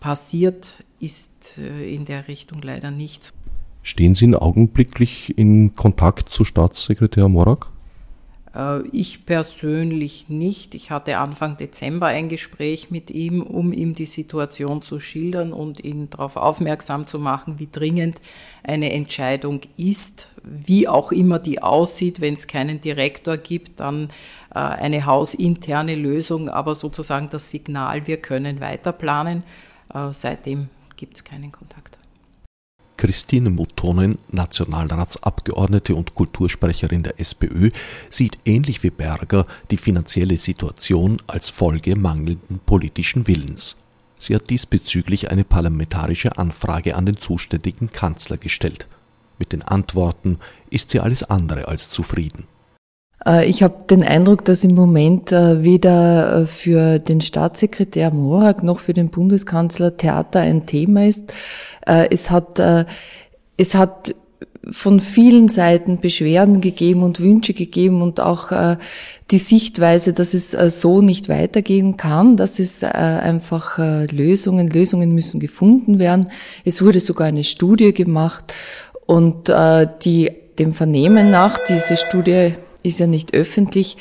passiert 0.04 0.84
ist 1.00 1.58
äh, 1.58 1.96
in 1.96 2.04
der 2.04 2.28
Richtung 2.28 2.62
leider 2.62 2.92
nichts. 2.92 3.32
Stehen 3.84 4.14
Sie 4.14 4.36
augenblicklich 4.36 5.38
in 5.38 5.76
Kontakt 5.76 6.28
zu 6.28 6.44
Staatssekretär 6.44 7.30
Morak? 7.30 7.70
Äh, 8.54 8.86
ich 8.90 9.26
persönlich 9.26 10.26
nicht. 10.28 10.76
Ich 10.76 10.92
hatte 10.92 11.20
Anfang 11.20 11.56
Dezember 11.56 12.08
ein 12.08 12.28
Gespräch 12.28 12.92
mit 12.92 13.12
ihm, 13.12 13.42
um 13.42 13.72
ihm 13.72 13.96
die 13.96 14.06
Situation 14.06 14.82
zu 14.82 15.00
schildern 15.00 15.54
und 15.54 15.82
ihn 15.82 16.10
darauf 16.10 16.36
aufmerksam 16.36 17.08
zu 17.08 17.18
machen, 17.18 17.60
wie 17.60 17.70
dringend 17.72 18.18
eine 18.62 18.92
Entscheidung 18.92 19.62
ist, 19.78 20.28
wie 20.44 20.90
auch 20.90 21.14
immer 21.14 21.40
die 21.40 21.62
aussieht, 21.62 22.20
wenn 22.20 22.34
es 22.34 22.48
keinen 22.48 22.82
Direktor 22.82 23.38
gibt, 23.38 23.80
dann 23.80 24.10
äh, 24.54 24.60
eine 24.60 25.06
hausinterne 25.06 25.96
Lösung, 25.96 26.50
aber 26.50 26.76
sozusagen 26.76 27.30
das 27.30 27.52
Signal, 27.52 28.06
wir 28.06 28.18
können 28.18 28.60
weiter 28.60 28.92
planen. 28.92 29.46
Äh, 29.94 30.14
seitdem 30.14 30.70
gibt 30.96 31.18
es 31.18 31.24
keinen 31.24 31.52
Kontakt. 31.52 31.98
Christine 32.98 33.50
Muttonen, 33.50 34.18
Nationalratsabgeordnete 34.30 35.96
und 35.96 36.16
Kultursprecherin 36.16 37.04
der 37.04 37.20
SPÖ, 37.20 37.72
sieht 38.10 38.38
ähnlich 38.46 38.84
wie 38.84 38.92
Berger 38.92 39.46
die 39.72 39.78
finanzielle 39.78 40.38
Situation 40.38 41.22
als 41.28 41.50
Folge 41.50 41.96
mangelnden 41.96 42.60
politischen 42.66 43.28
Willens. 43.28 43.78
Sie 44.18 44.36
hat 44.36 44.50
diesbezüglich 44.50 45.32
eine 45.32 45.44
parlamentarische 45.44 46.38
Anfrage 46.38 46.96
an 46.96 47.06
den 47.06 47.18
zuständigen 47.18 47.92
Kanzler 47.92 48.38
gestellt. 48.38 48.88
Mit 49.38 49.52
den 49.52 49.64
Antworten 49.64 50.40
ist 50.70 50.92
sie 50.92 51.02
alles 51.02 51.24
andere 51.24 51.68
als 51.68 51.90
zufrieden. 51.90 52.46
Äh, 53.26 53.50
ich 53.50 53.64
habe 53.64 53.76
den 53.90 54.04
Eindruck, 54.04 54.46
dass 54.46 54.64
im 54.64 54.76
Moment 54.76 55.32
äh, 55.32 55.64
weder 55.64 56.42
äh, 56.42 56.46
für 56.46 57.00
den 57.00 57.22
Staatssekretär 57.22 58.12
Morak 58.12 58.64
noch 58.64 58.80
für 58.80 58.94
den 58.94 59.10
Bundeskanzler 59.10 59.98
Theater 59.98 60.42
ein 60.42 60.66
Thema 60.66 61.06
ist. 61.06 61.34
Es 61.86 62.32
hat, 62.32 62.62
es 63.58 63.76
hat 63.76 64.16
von 64.72 65.02
vielen 65.02 65.50
Seiten 65.50 66.00
Beschwerden 66.00 66.62
gegeben 66.62 67.04
und 67.04 67.20
Wünsche 67.20 67.54
gegeben 67.54 68.02
und 68.02 68.22
auch 68.22 68.78
die 69.32 69.38
Sichtweise, 69.38 70.14
dass 70.14 70.34
es 70.34 70.52
so 70.80 71.02
nicht 71.02 71.28
weitergehen 71.28 71.98
kann, 71.98 72.38
dass 72.38 72.60
es 72.60 72.86
einfach 72.86 73.80
Lösungen, 74.14 74.70
Lösungen 74.70 75.14
müssen 75.14 75.42
gefunden 75.42 76.00
werden. 76.00 76.30
Es 76.64 76.82
wurde 76.82 77.02
sogar 77.02 77.28
eine 77.28 77.44
Studie 77.44 77.94
gemacht 77.94 78.54
und 79.06 79.52
die 80.06 80.32
dem 80.58 80.72
Vernehmen 80.74 81.32
nach, 81.32 81.60
diese 81.68 81.98
Studie 81.98 82.54
ist 82.84 83.00
ja 83.00 83.08
nicht 83.08 83.34
öffentlich, 83.34 83.98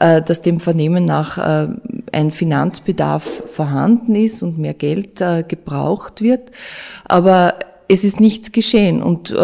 äh, 0.00 0.22
dass 0.22 0.42
dem 0.42 0.58
Vernehmen 0.58 1.04
nach 1.04 1.38
äh, 1.38 1.68
ein 2.10 2.30
Finanzbedarf 2.30 3.24
vorhanden 3.24 4.14
ist 4.14 4.42
und 4.42 4.58
mehr 4.58 4.74
Geld 4.74 5.20
äh, 5.20 5.44
gebraucht 5.46 6.22
wird. 6.22 6.50
Aber 7.04 7.54
es 7.88 8.04
ist 8.04 8.20
nichts 8.20 8.52
geschehen 8.52 9.02
und 9.02 9.34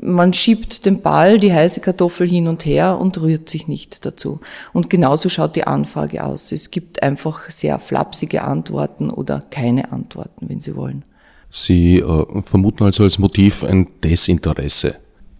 man 0.00 0.32
schiebt 0.32 0.86
den 0.86 1.02
Ball, 1.02 1.40
die 1.40 1.52
heiße 1.52 1.80
Kartoffel 1.80 2.28
hin 2.28 2.46
und 2.46 2.64
her 2.64 2.96
und 3.00 3.20
rührt 3.20 3.48
sich 3.48 3.66
nicht 3.66 4.06
dazu. 4.06 4.38
Und 4.72 4.88
genauso 4.88 5.28
schaut 5.28 5.56
die 5.56 5.66
Anfrage 5.66 6.22
aus. 6.22 6.52
Es 6.52 6.70
gibt 6.70 7.02
einfach 7.02 7.50
sehr 7.50 7.80
flapsige 7.80 8.42
Antworten 8.44 9.10
oder 9.10 9.42
keine 9.50 9.90
Antworten, 9.90 10.48
wenn 10.48 10.60
Sie 10.60 10.76
wollen. 10.76 11.04
Sie 11.50 11.98
äh, 11.98 12.42
vermuten 12.44 12.84
also 12.84 13.02
als 13.02 13.18
Motiv 13.18 13.64
ein 13.64 13.88
Desinteresse 14.04 14.94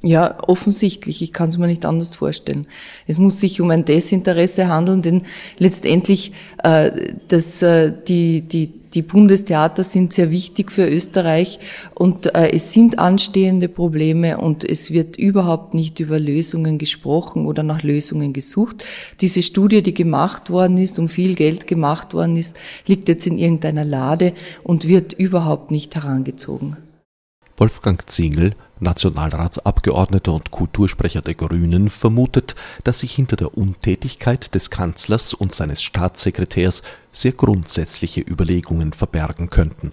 ja, 0.06 0.38
offensichtlich. 0.46 1.20
Ich 1.20 1.32
kann 1.32 1.48
es 1.48 1.58
mir 1.58 1.66
nicht 1.66 1.84
anders 1.84 2.14
vorstellen. 2.14 2.66
Es 3.06 3.18
muss 3.18 3.40
sich 3.40 3.60
um 3.60 3.70
ein 3.70 3.84
Desinteresse 3.84 4.68
handeln, 4.68 5.02
denn 5.02 5.22
letztendlich 5.58 6.32
äh, 6.62 6.92
das, 7.28 7.60
äh, 7.62 7.92
die, 8.06 8.42
die, 8.42 8.72
die 8.94 9.02
Bundestheater 9.02 9.82
sind 9.82 10.12
sehr 10.12 10.30
wichtig 10.30 10.70
für 10.70 10.88
Österreich 10.88 11.58
und 11.94 12.34
äh, 12.34 12.52
es 12.52 12.72
sind 12.72 13.00
anstehende 13.00 13.68
Probleme 13.68 14.38
und 14.38 14.64
es 14.64 14.92
wird 14.92 15.16
überhaupt 15.16 15.74
nicht 15.74 15.98
über 15.98 16.20
Lösungen 16.20 16.78
gesprochen 16.78 17.44
oder 17.44 17.64
nach 17.64 17.82
Lösungen 17.82 18.32
gesucht. 18.32 18.84
Diese 19.20 19.42
Studie, 19.42 19.82
die 19.82 19.92
gemacht 19.92 20.50
worden 20.50 20.78
ist, 20.78 21.00
um 21.00 21.08
viel 21.08 21.34
Geld 21.34 21.66
gemacht 21.66 22.14
worden 22.14 22.36
ist, 22.36 22.56
liegt 22.86 23.08
jetzt 23.08 23.26
in 23.26 23.38
irgendeiner 23.38 23.84
Lade 23.84 24.34
und 24.62 24.86
wird 24.86 25.14
überhaupt 25.14 25.72
nicht 25.72 25.96
herangezogen. 25.96 26.76
Wolfgang 27.56 28.08
Zingel, 28.08 28.52
Nationalratsabgeordneter 28.80 30.32
und 30.32 30.50
Kultursprecher 30.50 31.22
der 31.22 31.34
Grünen, 31.34 31.88
vermutet, 31.88 32.54
dass 32.84 33.00
sich 33.00 33.12
hinter 33.12 33.36
der 33.36 33.56
Untätigkeit 33.56 34.54
des 34.54 34.70
Kanzlers 34.70 35.34
und 35.34 35.52
seines 35.52 35.82
Staatssekretärs 35.82 36.82
sehr 37.12 37.32
grundsätzliche 37.32 38.20
Überlegungen 38.20 38.92
verbergen 38.92 39.50
könnten. 39.50 39.92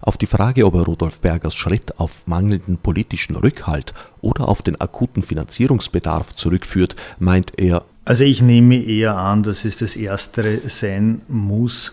Auf 0.00 0.16
die 0.16 0.26
Frage, 0.26 0.66
ob 0.66 0.74
er 0.74 0.82
Rudolf 0.82 1.20
Bergers 1.20 1.54
Schritt 1.54 2.00
auf 2.00 2.26
mangelnden 2.26 2.76
politischen 2.76 3.36
Rückhalt 3.36 3.94
oder 4.20 4.48
auf 4.48 4.60
den 4.60 4.80
akuten 4.80 5.22
Finanzierungsbedarf 5.22 6.34
zurückführt, 6.34 6.96
meint 7.20 7.58
er, 7.58 7.84
also 8.04 8.24
ich 8.24 8.42
nehme 8.42 8.82
eher 8.82 9.16
an, 9.16 9.44
dass 9.44 9.64
es 9.64 9.78
das 9.78 9.94
Erstere 9.94 10.58
sein 10.68 11.22
muss, 11.28 11.92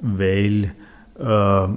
weil 0.00 0.72
äh, 1.18 1.68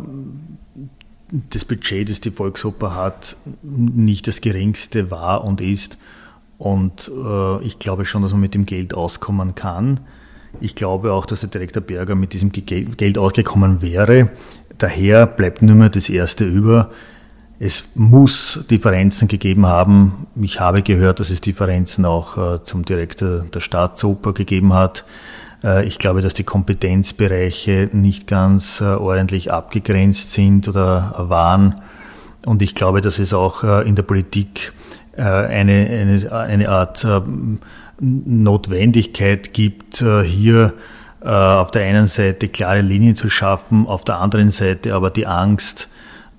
das 1.49 1.65
Budget, 1.65 2.09
das 2.09 2.19
die 2.19 2.31
Volksoper 2.31 2.95
hat, 2.95 3.35
nicht 3.63 4.27
das 4.27 4.41
geringste 4.41 5.09
war 5.09 5.43
und 5.43 5.61
ist. 5.61 5.97
Und 6.59 7.09
äh, 7.09 7.63
ich 7.63 7.79
glaube 7.79 8.05
schon, 8.05 8.21
dass 8.21 8.31
man 8.31 8.41
mit 8.41 8.53
dem 8.53 8.65
Geld 8.65 8.93
auskommen 8.93 9.55
kann. 9.55 9.99
Ich 10.61 10.75
glaube 10.75 11.11
auch, 11.11 11.25
dass 11.25 11.39
der 11.39 11.49
Direktor 11.49 11.81
Berger 11.81 12.13
mit 12.13 12.33
diesem 12.33 12.51
Geld 12.51 13.17
ausgekommen 13.17 13.81
wäre. 13.81 14.29
Daher 14.77 15.25
bleibt 15.25 15.63
nur 15.63 15.75
mehr 15.75 15.89
das 15.89 16.09
Erste 16.09 16.45
über. 16.45 16.91
Es 17.59 17.85
muss 17.95 18.65
Differenzen 18.69 19.27
gegeben 19.27 19.65
haben. 19.65 20.27
Ich 20.35 20.59
habe 20.59 20.83
gehört, 20.83 21.19
dass 21.19 21.31
es 21.31 21.41
Differenzen 21.41 22.05
auch 22.05 22.37
äh, 22.37 22.63
zum 22.63 22.85
Direktor 22.85 23.45
der 23.53 23.61
Staatsoper 23.61 24.33
gegeben 24.33 24.73
hat. 24.73 25.05
Äh, 25.63 25.85
ich 25.85 25.99
glaube, 25.99 26.21
dass 26.21 26.33
die 26.33 26.43
Kompetenzbereiche 26.43 27.89
nicht 27.93 28.27
ganz 28.27 28.81
äh, 28.81 28.85
ordentlich 28.85 29.51
abgegrenzt 29.51 30.31
sind 30.31 30.67
oder 30.67 31.15
waren. 31.17 31.81
Und 32.45 32.61
ich 32.61 32.75
glaube, 32.75 33.01
dass 33.01 33.19
es 33.19 33.33
auch 33.33 33.63
äh, 33.63 33.87
in 33.87 33.95
der 33.95 34.03
Politik 34.03 34.73
eine, 35.15 35.47
eine, 35.51 36.31
eine 36.31 36.69
Art 36.69 37.05
Notwendigkeit 37.99 39.53
gibt, 39.53 40.03
hier 40.23 40.73
auf 41.21 41.69
der 41.69 41.85
einen 41.85 42.07
Seite 42.07 42.47
klare 42.47 42.81
Linien 42.81 43.15
zu 43.15 43.29
schaffen, 43.29 43.85
auf 43.85 44.03
der 44.05 44.17
anderen 44.17 44.49
Seite 44.49 44.95
aber 44.95 45.11
die 45.11 45.27
Angst, 45.27 45.89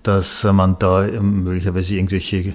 dass 0.06 0.44
man 0.44 0.78
da 0.78 1.06
möglicherweise 1.20 1.96
irgendwelche 1.96 2.54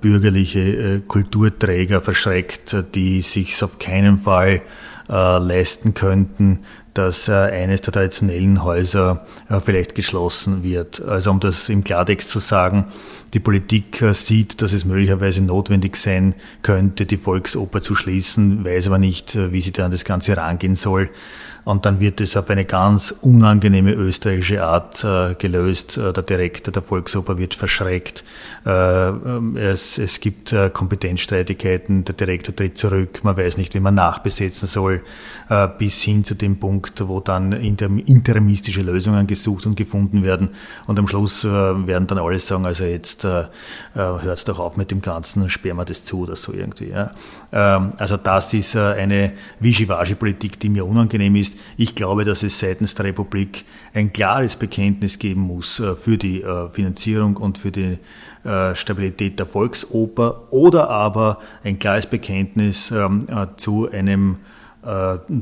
bürgerliche 0.00 1.02
Kulturträger 1.06 2.00
verschreckt, 2.00 2.76
die 2.94 3.20
sich 3.20 3.62
auf 3.62 3.78
keinen 3.78 4.20
Fall 4.20 4.62
äh, 5.08 5.38
leisten 5.38 5.94
könnten, 5.94 6.64
dass 6.94 7.28
äh, 7.28 7.32
eines 7.32 7.82
der 7.82 7.92
traditionellen 7.92 8.64
Häuser 8.64 9.26
äh, 9.48 9.60
vielleicht 9.60 9.94
geschlossen 9.94 10.62
wird. 10.62 11.00
Also 11.00 11.30
um 11.30 11.40
das 11.40 11.68
im 11.68 11.84
Klartext 11.84 12.28
zu 12.30 12.38
sagen, 12.38 12.86
die 13.36 13.40
Politik 13.40 14.00
äh, 14.00 14.14
sieht, 14.14 14.62
dass 14.62 14.72
es 14.72 14.86
möglicherweise 14.86 15.42
notwendig 15.42 15.96
sein 15.96 16.34
könnte, 16.62 17.04
die 17.04 17.18
Volksoper 17.18 17.82
zu 17.82 17.94
schließen, 17.94 18.64
weiß 18.64 18.86
aber 18.86 18.96
nicht, 18.96 19.34
äh, 19.34 19.52
wie 19.52 19.60
sie 19.60 19.72
dann 19.72 19.90
das 19.90 20.06
Ganze 20.06 20.38
rangehen 20.38 20.74
soll 20.74 21.10
und 21.66 21.84
dann 21.84 21.98
wird 21.98 22.20
es 22.20 22.36
auf 22.36 22.48
eine 22.48 22.64
ganz 22.64 23.12
unangenehme 23.22 23.90
österreichische 23.90 24.62
Art 24.62 25.02
äh, 25.02 25.34
gelöst. 25.34 25.96
Der 25.96 26.12
Direktor 26.12 26.70
der 26.72 26.80
Volksoper 26.80 27.38
wird 27.38 27.54
verschreckt. 27.54 28.22
Äh, 28.64 29.08
ähm, 29.08 29.56
es, 29.56 29.98
es 29.98 30.20
gibt 30.20 30.54
Kompetenzstreitigkeiten. 30.72 32.04
Der 32.04 32.14
Direktor 32.14 32.54
tritt 32.54 32.78
zurück. 32.78 33.24
Man 33.24 33.36
weiß 33.36 33.56
nicht, 33.56 33.74
wie 33.74 33.80
man 33.80 33.96
nachbesetzen 33.96 34.68
soll, 34.68 35.02
bis 35.78 36.02
hin 36.02 36.22
zu 36.22 36.34
dem 36.36 36.58
Punkt, 36.58 37.06
wo 37.08 37.18
dann 37.18 37.52
interimistische 37.52 38.82
Lösungen 38.82 39.26
gesucht 39.26 39.66
und 39.66 39.74
gefunden 39.74 40.22
werden. 40.22 40.50
Und 40.86 40.98
am 41.00 41.08
Schluss 41.08 41.44
werden 41.44 42.06
dann 42.06 42.18
alle 42.18 42.38
sagen, 42.38 42.64
also 42.64 42.84
jetzt 42.84 43.25
hört 43.94 44.26
es 44.26 44.44
doch 44.44 44.58
auf 44.58 44.76
mit 44.76 44.90
dem 44.90 45.02
Ganzen, 45.02 45.48
sperren 45.48 45.76
wir 45.76 45.84
das 45.84 46.04
zu 46.04 46.20
oder 46.20 46.36
so 46.36 46.52
irgendwie. 46.52 46.90
Ja. 46.90 47.12
Ähm, 47.52 47.92
also 47.96 48.16
das 48.16 48.52
ist 48.54 48.76
eine 48.76 49.32
Wischiwaschi-Politik, 49.60 50.58
die 50.60 50.68
mir 50.68 50.86
unangenehm 50.86 51.34
ist. 51.36 51.56
Ich 51.76 51.94
glaube, 51.94 52.24
dass 52.24 52.42
es 52.42 52.58
seitens 52.58 52.94
der 52.94 53.06
Republik 53.06 53.64
ein 53.94 54.12
klares 54.12 54.56
Bekenntnis 54.56 55.18
geben 55.18 55.40
muss 55.40 55.80
äh, 55.80 55.96
für 55.96 56.18
die 56.18 56.42
äh, 56.42 56.68
Finanzierung 56.70 57.36
und 57.36 57.58
für 57.58 57.72
die 57.72 57.98
äh, 58.44 58.74
Stabilität 58.74 59.38
der 59.38 59.46
Volksoper 59.46 60.52
oder 60.52 60.90
aber 60.90 61.38
ein 61.64 61.78
klares 61.78 62.06
Bekenntnis 62.06 62.90
ähm, 62.90 63.26
zu 63.56 63.90
einem 63.90 64.36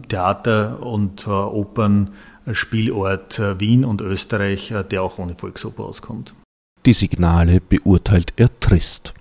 Theater- 0.08 0.78
und 0.80 1.28
Opernspielort 1.28 3.60
Wien 3.60 3.84
und 3.84 4.00
Österreich, 4.00 4.72
der 4.90 5.02
auch 5.02 5.18
ohne 5.18 5.34
Volksoper 5.34 5.84
auskommt. 5.84 6.34
Die 6.86 6.92
Signale 6.92 7.62
beurteilt 7.62 8.34
er 8.36 8.58
trist. 8.60 9.14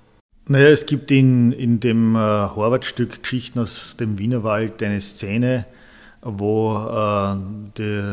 Naja, 0.49 0.68
es 0.68 0.86
gibt 0.86 1.11
in, 1.11 1.53
in 1.53 1.80
dem 1.80 2.16
äh, 2.18 2.20
Horvath-Stück 2.20 3.24
Geschichten 3.24 3.59
aus 3.59 3.95
dem 3.97 4.18
Wienerwald 4.18 4.84
eine 4.84 4.99
Szene, 4.99 5.66
wo 6.22 6.76
äh, 6.76 7.36
de, 7.78 8.03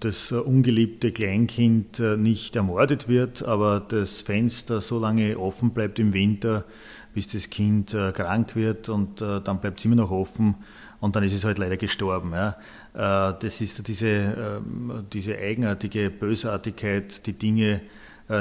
das 0.00 0.32
ungeliebte 0.32 1.12
Kleinkind 1.12 2.00
äh, 2.00 2.16
nicht 2.16 2.56
ermordet 2.56 3.06
wird, 3.06 3.42
aber 3.42 3.80
das 3.80 4.22
Fenster 4.22 4.80
so 4.80 4.98
lange 4.98 5.38
offen 5.38 5.72
bleibt 5.72 5.98
im 5.98 6.14
Winter, 6.14 6.64
bis 7.12 7.26
das 7.26 7.50
Kind 7.50 7.92
äh, 7.92 8.10
krank 8.12 8.56
wird 8.56 8.88
und 8.88 9.20
äh, 9.20 9.42
dann 9.42 9.60
bleibt 9.60 9.80
es 9.80 9.84
immer 9.84 9.96
noch 9.96 10.10
offen 10.10 10.54
und 11.00 11.14
dann 11.14 11.24
ist 11.24 11.34
es 11.34 11.44
halt 11.44 11.58
leider 11.58 11.76
gestorben. 11.76 12.32
Ja. 12.32 12.56
Äh, 12.94 13.34
das 13.38 13.60
ist 13.60 13.86
diese, 13.86 14.06
ähm, 14.06 15.04
diese 15.12 15.36
eigenartige 15.36 16.08
Bösartigkeit, 16.08 17.26
die 17.26 17.34
Dinge 17.34 17.82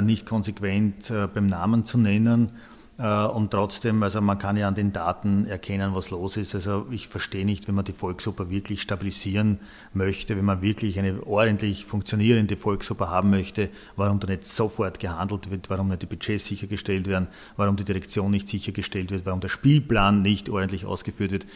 nicht 0.01 0.25
konsequent 0.25 1.11
beim 1.33 1.47
Namen 1.47 1.85
zu 1.85 1.97
nennen 1.97 2.51
äh, 2.97 3.25
und 3.25 3.51
trotzdem, 3.51 4.03
also 4.03 4.21
man 4.21 4.37
kann 4.37 4.57
ja 4.57 4.67
an 4.67 4.75
den 4.75 4.93
Daten 4.93 5.45
erkennen, 5.47 5.95
was 5.95 6.11
los 6.11 6.37
ist. 6.37 6.53
Also 6.53 6.85
ich 6.91 7.07
verstehe 7.07 7.45
nicht, 7.45 7.67
wenn 7.67 7.75
man 7.75 7.85
die 7.85 7.93
Volksoper 7.93 8.49
wirklich 8.49 8.81
stabilisieren 8.81 9.59
möchte, 9.93 10.37
wenn 10.37 10.45
man 10.45 10.61
wirklich 10.61 10.99
eine 10.99 11.25
ordentlich 11.25 11.85
funktionierende 11.85 12.55
Volksoper 12.55 13.09
haben 13.09 13.29
möchte, 13.29 13.69
warum 13.95 14.19
da 14.19 14.27
nicht 14.27 14.45
sofort 14.45 14.99
gehandelt 14.99 15.49
wird, 15.49 15.69
warum 15.69 15.89
nicht 15.89 16.03
die 16.03 16.07
Budgets 16.07 16.45
sichergestellt 16.45 17.07
werden, 17.07 17.27
warum 17.57 17.75
die 17.75 17.85
Direktion 17.85 18.31
nicht 18.31 18.47
sichergestellt 18.47 19.11
wird, 19.11 19.25
warum 19.25 19.39
der 19.39 19.49
Spielplan 19.49 20.21
nicht 20.21 20.49
ordentlich 20.49 20.85
ausgeführt 20.85 21.31
wird. 21.31 21.47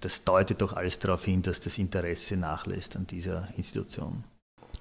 Das 0.00 0.24
deutet 0.24 0.60
doch 0.60 0.72
alles 0.72 0.98
darauf 0.98 1.24
hin, 1.24 1.42
dass 1.42 1.60
das 1.60 1.78
Interesse 1.78 2.36
nachlässt 2.36 2.96
an 2.96 3.06
dieser 3.06 3.48
Institution. 3.56 4.24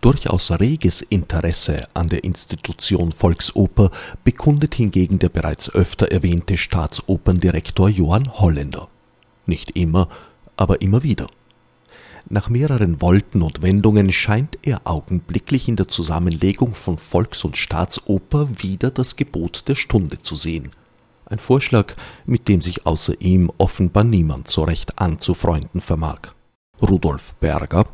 Durchaus 0.02 0.50
reges 0.60 1.04
Interesse 1.04 1.88
an 1.94 2.08
der 2.08 2.24
Institution 2.24 3.12
Volksoper 3.12 3.92
bekundet 4.24 4.74
hingegen 4.74 5.20
der 5.20 5.30
bereits 5.30 5.70
öfter 5.76 6.12
erwähnte 6.12 6.58
Staatsoperndirektor 6.58 7.88
Johann 7.88 8.28
Holländer. 8.34 8.88
Nicht 9.46 9.76
immer, 9.76 10.10
aber 10.58 10.82
immer 10.82 11.04
wieder. 11.04 11.28
Nach 12.30 12.50
mehreren 12.50 13.00
Wolten 13.00 13.44
und 13.44 13.62
Wendungen 13.62 14.12
scheint 14.12 14.58
er 14.64 14.82
augenblicklich 14.86 15.68
in 15.68 15.76
der 15.76 15.88
Zusammenlegung 15.88 16.74
von 16.74 16.98
Volks- 16.98 17.44
und 17.44 17.56
Staatsoper 17.56 18.50
wieder 18.58 18.90
das 18.90 19.18
Gebot 19.18 19.68
der 19.68 19.76
Stunde 19.76 20.20
zu 20.20 20.36
sehen. 20.36 20.72
Ein 21.26 21.40
Vorschlag, 21.40 21.94
mit 22.26 22.48
dem 22.48 22.62
sich 22.62 22.88
außer 22.88 23.22
ihm 23.22 23.52
offenbar 23.60 24.04
niemand 24.04 24.48
so 24.48 24.64
recht 24.64 24.98
anzufreunden 24.98 25.80
vermag. 25.80 26.34
Rudolf 26.82 27.36
Berger 27.36 27.86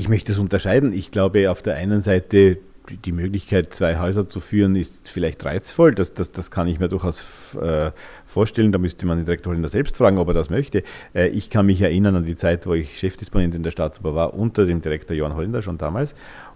ich 0.00 0.08
möchte 0.08 0.32
es 0.32 0.38
unterscheiden. 0.38 0.92
Ich 0.92 1.10
glaube, 1.10 1.50
auf 1.50 1.62
der 1.62 1.76
einen 1.76 2.00
Seite 2.00 2.56
die 3.04 3.12
Möglichkeit, 3.12 3.72
zwei 3.74 3.98
Häuser 4.00 4.28
zu 4.28 4.40
führen, 4.40 4.74
ist 4.74 5.08
vielleicht 5.08 5.44
reizvoll. 5.44 5.94
Das, 5.94 6.14
das, 6.14 6.32
das 6.32 6.50
kann 6.50 6.66
ich 6.66 6.80
mir 6.80 6.88
durchaus 6.88 7.24
äh, 7.60 7.92
vorstellen. 8.24 8.72
Da 8.72 8.78
müsste 8.78 9.06
man 9.06 9.18
den 9.18 9.26
Direktor 9.26 9.50
Holländer 9.50 9.68
selbst 9.68 9.98
fragen, 9.98 10.18
ob 10.18 10.28
er 10.28 10.34
das 10.34 10.50
möchte. 10.50 10.82
Äh, 11.14 11.28
ich 11.28 11.50
kann 11.50 11.66
mich 11.66 11.82
erinnern 11.82 12.16
an 12.16 12.24
die 12.24 12.34
Zeit, 12.34 12.66
wo 12.66 12.72
ich 12.72 12.98
Chefdisponent 12.98 13.54
in 13.54 13.62
der 13.62 13.70
Staatsoper 13.70 14.14
war, 14.14 14.34
unter 14.34 14.64
dem 14.64 14.80
Direktor 14.80 15.14
Johann 15.14 15.36
Holländer 15.36 15.62
schon 15.62 15.78
damals. 15.78 16.14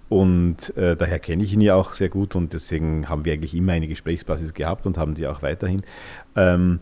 Und 0.09 0.77
äh, 0.77 0.97
daher 0.97 1.19
kenne 1.19 1.45
ich 1.45 1.53
ihn 1.53 1.61
ja 1.61 1.75
auch 1.75 1.93
sehr 1.95 2.09
gut 2.09 2.35
und 2.35 2.53
deswegen 2.53 3.09
haben 3.09 3.25
wir 3.25 3.35
eigentlich 3.35 3.55
immer 3.55 3.73
eine 3.73 3.89
Gesprächsbasis 3.89 4.55
gehabt 4.55 4.87
und 4.87 4.99
haben 4.99 5.15
die 5.15 5.27
auch 5.27 5.43
weiterhin. 5.43 5.83
Ähm, 6.35 6.81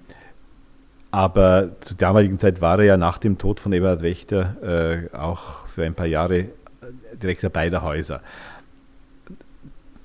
aber 1.12 1.76
zur 1.80 1.98
damaligen 1.98 2.38
Zeit 2.38 2.60
war 2.62 2.78
er 2.78 2.84
ja 2.86 2.96
nach 2.96 3.18
dem 3.18 3.36
Tod 3.36 3.60
von 3.60 3.72
Eberhard 3.72 4.00
Wächter 4.00 5.10
äh, 5.12 5.14
auch 5.14 5.66
für 5.66 5.84
ein 5.84 5.94
paar 5.94 6.06
Jahre 6.06 6.38
äh, 6.38 6.48
Direktor 7.22 7.50
beider 7.50 7.82
Häuser. 7.82 8.22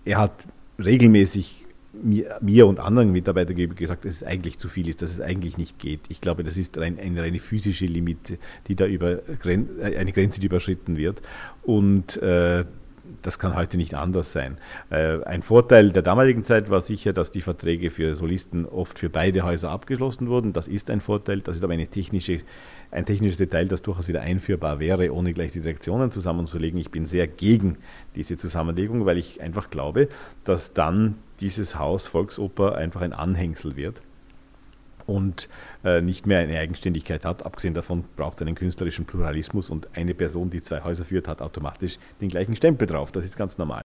Er 0.03 0.19
hat 0.19 0.33
regelmäßig 0.77 1.65
mir, 1.93 2.37
mir 2.41 2.67
und 2.67 2.79
anderen 2.79 3.13
Mitarbeitern 3.13 3.55
gesagt, 3.75 4.03
dass 4.03 4.15
es 4.15 4.23
eigentlich 4.23 4.59
zu 4.59 4.67
viel 4.67 4.89
ist, 4.89 5.01
dass 5.01 5.11
es 5.11 5.21
eigentlich 5.21 5.57
nicht 5.57 5.79
geht. 5.79 6.01
Ich 6.09 6.19
glaube, 6.19 6.43
das 6.43 6.57
ist 6.57 6.77
rein, 6.77 6.99
eine 6.99 7.21
reine 7.21 7.39
physische 7.39 7.85
Limite, 7.85 8.37
die 8.67 8.75
da 8.75 8.85
über 8.85 9.19
äh, 9.45 9.97
eine 9.97 10.11
Grenze, 10.11 10.41
die 10.41 10.47
überschritten 10.47 10.97
wird. 10.97 11.21
Und 11.63 12.21
äh, 12.21 12.65
das 13.21 13.39
kann 13.39 13.55
heute 13.55 13.77
nicht 13.77 13.93
anders 13.93 14.31
sein. 14.31 14.57
Äh, 14.89 15.23
ein 15.23 15.41
Vorteil 15.41 15.91
der 15.91 16.01
damaligen 16.01 16.43
Zeit 16.43 16.69
war 16.69 16.81
sicher, 16.81 17.13
dass 17.13 17.31
die 17.31 17.41
Verträge 17.41 17.89
für 17.89 18.15
Solisten 18.15 18.65
oft 18.65 18.99
für 18.99 19.09
beide 19.09 19.43
Häuser 19.43 19.69
abgeschlossen 19.69 20.27
wurden. 20.29 20.53
Das 20.53 20.67
ist 20.67 20.89
ein 20.89 21.01
Vorteil. 21.01 21.41
Das 21.41 21.57
ist 21.57 21.63
aber 21.63 21.73
eine 21.73 21.87
technische, 21.87 22.41
ein 22.91 23.05
technisches 23.05 23.37
Detail, 23.37 23.67
das 23.67 23.81
durchaus 23.81 24.07
wieder 24.07 24.21
einführbar 24.21 24.79
wäre, 24.79 25.13
ohne 25.13 25.33
gleich 25.33 25.51
die 25.51 25.61
Direktionen 25.61 26.11
zusammenzulegen. 26.11 26.79
Ich 26.79 26.91
bin 26.91 27.05
sehr 27.05 27.27
gegen 27.27 27.77
diese 28.15 28.37
Zusammenlegung, 28.37 29.05
weil 29.05 29.17
ich 29.17 29.41
einfach 29.41 29.69
glaube, 29.69 30.09
dass 30.43 30.73
dann 30.73 31.15
dieses 31.39 31.77
Haus 31.77 32.07
Volksoper 32.07 32.75
einfach 32.75 33.01
ein 33.01 33.13
Anhängsel 33.13 33.75
wird 33.75 34.01
und 35.07 35.49
äh, 35.83 36.01
nicht 36.01 36.27
mehr 36.27 36.39
eine 36.39 36.59
Eigenständigkeit 36.59 37.25
hat. 37.25 37.45
Abgesehen 37.45 37.73
davon 37.73 38.03
braucht 38.15 38.35
es 38.35 38.41
einen 38.41 38.55
künstlerischen 38.55 39.05
Pluralismus 39.05 39.69
und 39.71 39.97
eine 39.97 40.13
Person, 40.13 40.51
die 40.51 40.61
zwei 40.61 40.83
Häuser 40.83 41.05
führt, 41.05 41.27
hat 41.27 41.41
automatisch 41.41 41.97
den 42.21 42.29
gleichen 42.29 42.55
Stempel 42.55 42.87
drauf. 42.87 43.11
Das 43.11 43.25
ist 43.25 43.35
ganz 43.35 43.57
normal. 43.57 43.81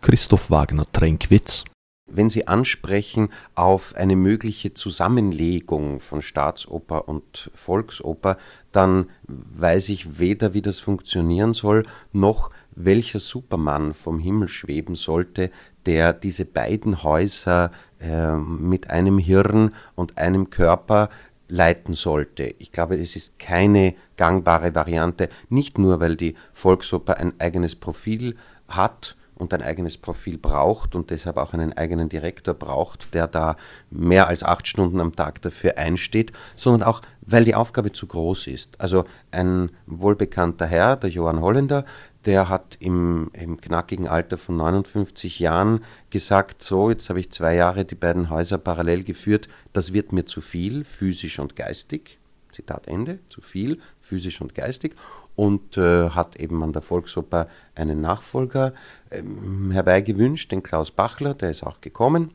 Christoph 0.00 0.50
Wagner 0.50 0.84
Tränkwitz 0.92 1.64
wenn 2.06 2.28
Sie 2.28 2.46
ansprechen 2.46 3.30
auf 3.54 3.94
eine 3.96 4.14
mögliche 4.14 4.74
Zusammenlegung 4.74 6.00
von 6.00 6.20
Staatsoper 6.20 7.08
und 7.08 7.50
Volksoper, 7.54 8.36
dann 8.72 9.08
weiß 9.26 9.88
ich 9.88 10.18
weder, 10.18 10.52
wie 10.52 10.60
das 10.60 10.80
funktionieren 10.80 11.54
soll, 11.54 11.84
noch 12.12 12.50
welcher 12.72 13.20
Supermann 13.20 13.94
vom 13.94 14.18
Himmel 14.18 14.48
schweben 14.48 14.96
sollte, 14.96 15.50
der 15.86 16.12
diese 16.12 16.44
beiden 16.44 17.02
Häuser 17.02 17.70
äh, 18.04 18.36
mit 18.36 18.90
einem 18.90 19.18
Hirn 19.18 19.74
und 19.94 20.18
einem 20.18 20.50
Körper 20.50 21.08
leiten 21.48 21.94
sollte. 21.94 22.54
Ich 22.58 22.72
glaube, 22.72 22.96
es 22.96 23.16
ist 23.16 23.38
keine 23.38 23.94
gangbare 24.16 24.74
Variante, 24.74 25.28
nicht 25.48 25.78
nur, 25.78 26.00
weil 26.00 26.16
die 26.16 26.34
Volksoper 26.52 27.18
ein 27.18 27.34
eigenes 27.38 27.74
Profil 27.74 28.36
hat, 28.68 29.16
und 29.36 29.52
ein 29.52 29.62
eigenes 29.62 29.98
Profil 29.98 30.38
braucht 30.38 30.94
und 30.94 31.10
deshalb 31.10 31.36
auch 31.36 31.52
einen 31.52 31.72
eigenen 31.72 32.08
Direktor 32.08 32.54
braucht, 32.54 33.14
der 33.14 33.26
da 33.26 33.56
mehr 33.90 34.28
als 34.28 34.42
acht 34.42 34.66
Stunden 34.66 35.00
am 35.00 35.14
Tag 35.14 35.42
dafür 35.42 35.76
einsteht, 35.76 36.32
sondern 36.56 36.82
auch, 36.88 37.00
weil 37.22 37.44
die 37.44 37.54
Aufgabe 37.54 37.92
zu 37.92 38.06
groß 38.06 38.46
ist. 38.48 38.80
Also 38.80 39.04
ein 39.30 39.70
wohlbekannter 39.86 40.66
Herr, 40.66 40.96
der 40.96 41.10
Johann 41.10 41.40
Holländer, 41.40 41.84
der 42.26 42.48
hat 42.48 42.76
im, 42.80 43.30
im 43.32 43.60
knackigen 43.60 44.08
Alter 44.08 44.36
von 44.36 44.56
59 44.56 45.38
Jahren 45.38 45.84
gesagt, 46.10 46.62
so, 46.62 46.90
jetzt 46.90 47.08
habe 47.08 47.20
ich 47.20 47.30
zwei 47.30 47.54
Jahre 47.54 47.84
die 47.84 47.94
beiden 47.94 48.30
Häuser 48.30 48.58
parallel 48.58 49.04
geführt, 49.04 49.48
das 49.72 49.92
wird 49.92 50.12
mir 50.12 50.24
zu 50.24 50.40
viel, 50.40 50.84
physisch 50.84 51.38
und 51.38 51.56
geistig. 51.56 52.18
Zitat 52.50 52.86
Ende, 52.86 53.18
zu 53.28 53.40
viel, 53.40 53.80
physisch 54.00 54.40
und 54.40 54.54
geistig 54.54 54.94
und 55.34 55.76
äh, 55.76 56.10
hat 56.10 56.36
eben 56.36 56.62
an 56.62 56.72
der 56.72 56.82
Volksoper 56.82 57.48
einen 57.74 58.00
Nachfolger 58.00 58.72
ähm, 59.10 59.70
herbeigewünscht, 59.72 60.52
den 60.52 60.62
Klaus 60.62 60.90
Bachler, 60.90 61.34
der 61.34 61.50
ist 61.50 61.64
auch 61.64 61.80
gekommen. 61.80 62.30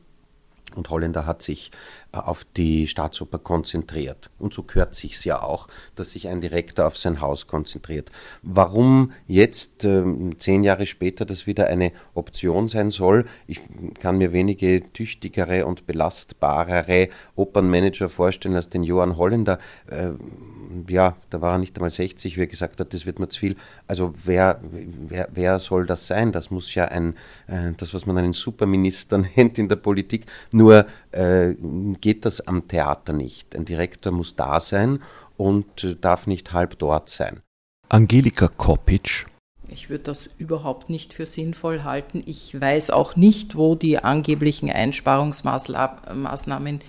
Und 0.74 0.90
Holländer 0.90 1.26
hat 1.26 1.42
sich 1.42 1.70
äh, 2.12 2.18
auf 2.18 2.44
die 2.56 2.86
Staatsoper 2.86 3.38
konzentriert. 3.38 4.30
Und 4.38 4.54
so 4.54 4.62
gehört 4.62 4.94
sich's 4.94 5.24
ja 5.24 5.42
auch, 5.42 5.68
dass 5.96 6.12
sich 6.12 6.28
ein 6.28 6.40
Direktor 6.40 6.86
auf 6.86 6.98
sein 6.98 7.20
Haus 7.20 7.46
konzentriert. 7.46 8.10
Warum 8.42 9.12
jetzt 9.26 9.84
äh, 9.84 10.04
zehn 10.38 10.64
Jahre 10.64 10.86
später 10.86 11.24
das 11.24 11.46
wieder 11.46 11.66
eine 11.66 11.92
Option 12.14 12.68
sein 12.68 12.90
soll, 12.90 13.26
ich 13.46 13.60
kann 14.00 14.18
mir 14.18 14.32
wenige 14.32 14.92
tüchtigere 14.92 15.66
und 15.66 15.86
belastbarere 15.86 17.08
Opernmanager 17.36 18.08
vorstellen 18.08 18.54
als 18.54 18.68
den 18.68 18.82
Johann 18.82 19.16
Holländer. 19.16 19.58
Ja, 20.88 21.16
da 21.30 21.40
war 21.40 21.54
er 21.54 21.58
nicht 21.58 21.76
einmal 21.76 21.90
60, 21.90 22.36
wie 22.36 22.40
er 22.40 22.46
gesagt 22.46 22.80
hat, 22.80 22.94
das 22.94 23.06
wird 23.06 23.18
mir 23.18 23.28
zu 23.28 23.40
viel. 23.40 23.56
Also 23.86 24.14
wer, 24.24 24.60
wer, 24.62 25.28
wer 25.32 25.58
soll 25.58 25.86
das 25.86 26.06
sein? 26.06 26.32
Das 26.32 26.50
muss 26.50 26.74
ja 26.74 26.86
ein, 26.86 27.14
äh, 27.46 27.72
das, 27.76 27.94
was 27.94 28.06
man 28.06 28.18
einen 28.18 28.32
Superminister 28.32 29.18
nennt 29.36 29.58
in 29.58 29.68
der 29.68 29.76
Politik, 29.76 30.26
nur 30.52 30.86
äh, 31.12 31.54
geht 32.00 32.24
das 32.24 32.46
am 32.46 32.68
Theater 32.68 33.12
nicht. 33.12 33.54
Ein 33.54 33.64
Direktor 33.64 34.12
muss 34.12 34.36
da 34.36 34.60
sein 34.60 35.00
und 35.36 35.84
äh, 35.84 35.96
darf 36.00 36.26
nicht 36.26 36.52
halb 36.52 36.78
dort 36.78 37.08
sein. 37.08 37.40
Angelika 37.88 38.48
Kopic 38.48 39.26
ich 39.72 39.88
würde 39.88 40.04
das 40.04 40.28
überhaupt 40.38 40.90
nicht 40.90 41.14
für 41.14 41.26
sinnvoll 41.26 41.84
halten. 41.84 42.22
Ich 42.26 42.60
weiß 42.60 42.90
auch 42.90 43.16
nicht, 43.16 43.56
wo 43.56 43.74
die 43.74 43.98
angeblichen 43.98 44.70
Einsparungsmaßnahmen 44.70 46.80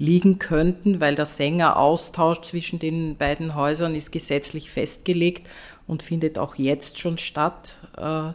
liegen 0.00 0.38
könnten, 0.38 0.98
weil 0.98 1.14
der 1.14 1.26
Sängeraustausch 1.26 2.40
zwischen 2.40 2.78
den 2.78 3.16
beiden 3.16 3.54
Häusern 3.54 3.94
ist 3.94 4.10
gesetzlich 4.10 4.70
festgelegt 4.70 5.46
und 5.86 6.02
findet 6.02 6.38
auch 6.38 6.54
jetzt 6.54 6.98
schon 6.98 7.18
statt. 7.18 7.82
Äh, 7.98 8.32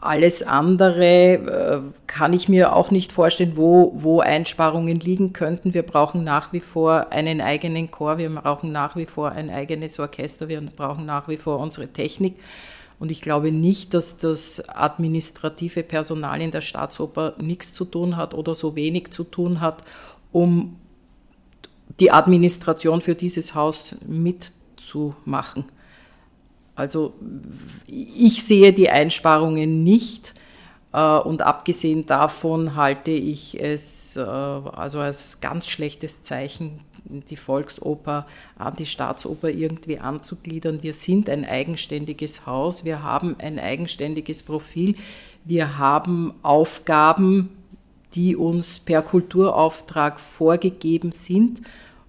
alles 0.00 0.42
andere 0.42 1.04
äh, 1.04 1.80
kann 2.06 2.32
ich 2.32 2.48
mir 2.48 2.74
auch 2.74 2.90
nicht 2.90 3.12
vorstellen, 3.12 3.56
wo, 3.56 3.92
wo 3.94 4.20
Einsparungen 4.20 5.00
liegen 5.00 5.34
könnten. 5.34 5.74
Wir 5.74 5.82
brauchen 5.82 6.24
nach 6.24 6.52
wie 6.54 6.60
vor 6.60 7.08
einen 7.10 7.42
eigenen 7.42 7.90
Chor, 7.90 8.16
wir 8.16 8.30
brauchen 8.30 8.72
nach 8.72 8.96
wie 8.96 9.06
vor 9.06 9.32
ein 9.32 9.50
eigenes 9.50 10.00
Orchester, 10.00 10.48
wir 10.48 10.62
brauchen 10.62 11.04
nach 11.04 11.28
wie 11.28 11.36
vor 11.36 11.58
unsere 11.58 11.88
Technik. 11.88 12.36
Und 12.98 13.10
ich 13.10 13.20
glaube 13.20 13.52
nicht, 13.52 13.94
dass 13.94 14.18
das 14.18 14.68
administrative 14.68 15.82
Personal 15.82 16.40
in 16.40 16.50
der 16.50 16.60
Staatsoper 16.60 17.34
nichts 17.40 17.72
zu 17.72 17.84
tun 17.84 18.16
hat 18.16 18.34
oder 18.34 18.54
so 18.54 18.74
wenig 18.74 19.10
zu 19.10 19.24
tun 19.24 19.60
hat, 19.60 19.84
um 20.32 20.76
die 22.00 22.10
Administration 22.10 23.00
für 23.00 23.14
dieses 23.14 23.54
Haus 23.54 23.94
mitzumachen. 24.06 25.64
Also 26.74 27.14
ich 27.86 28.42
sehe 28.44 28.72
die 28.72 28.90
Einsparungen 28.90 29.84
nicht. 29.84 30.34
Äh, 30.92 31.18
und 31.18 31.42
abgesehen 31.42 32.06
davon 32.06 32.76
halte 32.76 33.10
ich 33.10 33.60
es 33.60 34.16
äh, 34.16 34.20
also 34.20 35.00
als 35.00 35.40
ganz 35.40 35.66
schlechtes 35.66 36.22
Zeichen, 36.22 36.80
die 37.08 37.36
Volksoper 37.36 38.26
an 38.56 38.76
die 38.76 38.86
Staatsoper 38.86 39.50
irgendwie 39.50 39.98
anzugliedern. 39.98 40.82
Wir 40.82 40.94
sind 40.94 41.28
ein 41.30 41.44
eigenständiges 41.44 42.46
Haus, 42.46 42.84
wir 42.84 43.02
haben 43.02 43.36
ein 43.38 43.58
eigenständiges 43.58 44.42
Profil, 44.42 44.94
wir 45.44 45.78
haben 45.78 46.34
Aufgaben, 46.42 47.50
die 48.14 48.36
uns 48.36 48.78
per 48.78 49.02
Kulturauftrag 49.02 50.18
vorgegeben 50.20 51.12
sind 51.12 51.62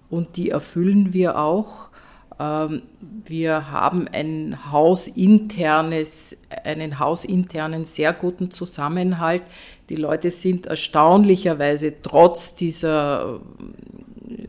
und 0.08 0.36
die 0.36 0.50
erfüllen 0.50 1.12
wir 1.12 1.38
auch. 1.38 1.90
Ähm, 2.38 2.82
wir 3.24 3.70
haben 3.70 4.08
ein 4.12 4.72
hausinternes, 4.72 6.42
einen 6.64 6.98
hausinternen 6.98 7.84
sehr 7.84 8.12
guten 8.12 8.50
Zusammenhalt. 8.50 9.42
Die 9.88 9.96
Leute 9.96 10.30
sind 10.30 10.66
erstaunlicherweise 10.66 12.00
trotz 12.02 12.54
dieser 12.54 13.40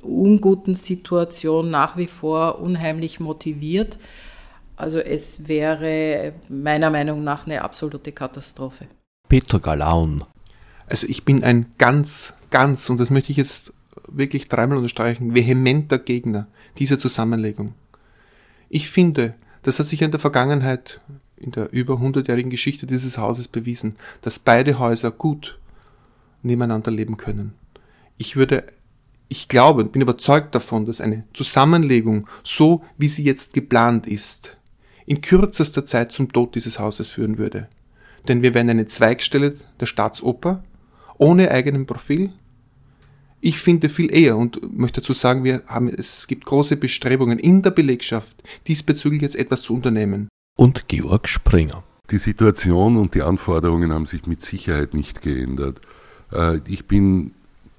unguten 0.02 0.76
Situation 0.76 1.70
nach 1.70 1.98
wie 1.98 2.08
vor 2.08 2.60
unheimlich 2.60 3.20
motiviert. 3.20 3.98
Also 4.76 5.00
es 5.00 5.48
wäre 5.48 6.34
meiner 6.50 6.90
Meinung 6.90 7.24
nach 7.24 7.46
eine 7.46 7.62
absolute 7.62 8.12
Katastrophe. 8.12 8.88
Peter 9.30 9.60
Galaun. 9.60 10.24
Also 10.88 11.08
ich 11.08 11.24
bin 11.24 11.44
ein 11.44 11.68
ganz, 11.78 12.34
ganz, 12.50 12.90
und 12.90 13.00
das 13.00 13.12
möchte 13.12 13.32
ich 13.32 13.38
jetzt 13.38 13.74
wirklich 14.08 14.48
dreimal 14.50 14.78
unterstreichen, 14.78 15.36
vehementer 15.36 16.00
Gegner 16.00 16.48
dieser 16.78 17.00
Zusammenlegung. 17.00 17.74
Ich 18.70 18.90
finde, 18.90 19.36
das 19.64 19.80
hat 19.80 19.86
sich 19.86 20.02
in 20.02 20.12
der 20.12 20.20
Vergangenheit, 20.20 21.02
in 21.38 21.52
der 21.52 21.72
über 21.72 21.96
100-jährigen 21.96 22.50
Geschichte 22.50 22.86
dieses 22.88 23.18
Hauses 23.18 23.48
bewiesen, 23.48 23.96
dass 24.22 24.40
beide 24.40 24.80
Häuser 24.80 25.12
gut 25.12 25.60
nebeneinander 26.42 26.92
leben 26.92 27.18
können. 27.18 27.54
Ich 28.18 28.36
würde, 28.36 28.66
ich 29.32 29.48
glaube 29.48 29.82
und 29.82 29.94
bin 29.94 30.02
überzeugt 30.02 30.54
davon, 30.54 30.86
dass 30.86 31.00
eine 31.00 31.24
Zusammenlegung, 31.32 32.28
so 32.44 32.84
wie 32.98 33.08
sie 33.08 33.24
jetzt 33.24 33.54
geplant 33.54 34.06
ist, 34.06 34.58
in 35.06 35.22
kürzester 35.22 35.86
Zeit 35.86 36.12
zum 36.12 36.34
Tod 36.34 36.54
dieses 36.54 36.80
Hauses 36.80 37.08
führen 37.08 37.38
würde. 37.38 37.70
Denn 38.28 38.42
wir 38.42 38.54
wären 38.54 38.70
eine 38.70 38.88
Zweigstelle 38.88 39.56
der 39.80 39.86
Staatsoper, 39.86 40.64
ohne 41.18 41.50
eigenen 41.50 41.86
Profil, 41.86 42.34
ich 43.40 43.58
finde 43.58 43.88
viel 43.88 44.14
eher 44.14 44.38
und 44.38 44.78
möchte 44.78 45.00
dazu 45.00 45.14
sagen, 45.14 45.46
wir 45.46 45.64
haben, 45.66 45.88
es 45.88 46.28
gibt 46.28 46.46
große 46.46 46.76
Bestrebungen 46.76 47.40
in 47.40 47.62
der 47.62 47.72
Belegschaft, 47.72 48.44
diesbezüglich 48.68 49.22
jetzt 49.22 49.38
etwas 49.38 49.62
zu 49.62 49.74
unternehmen. 49.74 50.28
Und 50.60 50.90
Georg 50.90 51.28
Springer. 51.28 51.84
Die 52.12 52.20
Situation 52.20 52.98
und 52.98 53.16
die 53.16 53.22
Anforderungen 53.22 53.94
haben 53.94 54.06
sich 54.06 54.28
mit 54.28 54.42
Sicherheit 54.42 54.94
nicht 54.94 55.22
geändert. 55.22 55.80
Äh, 56.32 56.60
ich 56.68 56.86
bin 56.86 57.32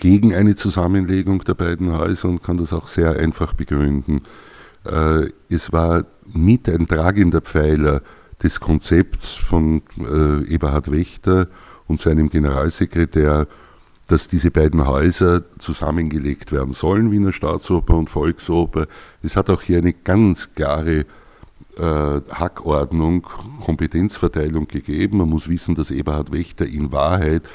gegen 0.03 0.35
eine 0.35 0.57
Zusammenlegung 0.57 1.45
der 1.45 1.55
beiden 1.55 1.97
Häuser 1.97 2.29
und 2.29 2.43
kann 2.43 2.57
das 2.57 2.73
auch 2.73 2.89
sehr 2.89 3.13
einfach 3.21 3.53
begründen. 3.53 4.23
Äh, 4.85 5.29
es 5.49 5.73
war 5.73 6.07
mit 6.27 6.69
ein 6.69 6.89
tragender 6.89 7.41
Pfeiler 7.41 8.03
des 8.43 8.59
Konzepts 8.59 9.37
von 9.37 9.81
äh, 10.01 10.45
Eberhard 10.53 10.91
Wächter 10.91 11.47
und 11.87 12.01
seinem 12.01 12.31
Generalsekretär, 12.31 13.47
dass 14.09 14.27
diese 14.27 14.51
beiden 14.51 14.89
Häuser 14.89 15.45
zusammengelegt 15.61 16.51
werden 16.51 16.73
sollen, 16.73 17.13
Wiener 17.13 17.33
Staatsoper 17.33 17.95
und 17.95 18.11
Volksoper. 18.11 18.89
Es 19.23 19.37
hat 19.37 19.51
auch 19.51 19.63
hier 19.63 19.79
eine 19.79 19.93
ganz 19.93 20.53
klare 20.53 21.07
äh, 21.79 22.21
Hackordnung, 22.29 23.23
Kompetenzverteilung 23.61 24.67
gegeben. 24.67 25.19
Man 25.19 25.29
muss 25.29 25.49
wissen, 25.49 25.77
dass 25.77 25.93
Eberhard 25.93 26.33
Wächter 26.33 26.67
in 26.67 26.91
Wahrheit, 26.91 27.49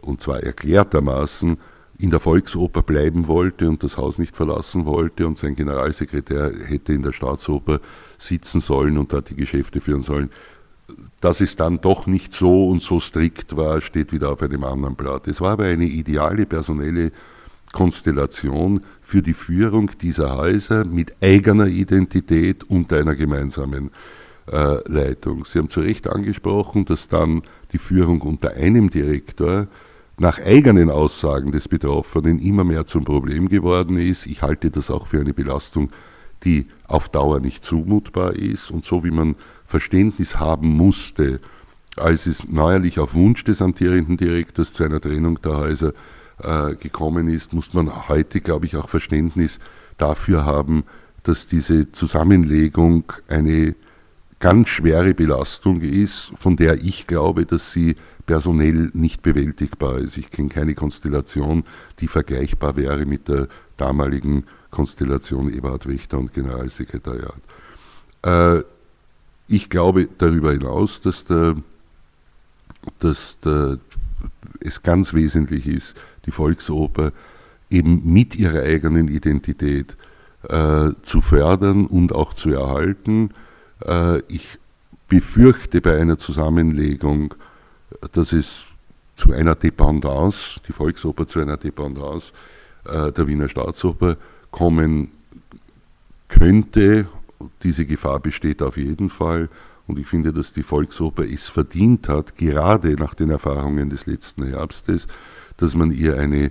und 0.00 0.22
zwar 0.22 0.42
erklärtermaßen, 0.42 1.58
in 1.98 2.10
der 2.10 2.20
Volksoper 2.20 2.82
bleiben 2.82 3.28
wollte 3.28 3.68
und 3.68 3.82
das 3.82 3.96
Haus 3.96 4.18
nicht 4.18 4.36
verlassen 4.36 4.84
wollte 4.84 5.26
und 5.26 5.38
sein 5.38 5.54
Generalsekretär 5.54 6.52
hätte 6.66 6.92
in 6.92 7.02
der 7.02 7.12
Staatsoper 7.12 7.80
sitzen 8.18 8.60
sollen 8.60 8.98
und 8.98 9.12
dort 9.12 9.30
die 9.30 9.36
Geschäfte 9.36 9.80
führen 9.80 10.02
sollen 10.02 10.30
dass 11.20 11.40
es 11.40 11.56
dann 11.56 11.80
doch 11.80 12.06
nicht 12.06 12.32
so 12.32 12.68
und 12.68 12.82
so 12.82 13.00
strikt 13.00 13.56
war, 13.56 13.80
steht 13.80 14.12
wieder 14.12 14.30
auf 14.30 14.42
einem 14.42 14.64
anderen 14.64 14.94
Blatt. 14.94 15.26
Es 15.26 15.40
war 15.40 15.52
aber 15.52 15.64
eine 15.64 15.86
ideale 15.86 16.46
personelle 16.46 17.12
Konstellation 17.72 18.80
für 19.00 19.22
die 19.22 19.32
Führung 19.32 19.90
dieser 20.00 20.36
Häuser 20.36 20.84
mit 20.84 21.14
eigener 21.20 21.66
Identität 21.66 22.64
und 22.64 22.92
einer 22.92 23.14
gemeinsamen 23.14 23.90
äh, 24.46 24.88
Leitung. 24.88 25.44
Sie 25.44 25.58
haben 25.58 25.70
zu 25.70 25.80
Recht 25.80 26.06
angesprochen, 26.06 26.84
dass 26.84 27.08
dann 27.08 27.42
die 27.72 27.78
Führung 27.78 28.20
unter 28.20 28.52
einem 28.52 28.90
Direktor 28.90 29.66
nach 30.18 30.38
eigenen 30.40 30.90
Aussagen 30.90 31.52
des 31.52 31.68
Betroffenen 31.68 32.38
immer 32.38 32.64
mehr 32.64 32.86
zum 32.86 33.04
Problem 33.04 33.48
geworden 33.48 33.98
ist. 33.98 34.26
Ich 34.26 34.42
halte 34.42 34.70
das 34.70 34.90
auch 34.90 35.06
für 35.06 35.20
eine 35.20 35.34
Belastung 35.34 35.90
die 36.44 36.66
auf 36.86 37.08
Dauer 37.08 37.40
nicht 37.40 37.64
zumutbar 37.64 38.34
ist 38.34 38.70
und 38.70 38.84
so 38.84 39.04
wie 39.04 39.10
man 39.10 39.36
Verständnis 39.66 40.38
haben 40.38 40.68
musste, 40.68 41.40
als 41.96 42.26
es 42.26 42.48
neuerlich 42.48 42.98
auf 42.98 43.14
Wunsch 43.14 43.44
des 43.44 43.62
amtierenden 43.62 44.16
Direktors 44.16 44.72
zu 44.72 44.84
einer 44.84 45.00
Trennung 45.00 45.40
der 45.42 45.56
Häuser 45.56 45.92
äh, 46.42 46.74
gekommen 46.74 47.28
ist, 47.28 47.52
muss 47.52 47.72
man 47.72 48.08
heute, 48.08 48.40
glaube 48.40 48.66
ich, 48.66 48.76
auch 48.76 48.88
Verständnis 48.88 49.60
dafür 49.96 50.44
haben, 50.44 50.84
dass 51.22 51.46
diese 51.46 51.92
Zusammenlegung 51.92 53.04
eine 53.28 53.74
ganz 54.40 54.68
schwere 54.68 55.14
Belastung 55.14 55.80
ist, 55.80 56.32
von 56.34 56.56
der 56.56 56.82
ich 56.82 57.06
glaube, 57.06 57.46
dass 57.46 57.72
sie 57.72 57.96
personell 58.26 58.90
nicht 58.94 59.22
bewältigbar 59.22 59.98
ist. 59.98 60.16
Ich 60.16 60.30
kenne 60.30 60.48
keine 60.48 60.74
Konstellation, 60.74 61.64
die 62.00 62.08
vergleichbar 62.08 62.76
wäre 62.76 63.04
mit 63.06 63.28
der 63.28 63.48
damaligen 63.76 64.44
Konstellation 64.70 65.52
Eberhard 65.52 65.86
Wächter 65.86 66.18
und 66.18 66.32
Generalsekretariat. 66.32 67.40
Äh, 68.22 68.62
ich 69.46 69.68
glaube 69.68 70.08
darüber 70.18 70.52
hinaus, 70.52 71.00
dass, 71.00 71.24
der, 71.24 71.56
dass 72.98 73.38
der, 73.40 73.78
es 74.60 74.82
ganz 74.82 75.12
wesentlich 75.12 75.66
ist, 75.66 75.96
die 76.26 76.30
Volksoper 76.30 77.12
eben 77.70 78.02
mit 78.04 78.36
ihrer 78.36 78.62
eigenen 78.62 79.08
Identität 79.08 79.96
äh, 80.48 80.90
zu 81.02 81.20
fördern 81.20 81.86
und 81.86 82.12
auch 82.12 82.34
zu 82.34 82.50
erhalten. 82.50 83.30
Äh, 83.84 84.20
ich 84.28 84.58
befürchte 85.08 85.80
bei 85.80 86.00
einer 86.00 86.18
Zusammenlegung, 86.18 87.34
dass 88.12 88.32
es 88.32 88.66
zu 89.14 89.32
einer 89.32 89.54
Dependance, 89.54 90.60
die 90.66 90.72
Volksoper 90.72 91.26
zu 91.26 91.40
einer 91.40 91.56
Dependance 91.56 92.32
äh, 92.84 93.12
der 93.12 93.26
Wiener 93.26 93.48
Staatsoper 93.48 94.16
kommen 94.50 95.10
könnte. 96.28 97.06
Diese 97.62 97.86
Gefahr 97.86 98.20
besteht 98.20 98.62
auf 98.62 98.76
jeden 98.76 99.10
Fall. 99.10 99.48
Und 99.86 99.98
ich 99.98 100.06
finde, 100.06 100.32
dass 100.32 100.52
die 100.52 100.62
Volksoper 100.62 101.24
es 101.24 101.48
verdient 101.48 102.08
hat, 102.08 102.36
gerade 102.36 102.94
nach 102.94 103.14
den 103.14 103.30
Erfahrungen 103.30 103.90
des 103.90 104.06
letzten 104.06 104.44
Herbstes, 104.44 105.06
dass 105.58 105.76
man 105.76 105.90
ihr 105.90 106.16
eine 106.16 106.50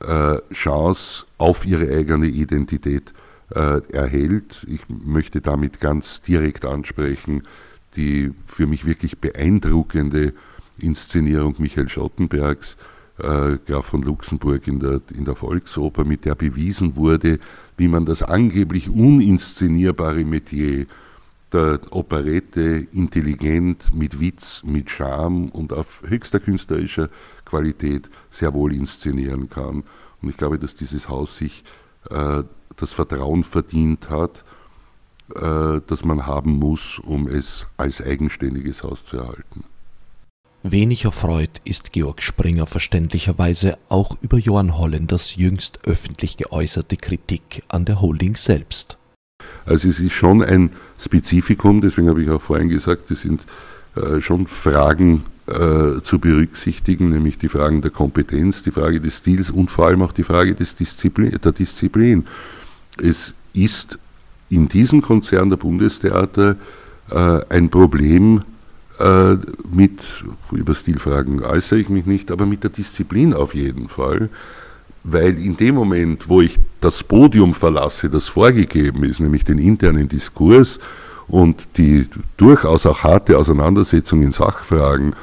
äh, 0.00 0.38
Chance 0.52 1.26
auf 1.38 1.66
ihre 1.66 1.94
eigene 1.94 2.26
Identität 2.26 3.12
äh, 3.54 3.82
erhält. 3.92 4.66
Ich 4.68 4.80
möchte 4.88 5.40
damit 5.40 5.80
ganz 5.80 6.22
direkt 6.22 6.64
ansprechen, 6.64 7.42
die 7.96 8.32
für 8.46 8.66
mich 8.66 8.86
wirklich 8.86 9.18
beeindruckende 9.18 10.32
Inszenierung 10.78 11.54
Michael 11.58 11.88
Schottenbergs, 11.88 12.76
äh, 13.18 13.58
Graf 13.66 13.86
von 13.86 14.02
Luxemburg 14.02 14.66
in 14.66 14.80
der, 14.80 15.00
in 15.14 15.24
der 15.24 15.36
Volksoper, 15.36 16.04
mit 16.04 16.24
der 16.24 16.34
bewiesen 16.34 16.96
wurde, 16.96 17.38
wie 17.76 17.88
man 17.88 18.06
das 18.06 18.22
angeblich 18.22 18.88
uninszenierbare 18.88 20.24
Metier 20.24 20.86
der 21.52 21.80
Operette 21.90 22.86
intelligent, 22.92 23.94
mit 23.94 24.18
Witz, 24.20 24.62
mit 24.64 24.90
Charme 24.90 25.50
und 25.50 25.72
auf 25.72 26.02
höchster 26.06 26.40
künstlerischer 26.40 27.10
Qualität 27.44 28.08
sehr 28.30 28.54
wohl 28.54 28.72
inszenieren 28.72 29.50
kann. 29.50 29.84
Und 30.22 30.30
ich 30.30 30.36
glaube, 30.36 30.58
dass 30.58 30.74
dieses 30.74 31.08
Haus 31.08 31.36
sich 31.36 31.64
äh, 32.10 32.42
das 32.76 32.92
Vertrauen 32.92 33.44
verdient 33.44 34.08
hat, 34.08 34.44
äh, 35.34 35.80
das 35.86 36.04
man 36.04 36.26
haben 36.26 36.52
muss, 36.52 36.98
um 36.98 37.28
es 37.28 37.66
als 37.76 38.02
eigenständiges 38.02 38.82
Haus 38.82 39.04
zu 39.04 39.18
erhalten. 39.18 39.64
Wenig 40.64 41.06
erfreut 41.06 41.60
ist 41.64 41.92
Georg 41.92 42.22
Springer 42.22 42.68
verständlicherweise 42.68 43.78
auch 43.88 44.16
über 44.20 44.38
Johann 44.38 44.78
Holländers 44.78 45.34
jüngst 45.34 45.80
öffentlich 45.88 46.36
geäußerte 46.36 46.96
Kritik 46.96 47.64
an 47.68 47.84
der 47.84 48.00
Holding 48.00 48.36
selbst. 48.36 48.96
Also 49.66 49.88
es 49.88 49.98
ist 49.98 50.12
schon 50.12 50.40
ein 50.40 50.70
Spezifikum, 50.98 51.80
deswegen 51.80 52.08
habe 52.08 52.22
ich 52.22 52.30
auch 52.30 52.40
vorhin 52.40 52.68
gesagt, 52.68 53.10
es 53.10 53.22
sind 53.22 53.42
äh, 53.96 54.20
schon 54.20 54.46
Fragen 54.46 55.24
äh, 55.48 56.00
zu 56.00 56.20
berücksichtigen, 56.20 57.10
nämlich 57.10 57.38
die 57.38 57.48
Fragen 57.48 57.82
der 57.82 57.90
Kompetenz, 57.90 58.62
die 58.62 58.70
Frage 58.70 59.00
des 59.00 59.18
Stils 59.18 59.50
und 59.50 59.68
vor 59.68 59.86
allem 59.88 60.02
auch 60.02 60.12
die 60.12 60.22
Frage 60.22 60.54
des 60.54 60.76
Disziplin, 60.76 61.36
der 61.42 61.52
Disziplin. 61.52 62.26
Es 63.02 63.34
ist 63.52 63.98
in 64.48 64.68
diesem 64.68 65.02
Konzern 65.02 65.50
der 65.50 65.56
Bundestheater 65.56 66.56
äh, 67.10 67.40
ein 67.48 67.68
Problem 67.68 68.44
äh, 69.02 69.36
mit, 69.72 70.00
über 70.52 70.74
Stilfragen 70.74 71.42
äußere 71.42 71.80
ich 71.80 71.88
mich 71.88 72.06
nicht, 72.06 72.30
aber 72.30 72.46
mit 72.46 72.62
der 72.62 72.70
Disziplin 72.70 73.34
auf 73.34 73.54
jeden 73.54 73.88
Fall, 73.88 74.28
weil 75.04 75.36
in 75.38 75.56
dem 75.56 75.74
Moment, 75.74 76.28
wo 76.28 76.40
ich 76.40 76.58
das 76.80 77.02
Podium 77.02 77.54
verlasse, 77.54 78.08
das 78.08 78.28
vorgegeben 78.28 79.02
ist, 79.04 79.18
nämlich 79.18 79.44
den 79.44 79.58
internen 79.58 80.08
Diskurs 80.08 80.78
und 81.26 81.66
die 81.76 82.06
durchaus 82.36 82.86
auch 82.86 83.02
harte 83.02 83.36
Auseinandersetzung 83.36 84.22
in 84.22 84.30
Sachfragen 84.30 85.16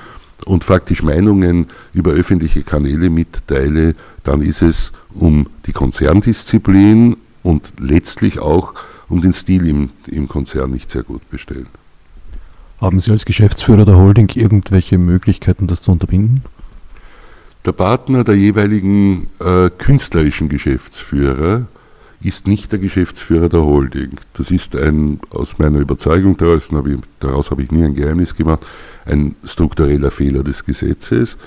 und 0.45 0.65
faktisch 0.65 1.01
Meinungen 1.01 1.67
über 1.93 2.11
öffentliche 2.11 2.63
Kanäle 2.63 3.09
mitteile, 3.09 3.95
dann 4.25 4.41
ist 4.41 4.61
es 4.61 4.91
um 5.13 5.47
die 5.65 5.73
Konzerndisziplin 5.73 7.15
und 7.43 7.73
letztlich 7.79 8.39
auch 8.39 8.73
um 9.07 9.21
den 9.21 9.31
Stil 9.33 9.65
im, 9.67 9.89
im 10.07 10.27
Konzern 10.27 10.71
nicht 10.71 10.91
sehr 10.91 11.03
gut 11.03 11.29
bestellt. 11.29 11.67
Haben 12.81 13.01
Sie 13.01 13.11
als 13.11 13.25
Geschäftsführer 13.25 13.83
der 13.83 13.97
Holding 13.97 14.29
irgendwelche 14.35 14.97
Möglichkeiten, 14.97 15.67
das 15.67 15.81
zu 15.81 15.91
unterbinden? 15.91 16.43
Der 17.65 17.73
Partner 17.73 18.23
der 18.23 18.35
jeweiligen 18.35 19.27
äh, 19.39 19.69
künstlerischen 19.69 20.47
Geschäftsführer 20.47 21.67
ist 22.21 22.47
nicht 22.47 22.71
der 22.71 22.79
Geschäftsführer 22.79 23.49
der 23.49 23.63
Holding. 23.63 24.11
Das 24.33 24.49
ist 24.49 24.77
ein, 24.77 25.19
aus 25.29 25.57
meiner 25.57 25.79
Überzeugung 25.79 26.37
daraus, 26.37 26.71
habe 26.71 26.93
ich, 26.93 26.99
daraus 27.19 27.51
habe 27.51 27.63
ich 27.63 27.71
nie 27.71 27.83
ein 27.83 27.95
Geheimnis 27.95 28.35
gemacht, 28.35 28.65
ein 29.05 29.35
struktureller 29.43 30.11
Fehler 30.11 30.43
des 30.43 30.63
Gesetzes, 30.63 31.37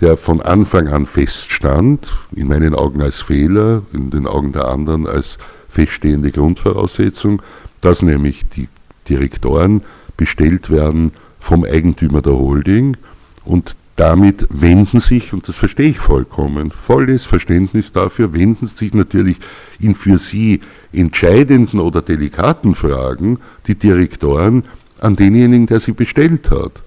der 0.00 0.16
von 0.16 0.40
Anfang 0.40 0.88
an 0.88 1.04
feststand, 1.04 2.10
in 2.34 2.48
meinen 2.48 2.74
Augen 2.74 3.02
als 3.02 3.20
Fehler, 3.20 3.82
in 3.92 4.08
den 4.08 4.26
Augen 4.26 4.52
der 4.52 4.68
anderen 4.68 5.06
als 5.06 5.36
feststehende 5.68 6.30
Grundvoraussetzung, 6.30 7.42
dass 7.82 8.00
nämlich 8.00 8.48
die 8.48 8.68
Direktoren 9.08 9.82
bestellt 10.20 10.68
werden 10.68 11.12
vom 11.40 11.64
Eigentümer 11.64 12.20
der 12.20 12.34
Holding 12.34 12.98
und 13.46 13.74
damit 13.96 14.46
wenden 14.50 15.00
sich, 15.00 15.32
und 15.32 15.48
das 15.48 15.56
verstehe 15.56 15.88
ich 15.88 15.98
vollkommen, 15.98 16.70
volles 16.72 17.24
Verständnis 17.24 17.92
dafür, 17.92 18.34
wenden 18.34 18.66
sich 18.66 18.92
natürlich 18.92 19.38
in 19.78 19.94
für 19.94 20.18
sie 20.18 20.60
entscheidenden 20.92 21.80
oder 21.80 22.02
delikaten 22.02 22.74
Fragen 22.74 23.38
die 23.66 23.76
Direktoren 23.76 24.64
an 24.98 25.16
denjenigen, 25.16 25.66
der 25.66 25.80
sie 25.80 25.92
bestellt 25.92 26.50
hat. 26.50 26.82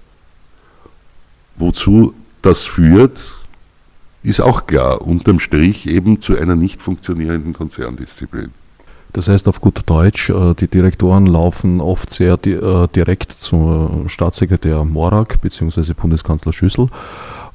Wozu 1.56 2.14
das 2.40 2.66
führt, 2.66 3.18
ist 4.22 4.40
auch 4.40 4.68
klar, 4.68 5.02
unterm 5.02 5.40
Strich 5.40 5.88
eben 5.88 6.20
zu 6.20 6.38
einer 6.38 6.54
nicht 6.54 6.80
funktionierenden 6.80 7.52
Konzerndisziplin. 7.52 8.52
Das 9.14 9.28
heißt 9.28 9.46
auf 9.46 9.60
gut 9.60 9.82
Deutsch, 9.86 10.28
äh, 10.28 10.54
die 10.54 10.66
Direktoren 10.66 11.26
laufen 11.26 11.80
oft 11.80 12.12
sehr 12.12 12.34
äh, 12.46 12.88
direkt 12.88 13.30
zum 13.30 14.08
Staatssekretär 14.08 14.84
Morak 14.84 15.40
bzw. 15.40 15.94
Bundeskanzler 15.94 16.52
Schüssel 16.52 16.88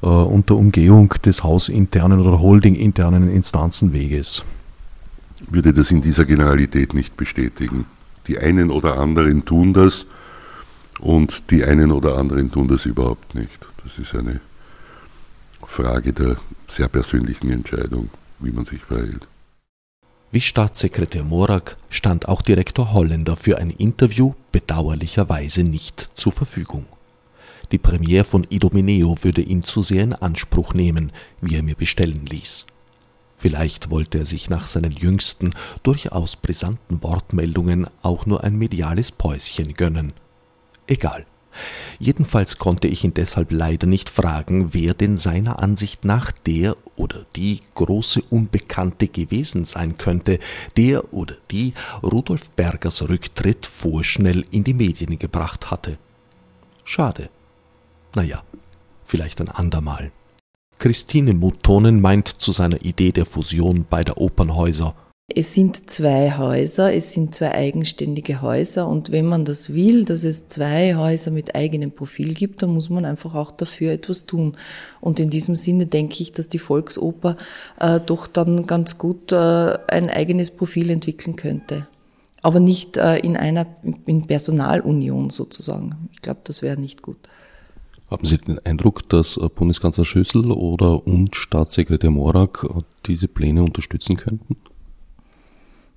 äh, 0.02 0.06
unter 0.06 0.56
Umgehung 0.56 1.14
des 1.22 1.44
hausinternen 1.44 2.20
oder 2.20 2.40
holdinginternen 2.40 3.28
Instanzenweges. 3.28 4.42
Ich 5.42 5.52
würde 5.52 5.74
das 5.74 5.90
in 5.90 6.00
dieser 6.00 6.24
Generalität 6.24 6.94
nicht 6.94 7.18
bestätigen. 7.18 7.84
Die 8.26 8.38
einen 8.38 8.70
oder 8.70 8.98
anderen 8.98 9.44
tun 9.44 9.74
das 9.74 10.06
und 10.98 11.50
die 11.50 11.62
einen 11.64 11.92
oder 11.92 12.16
anderen 12.16 12.50
tun 12.50 12.68
das 12.68 12.86
überhaupt 12.86 13.34
nicht. 13.34 13.68
Das 13.84 13.98
ist 13.98 14.14
eine 14.14 14.40
Frage 15.62 16.14
der 16.14 16.36
sehr 16.68 16.88
persönlichen 16.88 17.50
Entscheidung, 17.50 18.08
wie 18.38 18.50
man 18.50 18.64
sich 18.64 18.82
verhält. 18.82 19.26
Wie 20.32 20.40
Staatssekretär 20.40 21.24
Morak 21.24 21.76
stand 21.88 22.28
auch 22.28 22.40
Direktor 22.42 22.92
Holländer 22.92 23.36
für 23.36 23.58
ein 23.58 23.70
Interview 23.70 24.34
bedauerlicherweise 24.52 25.64
nicht 25.64 26.10
zur 26.14 26.30
Verfügung. 26.30 26.86
Die 27.72 27.78
Premiere 27.78 28.22
von 28.22 28.46
Idomeneo 28.48 29.16
würde 29.22 29.42
ihn 29.42 29.62
zu 29.62 29.82
sehr 29.82 30.04
in 30.04 30.12
Anspruch 30.12 30.72
nehmen, 30.72 31.10
wie 31.40 31.56
er 31.56 31.64
mir 31.64 31.74
bestellen 31.74 32.26
ließ. 32.26 32.66
Vielleicht 33.36 33.90
wollte 33.90 34.18
er 34.18 34.24
sich 34.24 34.48
nach 34.48 34.66
seinen 34.66 34.92
jüngsten, 34.92 35.50
durchaus 35.82 36.36
brisanten 36.36 37.02
Wortmeldungen 37.02 37.88
auch 38.02 38.24
nur 38.24 38.44
ein 38.44 38.54
mediales 38.54 39.10
Päuschen 39.10 39.74
gönnen. 39.74 40.12
Egal. 40.86 41.26
Jedenfalls 41.98 42.58
konnte 42.58 42.88
ich 42.88 43.04
ihn 43.04 43.14
deshalb 43.14 43.52
leider 43.52 43.86
nicht 43.86 44.10
fragen, 44.10 44.72
wer 44.72 44.94
denn 44.94 45.16
seiner 45.16 45.58
Ansicht 45.58 46.04
nach 46.04 46.32
der 46.32 46.76
oder 46.96 47.26
die 47.36 47.60
große 47.74 48.22
Unbekannte 48.30 49.08
gewesen 49.08 49.64
sein 49.64 49.98
könnte, 49.98 50.38
der 50.76 51.12
oder 51.12 51.36
die 51.50 51.74
Rudolf 52.02 52.50
Bergers 52.50 53.08
Rücktritt 53.08 53.66
vorschnell 53.66 54.44
in 54.50 54.64
die 54.64 54.74
Medien 54.74 55.18
gebracht 55.18 55.70
hatte. 55.70 55.98
Schade. 56.84 57.30
Naja, 58.14 58.42
vielleicht 59.04 59.40
ein 59.40 59.48
andermal. 59.48 60.10
Christine 60.78 61.34
Muttonen 61.34 62.00
meint 62.00 62.28
zu 62.28 62.52
seiner 62.52 62.82
Idee 62.82 63.12
der 63.12 63.26
Fusion 63.26 63.84
beider 63.88 64.16
Opernhäuser 64.16 64.94
Es 65.32 65.54
sind 65.54 65.88
zwei 65.90 66.36
Häuser, 66.36 66.92
es 66.92 67.12
sind 67.12 67.34
zwei 67.34 67.52
eigenständige 67.52 68.42
Häuser 68.42 68.88
und 68.88 69.12
wenn 69.12 69.26
man 69.26 69.44
das 69.44 69.72
will, 69.72 70.04
dass 70.04 70.24
es 70.24 70.48
zwei 70.48 70.96
Häuser 70.96 71.30
mit 71.30 71.54
eigenem 71.54 71.92
Profil 71.92 72.34
gibt, 72.34 72.62
dann 72.62 72.70
muss 72.70 72.90
man 72.90 73.04
einfach 73.04 73.34
auch 73.36 73.52
dafür 73.52 73.92
etwas 73.92 74.26
tun. 74.26 74.56
Und 75.00 75.20
in 75.20 75.30
diesem 75.30 75.54
Sinne 75.54 75.86
denke 75.86 76.22
ich, 76.22 76.32
dass 76.32 76.48
die 76.48 76.58
Volksoper 76.58 77.36
äh, 77.78 78.00
doch 78.04 78.26
dann 78.26 78.66
ganz 78.66 78.98
gut 78.98 79.30
äh, 79.30 79.78
ein 79.88 80.10
eigenes 80.10 80.50
Profil 80.50 80.90
entwickeln 80.90 81.36
könnte. 81.36 81.86
Aber 82.42 82.58
nicht 82.58 82.96
äh, 82.96 83.18
in 83.18 83.36
einer 83.36 83.66
in 84.06 84.26
Personalunion 84.26 85.30
sozusagen. 85.30 86.08
Ich 86.12 86.22
glaube, 86.22 86.40
das 86.44 86.62
wäre 86.62 86.80
nicht 86.80 87.02
gut. 87.02 87.18
Haben 88.10 88.26
Sie 88.26 88.38
den 88.38 88.58
Eindruck, 88.66 89.08
dass 89.08 89.36
äh, 89.36 89.48
Bundeskanzler 89.48 90.04
Schüssel 90.04 90.50
oder 90.50 91.06
und 91.06 91.36
Staatssekretär 91.36 92.10
Morak 92.10 92.66
äh, 92.68 92.80
diese 93.06 93.28
Pläne 93.28 93.62
unterstützen 93.62 94.16
könnten? 94.16 94.56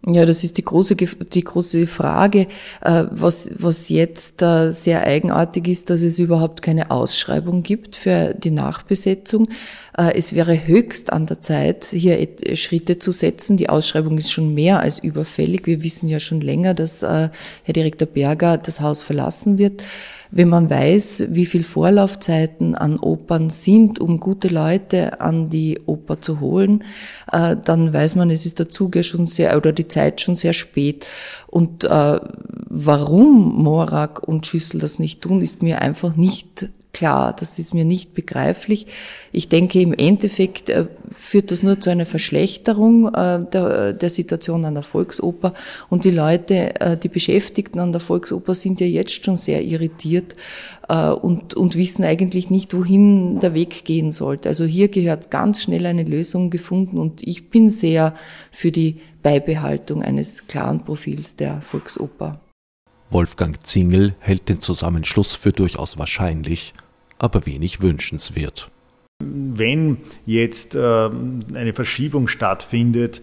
Ja, 0.05 0.25
das 0.25 0.43
ist 0.43 0.57
die 0.57 0.63
große, 0.63 0.95
die 0.95 1.43
große 1.43 1.87
Frage. 1.87 2.47
Äh, 2.81 3.05
was, 3.11 3.51
was 3.57 3.87
jetzt 3.87 4.43
sehr 4.67 5.07
eigenartig 5.07 5.67
ist, 5.69 5.89
dass 5.89 6.01
es 6.01 6.19
überhaupt 6.19 6.61
keine 6.61 6.91
Ausschreibung 6.91 7.63
gibt 7.63 7.95
für 7.95 8.33
die 8.33 8.51
Nachbesetzung. 8.51 9.49
Es 9.95 10.33
wäre 10.33 10.65
höchst 10.65 11.13
an 11.13 11.27
der 11.27 11.39
Zeit, 11.39 11.85
hier 11.85 12.27
Schritte 12.55 12.97
zu 12.97 13.11
setzen. 13.11 13.57
Die 13.57 13.69
Ausschreibung 13.69 14.17
ist 14.17 14.31
schon 14.31 14.51
mehr 14.55 14.79
als 14.79 14.97
überfällig. 14.97 15.67
Wir 15.67 15.83
wissen 15.83 16.09
ja 16.09 16.19
schon 16.19 16.41
länger, 16.41 16.73
dass 16.73 17.03
Herr 17.03 17.31
Direktor 17.67 18.07
Berger 18.07 18.57
das 18.57 18.81
Haus 18.81 19.03
verlassen 19.03 19.59
wird. 19.59 19.83
Wenn 20.35 20.49
man 20.49 20.67
weiß, 20.67 21.25
wie 21.29 21.45
viel 21.45 21.61
Vorlaufzeiten 21.61 22.73
an 22.73 22.97
Opern 22.97 23.51
sind, 23.51 23.99
um 23.99 24.19
gute 24.19 24.47
Leute 24.47 25.21
an 25.21 25.51
die 25.51 25.77
Oper 25.85 26.21
zu 26.21 26.39
holen, 26.39 26.83
äh, 27.31 27.55
dann 27.63 27.93
weiß 27.93 28.15
man, 28.15 28.31
es 28.31 28.47
ist 28.47 28.57
der 28.57 28.67
Zug 28.67 28.95
ja 28.95 29.03
schon 29.03 29.27
sehr, 29.27 29.55
oder 29.55 29.71
die 29.71 29.87
Zeit 29.87 30.21
schon 30.21 30.33
sehr 30.33 30.53
spät. 30.53 31.05
Und 31.45 31.83
äh, 31.83 32.19
warum 32.67 33.61
Morak 33.61 34.27
und 34.27 34.47
Schüssel 34.47 34.79
das 34.79 34.97
nicht 34.97 35.21
tun, 35.21 35.39
ist 35.39 35.61
mir 35.61 35.83
einfach 35.83 36.15
nicht 36.15 36.67
klar. 36.93 37.35
Das 37.37 37.59
ist 37.59 37.73
mir 37.73 37.83
nicht 37.83 38.13
begreiflich. 38.13 38.87
Ich 39.31 39.49
denke, 39.49 39.81
im 39.81 39.93
Endeffekt 39.93 40.69
äh, 40.69 40.85
führt 41.11 41.51
das 41.51 41.63
nur 41.63 41.81
zu 41.81 41.89
einer 41.89 42.05
Verschlechterung 42.05 43.13
äh, 43.13 43.43
der, 43.43 43.93
der 43.93 44.09
Situation 44.09 44.63
an 44.63 44.75
der 44.75 44.83
Volksoper. 44.83 45.53
Und 45.89 46.05
die 46.05 46.11
Leute, 46.11 46.79
äh, 46.79 46.95
die 46.95 47.09
Beschäftigten 47.09 47.79
an 47.79 47.91
der 47.91 47.99
Volksoper 47.99 48.55
sind 48.55 48.79
ja 48.79 48.87
jetzt 48.87 49.25
schon 49.25 49.35
sehr 49.35 49.61
irritiert 49.63 50.35
und, 51.21 51.53
und 51.53 51.77
wissen 51.77 52.03
eigentlich 52.03 52.49
nicht, 52.49 52.75
wohin 52.75 53.39
der 53.39 53.53
Weg 53.53 53.85
gehen 53.85 54.11
sollte. 54.11 54.49
Also 54.49 54.65
hier 54.65 54.89
gehört 54.89 55.31
ganz 55.31 55.63
schnell 55.63 55.85
eine 55.85 56.03
Lösung 56.03 56.49
gefunden 56.49 56.97
und 56.97 57.25
ich 57.25 57.49
bin 57.49 57.69
sehr 57.69 58.13
für 58.51 58.69
die 58.69 58.99
Beibehaltung 59.23 60.03
eines 60.03 60.45
klaren 60.47 60.83
Profils 60.83 61.37
der 61.37 61.61
Volksoper. 61.61 62.41
Wolfgang 63.09 63.65
Zingel 63.65 64.13
hält 64.19 64.49
den 64.49 64.59
Zusammenschluss 64.59 65.35
für 65.35 65.53
durchaus 65.53 65.97
wahrscheinlich 65.97 66.73
aber 67.23 67.45
wenig 67.45 67.79
wünschenswert. 67.79 68.69
Wenn 69.23 69.97
jetzt 70.25 70.75
äh, 70.75 71.09
eine 71.53 71.73
Verschiebung 71.73 72.27
stattfindet 72.27 73.21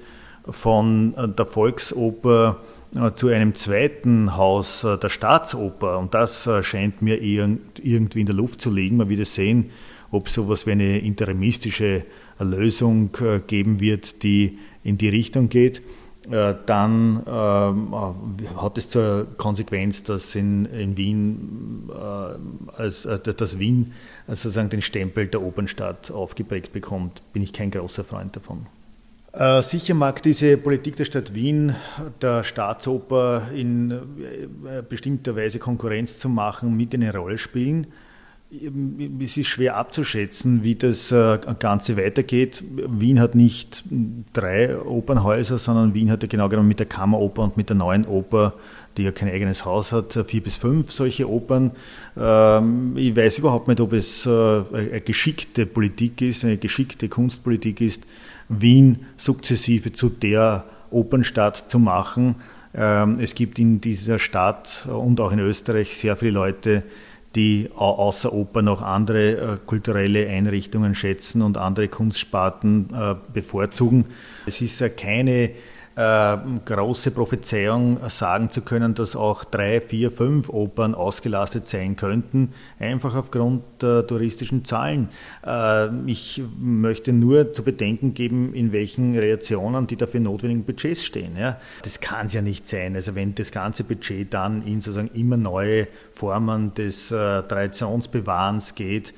von 0.48 1.14
äh, 1.18 1.28
der 1.28 1.44
Volksoper 1.44 2.62
äh, 2.96 3.12
zu 3.12 3.28
einem 3.28 3.54
zweiten 3.54 4.38
Haus 4.38 4.80
der 4.80 5.08
Staatsoper, 5.10 5.98
und 5.98 6.14
das 6.14 6.48
scheint 6.62 7.02
mir 7.02 7.20
irgendwie 7.20 8.20
in 8.20 8.26
der 8.26 8.34
Luft 8.34 8.62
zu 8.62 8.70
liegen, 8.70 8.96
man 8.96 9.10
wird 9.10 9.26
sehen, 9.26 9.68
ob 10.10 10.28
es 10.28 10.34
sowas 10.34 10.66
wie 10.66 10.72
eine 10.72 10.98
interimistische 10.98 12.04
Lösung 12.38 13.10
geben 13.46 13.80
wird, 13.80 14.22
die 14.22 14.58
in 14.82 14.96
die 14.96 15.10
Richtung 15.10 15.50
geht. 15.50 15.82
Äh, 16.30 16.54
dann 16.66 17.22
äh, 17.26 18.56
hat 18.56 18.78
es 18.78 18.88
zur 18.88 19.26
Konsequenz, 19.36 20.04
dass 20.04 20.34
in, 20.34 20.64
in 20.66 20.96
Wien, 20.96 21.90
äh, 21.90 22.80
als, 22.80 23.04
äh, 23.04 23.18
dass 23.18 23.58
Wien 23.58 23.92
sozusagen 24.28 24.68
den 24.68 24.82
Stempel 24.82 25.26
der 25.26 25.42
Opernstadt 25.42 26.10
aufgeprägt 26.10 26.72
bekommt, 26.72 27.22
bin 27.32 27.42
ich 27.42 27.52
kein 27.52 27.70
großer 27.70 28.04
Freund 28.04 28.36
davon. 28.36 28.66
Äh, 29.32 29.62
sicher 29.62 29.94
mag 29.94 30.22
diese 30.22 30.56
Politik 30.56 30.96
der 30.96 31.04
Stadt 31.04 31.34
Wien 31.34 31.74
der 32.20 32.44
Staatsoper 32.44 33.48
in 33.54 33.90
äh, 33.90 34.82
bestimmter 34.88 35.34
Weise 35.36 35.58
Konkurrenz 35.58 36.18
zu 36.18 36.28
machen 36.28 36.76
mit 36.76 36.94
eine 36.94 37.14
Rolle 37.14 37.38
spielen. 37.38 37.86
Es 38.52 39.36
ist 39.36 39.46
schwer 39.46 39.76
abzuschätzen, 39.76 40.64
wie 40.64 40.74
das 40.74 41.12
äh, 41.12 41.38
Ganze 41.60 41.96
weitergeht. 41.96 42.64
Wien 42.68 43.20
hat 43.20 43.36
nicht 43.36 43.84
drei 44.32 44.76
Opernhäuser, 44.76 45.56
sondern 45.56 45.94
Wien 45.94 46.10
hat 46.10 46.24
ja 46.24 46.28
genau 46.28 46.48
genommen 46.48 46.66
mit 46.66 46.80
der 46.80 46.86
Kammeroper 46.86 47.42
und 47.44 47.56
mit 47.56 47.68
der 47.68 47.76
neuen 47.76 48.06
Oper, 48.06 48.54
die 48.96 49.04
ja 49.04 49.12
kein 49.12 49.28
eigenes 49.28 49.64
Haus 49.64 49.92
hat, 49.92 50.18
vier 50.26 50.42
bis 50.42 50.56
fünf 50.56 50.90
solche 50.90 51.30
Opern. 51.30 51.70
Ähm, 52.16 52.96
ich 52.96 53.14
weiß 53.14 53.38
überhaupt 53.38 53.68
nicht, 53.68 53.78
ob 53.78 53.92
es 53.92 54.26
äh, 54.26 54.30
eine 54.72 55.00
geschickte 55.00 55.64
Politik 55.64 56.20
ist, 56.20 56.44
eine 56.44 56.56
geschickte 56.56 57.08
Kunstpolitik 57.08 57.80
ist, 57.80 58.02
Wien 58.48 59.06
sukzessive 59.16 59.92
zu 59.92 60.08
der 60.08 60.64
Opernstadt 60.90 61.70
zu 61.70 61.78
machen. 61.78 62.34
Ähm, 62.74 63.18
es 63.20 63.36
gibt 63.36 63.60
in 63.60 63.80
dieser 63.80 64.18
Stadt 64.18 64.88
und 64.88 65.20
auch 65.20 65.30
in 65.30 65.38
Österreich 65.38 65.96
sehr 65.96 66.16
viele 66.16 66.32
Leute, 66.32 66.82
außer 67.76 68.32
Oper 68.32 68.62
noch 68.62 68.82
andere 68.82 69.30
äh, 69.30 69.56
kulturelle 69.64 70.28
Einrichtungen 70.28 70.94
schätzen 70.94 71.42
und 71.42 71.58
andere 71.58 71.88
Kunstsparten 71.88 72.90
äh, 72.92 73.14
bevorzugen. 73.32 74.06
Es 74.46 74.60
ist 74.60 74.80
ja 74.80 74.88
keine 74.88 75.50
äh, 75.96 76.36
große 76.64 77.10
Prophezeiung 77.10 77.98
sagen 78.08 78.50
zu 78.50 78.62
können, 78.62 78.94
dass 78.94 79.16
auch 79.16 79.44
drei, 79.44 79.80
vier, 79.80 80.10
fünf 80.10 80.48
Opern 80.48 80.94
ausgelastet 80.94 81.66
sein 81.66 81.96
könnten, 81.96 82.52
einfach 82.78 83.14
aufgrund 83.14 83.62
der 83.82 84.06
touristischen 84.06 84.64
Zahlen. 84.64 85.08
Äh, 85.44 85.88
ich 86.06 86.42
möchte 86.58 87.12
nur 87.12 87.52
zu 87.52 87.62
bedenken 87.62 88.14
geben, 88.14 88.54
in 88.54 88.72
welchen 88.72 89.18
Reaktionen 89.18 89.86
die 89.86 89.96
dafür 89.96 90.20
notwendigen 90.20 90.64
Budgets 90.64 91.04
stehen. 91.04 91.36
Das 91.82 92.00
kann 92.00 92.26
es 92.26 92.32
ja 92.32 92.42
nicht 92.42 92.68
sein. 92.68 92.94
Also 92.94 93.14
wenn 93.14 93.34
das 93.34 93.50
ganze 93.50 93.84
Budget 93.84 94.32
dann 94.32 94.62
in 94.62 94.80
sozusagen 94.80 95.10
immer 95.14 95.36
neue 95.36 95.88
Formen 96.14 96.74
des 96.74 97.10
äh, 97.10 97.42
Traditionsbewahrens 97.42 98.74
geht, 98.74 99.12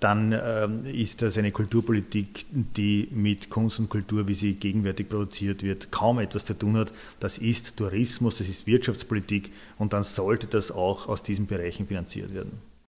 dann 0.00 0.32
ähm, 0.32 0.86
ist 0.86 1.20
das 1.20 1.36
eine 1.36 1.52
Kulturpolitik, 1.52 2.46
die 2.50 3.08
mit 3.12 3.50
Kunst 3.50 3.78
und 3.78 3.90
Kultur, 3.90 4.26
wie 4.26 4.34
sie 4.34 4.54
gegenwärtig 4.54 5.08
produziert 5.08 5.62
wird, 5.62 5.90
kaum 5.90 6.18
etwas 6.18 6.46
zu 6.46 6.54
tun 6.54 6.76
hat. 6.76 6.92
Das 7.20 7.36
ist 7.36 7.76
Tourismus, 7.76 8.38
das 8.38 8.48
ist 8.48 8.66
Wirtschaftspolitik 8.66 9.52
und 9.78 9.92
dann 9.92 10.02
sollte 10.02 10.46
das 10.46 10.72
auch 10.72 11.08
aus 11.08 11.22
diesen 11.22 11.46
Bereichen 11.46 11.86
finanziert 11.86 12.32
werden. 12.34 12.52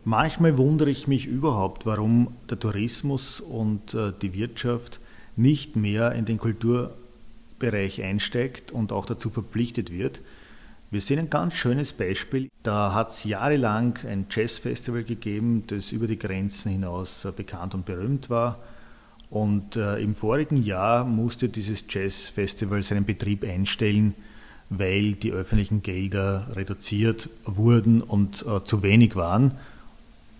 Manchmal 0.04 0.56
wundere 0.56 0.90
ich 0.90 1.08
mich 1.08 1.26
überhaupt, 1.26 1.84
warum 1.84 2.28
der 2.48 2.60
Tourismus 2.60 3.40
und 3.40 3.94
äh, 3.94 4.12
die 4.22 4.34
Wirtschaft 4.34 5.00
nicht 5.34 5.74
mehr 5.74 6.12
in 6.12 6.24
den 6.24 6.38
Kulturbereich 6.38 8.02
einsteigt 8.02 8.70
und 8.70 8.92
auch 8.92 9.06
dazu 9.06 9.30
verpflichtet 9.30 9.90
wird. 9.90 10.20
Wir 10.88 11.00
sehen 11.00 11.18
ein 11.18 11.30
ganz 11.30 11.54
schönes 11.54 11.92
Beispiel. 11.92 12.48
Da 12.62 12.94
hat 12.94 13.10
es 13.10 13.24
jahrelang 13.24 13.98
ein 14.08 14.26
Jazzfestival 14.30 15.02
gegeben, 15.02 15.64
das 15.66 15.90
über 15.90 16.06
die 16.06 16.18
Grenzen 16.18 16.70
hinaus 16.70 17.24
äh, 17.24 17.32
bekannt 17.32 17.74
und 17.74 17.84
berühmt 17.84 18.30
war. 18.30 18.58
Und 19.28 19.74
äh, 19.74 19.98
im 19.98 20.14
vorigen 20.14 20.62
Jahr 20.62 21.04
musste 21.04 21.48
dieses 21.48 21.84
Jazzfestival 21.88 22.84
seinen 22.84 23.04
Betrieb 23.04 23.42
einstellen, 23.42 24.14
weil 24.70 25.14
die 25.14 25.32
öffentlichen 25.32 25.82
Gelder 25.82 26.46
reduziert 26.54 27.30
wurden 27.44 28.00
und 28.00 28.44
äh, 28.46 28.62
zu 28.62 28.84
wenig 28.84 29.16
waren. 29.16 29.52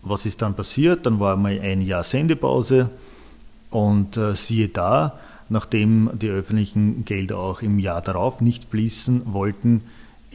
Was 0.03 0.27
ist 0.27 0.43
dann 0.43 0.55
passiert? 0.55 1.07
Dann 1.07 1.19
war 1.19 1.37
mal 1.37 1.59
ein 1.61 1.83
Jahr 1.83 2.05
Sendepause 2.05 2.89
und 3.71 4.17
äh, 4.17 4.37
siehe 4.37 4.69
da, 4.69 5.19
nachdem 5.49 6.11
die 6.15 6.29
öffentlichen 6.29 7.05
Gelder 7.05 7.39
auch 7.39 7.63
im 7.63 7.81
Jahr 7.81 8.01
darauf 8.01 8.41
nicht 8.41 8.67
fließen 8.67 9.33
wollten, 9.33 9.83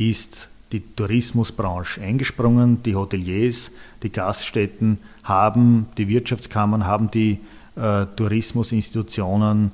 ist 0.09 0.49
die 0.71 0.81
Tourismusbranche 0.95 2.01
eingesprungen, 2.01 2.81
die 2.83 2.95
Hoteliers, 2.95 3.71
die 4.03 4.11
Gaststätten 4.11 4.99
haben, 5.23 5.87
die 5.97 6.07
Wirtschaftskammern 6.07 6.85
haben 6.85 7.11
die 7.11 7.39
äh, 7.75 8.05
Tourismusinstitutionen 8.15 9.71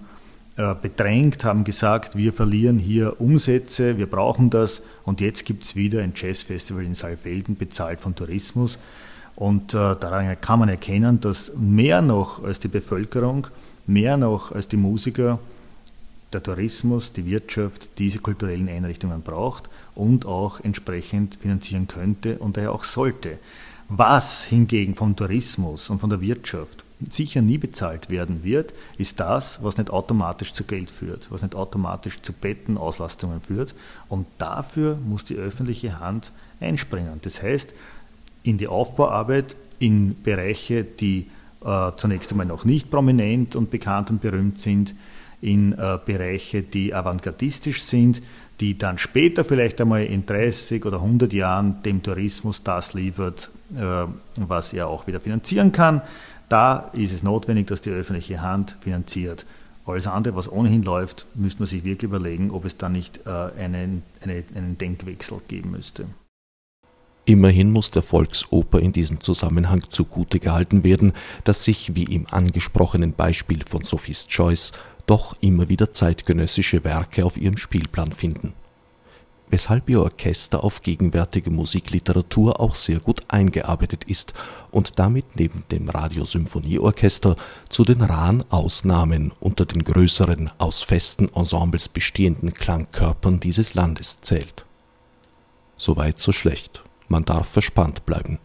äh, 0.58 0.74
bedrängt, 0.82 1.44
haben 1.44 1.64
gesagt, 1.64 2.18
wir 2.18 2.34
verlieren 2.34 2.80
hier 2.80 3.22
Umsätze, 3.22 3.98
wir 3.98 4.08
brauchen 4.08 4.50
das. 4.50 4.82
Und 5.06 5.22
jetzt 5.22 5.46
gibt 5.46 5.64
es 5.66 5.76
wieder 5.76 6.02
ein 6.02 6.14
Jazzfestival 6.16 6.84
in 6.84 6.96
Saalfelden, 6.96 7.56
bezahlt 7.56 8.02
von 8.02 8.16
Tourismus. 8.16 8.80
Und 9.36 9.76
äh, 9.76 9.96
daran 10.00 10.42
kann 10.42 10.60
man 10.60 10.70
erkennen, 10.70 11.22
dass 11.22 11.54
mehr 11.56 12.02
noch 12.02 12.44
als 12.44 12.60
die 12.60 12.70
Bevölkerung, 12.70 13.48
mehr 13.86 14.18
noch 14.18 14.52
als 14.52 14.68
die 14.68 14.78
Musiker, 14.78 15.40
der 16.34 16.44
Tourismus, 16.44 17.14
die 17.14 17.26
Wirtschaft 17.26 18.00
diese 18.00 18.20
kulturellen 18.20 18.68
Einrichtungen 18.68 19.22
braucht 19.22 19.70
und 19.98 20.26
auch 20.26 20.60
entsprechend 20.60 21.36
finanzieren 21.36 21.88
könnte 21.88 22.38
und 22.38 22.56
daher 22.56 22.72
auch 22.72 22.84
sollte. 22.84 23.40
Was 23.90 24.44
hingegen 24.44 24.96
vom 24.96 25.16
Tourismus 25.16 25.90
und 25.90 26.00
von 26.00 26.10
der 26.10 26.22
Wirtschaft 26.22 26.84
sicher 27.10 27.42
nie 27.42 27.58
bezahlt 27.58 28.10
werden 28.10 28.44
wird, 28.44 28.74
ist 28.98 29.20
das, 29.20 29.64
was 29.64 29.78
nicht 29.78 29.90
automatisch 29.90 30.54
zu 30.54 30.66
Geld 30.66 30.92
führt, 30.92 31.32
was 31.32 31.42
nicht 31.42 31.56
automatisch 31.56 32.22
zu 32.22 32.34
Bettenauslastungen 32.34 33.42
führt. 33.42 33.76
Und 34.10 34.28
dafür 34.38 34.98
muss 34.98 35.24
die 35.24 35.36
öffentliche 35.36 36.00
Hand 36.00 36.32
einspringen. 36.60 37.20
Das 37.22 37.42
heißt, 37.42 37.74
in 38.44 38.58
die 38.58 38.68
Aufbauarbeit 38.68 39.56
in 39.80 40.22
Bereiche, 40.22 40.84
die 40.84 41.28
äh, 41.64 41.92
zunächst 41.98 42.32
einmal 42.32 42.46
noch 42.46 42.66
nicht 42.66 42.90
prominent 42.92 43.56
und 43.56 43.72
bekannt 43.72 44.10
und 44.10 44.22
berühmt 44.22 44.60
sind, 44.60 44.94
in 45.42 45.74
äh, 45.74 46.00
Bereiche, 46.06 46.64
die 46.64 46.94
avantgardistisch 46.94 47.84
sind, 47.84 48.22
die 48.60 48.78
dann 48.78 48.98
später 48.98 49.46
vielleicht 49.46 49.80
einmal 49.80 50.04
in 50.04 50.26
30 50.26 50.86
oder 50.86 50.98
100 50.98 51.32
Jahren 51.34 51.84
dem 51.84 52.02
Tourismus 52.02 52.64
das 52.64 52.94
liefert, 52.94 53.50
äh, 53.76 54.08
was 54.36 54.74
er 54.74 54.88
auch 54.88 55.08
wieder 55.08 55.20
finanzieren 55.20 55.72
kann. 55.72 56.02
Da 56.50 56.90
ist 56.94 57.12
es 57.12 57.24
notwendig, 57.24 57.68
dass 57.68 57.82
die 57.82 57.92
öffentliche 57.92 58.42
Hand 58.42 58.76
finanziert. 58.80 59.46
Alles 59.86 60.08
andere, 60.08 60.36
was 60.36 60.52
ohnehin 60.52 60.84
läuft, 60.84 61.28
müsste 61.36 61.62
man 61.62 61.68
sich 61.68 61.84
wirklich 61.84 62.10
überlegen, 62.10 62.52
ob 62.52 62.66
es 62.66 62.78
da 62.78 62.90
nicht 62.90 63.22
äh, 63.26 63.30
einen, 63.30 64.04
eine, 64.22 64.44
einen 64.56 64.78
Denkwechsel 64.78 65.40
geben 65.48 65.72
müsste. 65.72 66.06
Immerhin 67.26 67.72
muss 67.72 67.92
der 67.92 68.04
Volksoper 68.04 68.80
in 68.80 68.94
diesem 68.94 69.20
Zusammenhang 69.20 69.84
zugute 69.90 70.40
gehalten 70.40 70.86
werden, 70.86 71.12
dass 71.44 71.64
sich, 71.66 71.94
wie 71.94 72.04
im 72.06 72.26
angesprochenen 72.32 73.14
Beispiel 73.14 73.64
von 73.68 73.84
Sophie's 73.84 74.28
Choice, 74.28 74.72
doch 75.08 75.36
immer 75.42 75.70
wieder 75.70 75.92
zeitgenössische 75.92 76.84
Werke 76.84 77.26
auf 77.26 77.38
ihrem 77.38 77.58
Spielplan 77.58 78.12
finden. 78.12 78.54
Weshalb 79.50 79.90
ihr 79.90 80.04
Orchester 80.04 80.64
auf 80.64 80.82
gegenwärtige 80.82 81.50
Musikliteratur 81.50 82.60
auch 82.60 82.76
sehr 82.76 83.00
gut 83.00 83.24
eingearbeitet 83.30 84.04
ist 84.04 84.34
und 84.72 85.00
damit 85.00 85.38
neben 85.38 85.64
dem 85.72 85.90
Radiosymphonieorchester 85.90 87.38
zu 87.70 87.84
den 87.84 88.02
raren 88.02 88.44
Ausnahmen 88.52 89.34
unter 89.40 89.66
den 89.66 89.86
größeren, 89.86 90.52
aus 90.60 90.84
festen 90.84 91.34
Ensembles 91.34 91.88
bestehenden 91.88 92.54
Klangkörpern 92.54 93.40
dieses 93.40 93.74
Landes 93.74 94.22
zählt. 94.22 94.66
Soweit 95.78 96.20
so 96.20 96.32
schlecht 96.32 96.84
man 97.08 97.26
darf 97.26 97.48
verspannt 97.48 98.06
bleiben. 98.06 98.40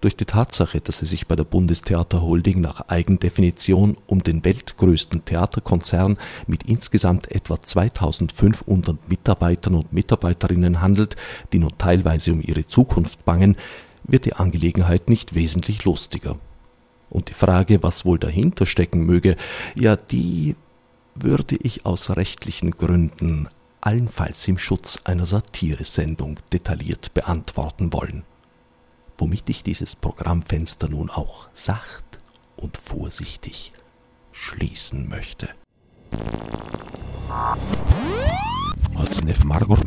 Durch 0.00 0.16
die 0.16 0.26
Tatsache, 0.26 0.80
dass 0.80 1.02
es 1.02 1.10
sich 1.10 1.26
bei 1.26 1.34
der 1.34 1.44
Bundestheaterholding 1.44 2.60
nach 2.60 2.88
Eigendefinition 2.88 3.96
um 4.06 4.22
den 4.22 4.44
weltgrößten 4.44 5.24
Theaterkonzern 5.24 6.18
mit 6.46 6.62
insgesamt 6.62 7.32
etwa 7.32 7.60
2500 7.60 9.08
Mitarbeitern 9.08 9.74
und 9.74 9.92
Mitarbeiterinnen 9.92 10.80
handelt, 10.80 11.16
die 11.52 11.58
nun 11.58 11.76
teilweise 11.78 12.32
um 12.32 12.40
ihre 12.40 12.66
Zukunft 12.66 13.24
bangen, 13.24 13.56
wird 14.04 14.24
die 14.24 14.34
Angelegenheit 14.34 15.08
nicht 15.08 15.34
wesentlich 15.34 15.84
lustiger. 15.84 16.38
Und 17.10 17.30
die 17.30 17.34
Frage, 17.34 17.82
was 17.82 18.04
wohl 18.04 18.20
dahinter 18.20 18.66
stecken 18.66 19.04
möge, 19.04 19.36
ja, 19.74 19.96
die 19.96 20.54
würde 21.16 21.56
ich 21.56 21.86
aus 21.86 22.16
rechtlichen 22.16 22.70
Gründen 22.70 23.48
allenfalls 23.80 24.46
im 24.46 24.58
Schutz 24.58 25.00
einer 25.04 25.26
Satiresendung 25.26 26.38
detailliert 26.52 27.14
beantworten 27.14 27.92
wollen, 27.92 28.22
womit 29.18 29.50
ich 29.50 29.62
dieses 29.62 29.94
Programmfenster 29.96 30.88
nun 30.88 31.10
auch 31.10 31.48
sacht 31.52 32.18
und 32.56 32.76
vorsichtig 32.76 33.72
schließen 34.32 35.08
möchte. 35.08 35.50
Otsnef 38.94 39.44
Margor 39.44 39.78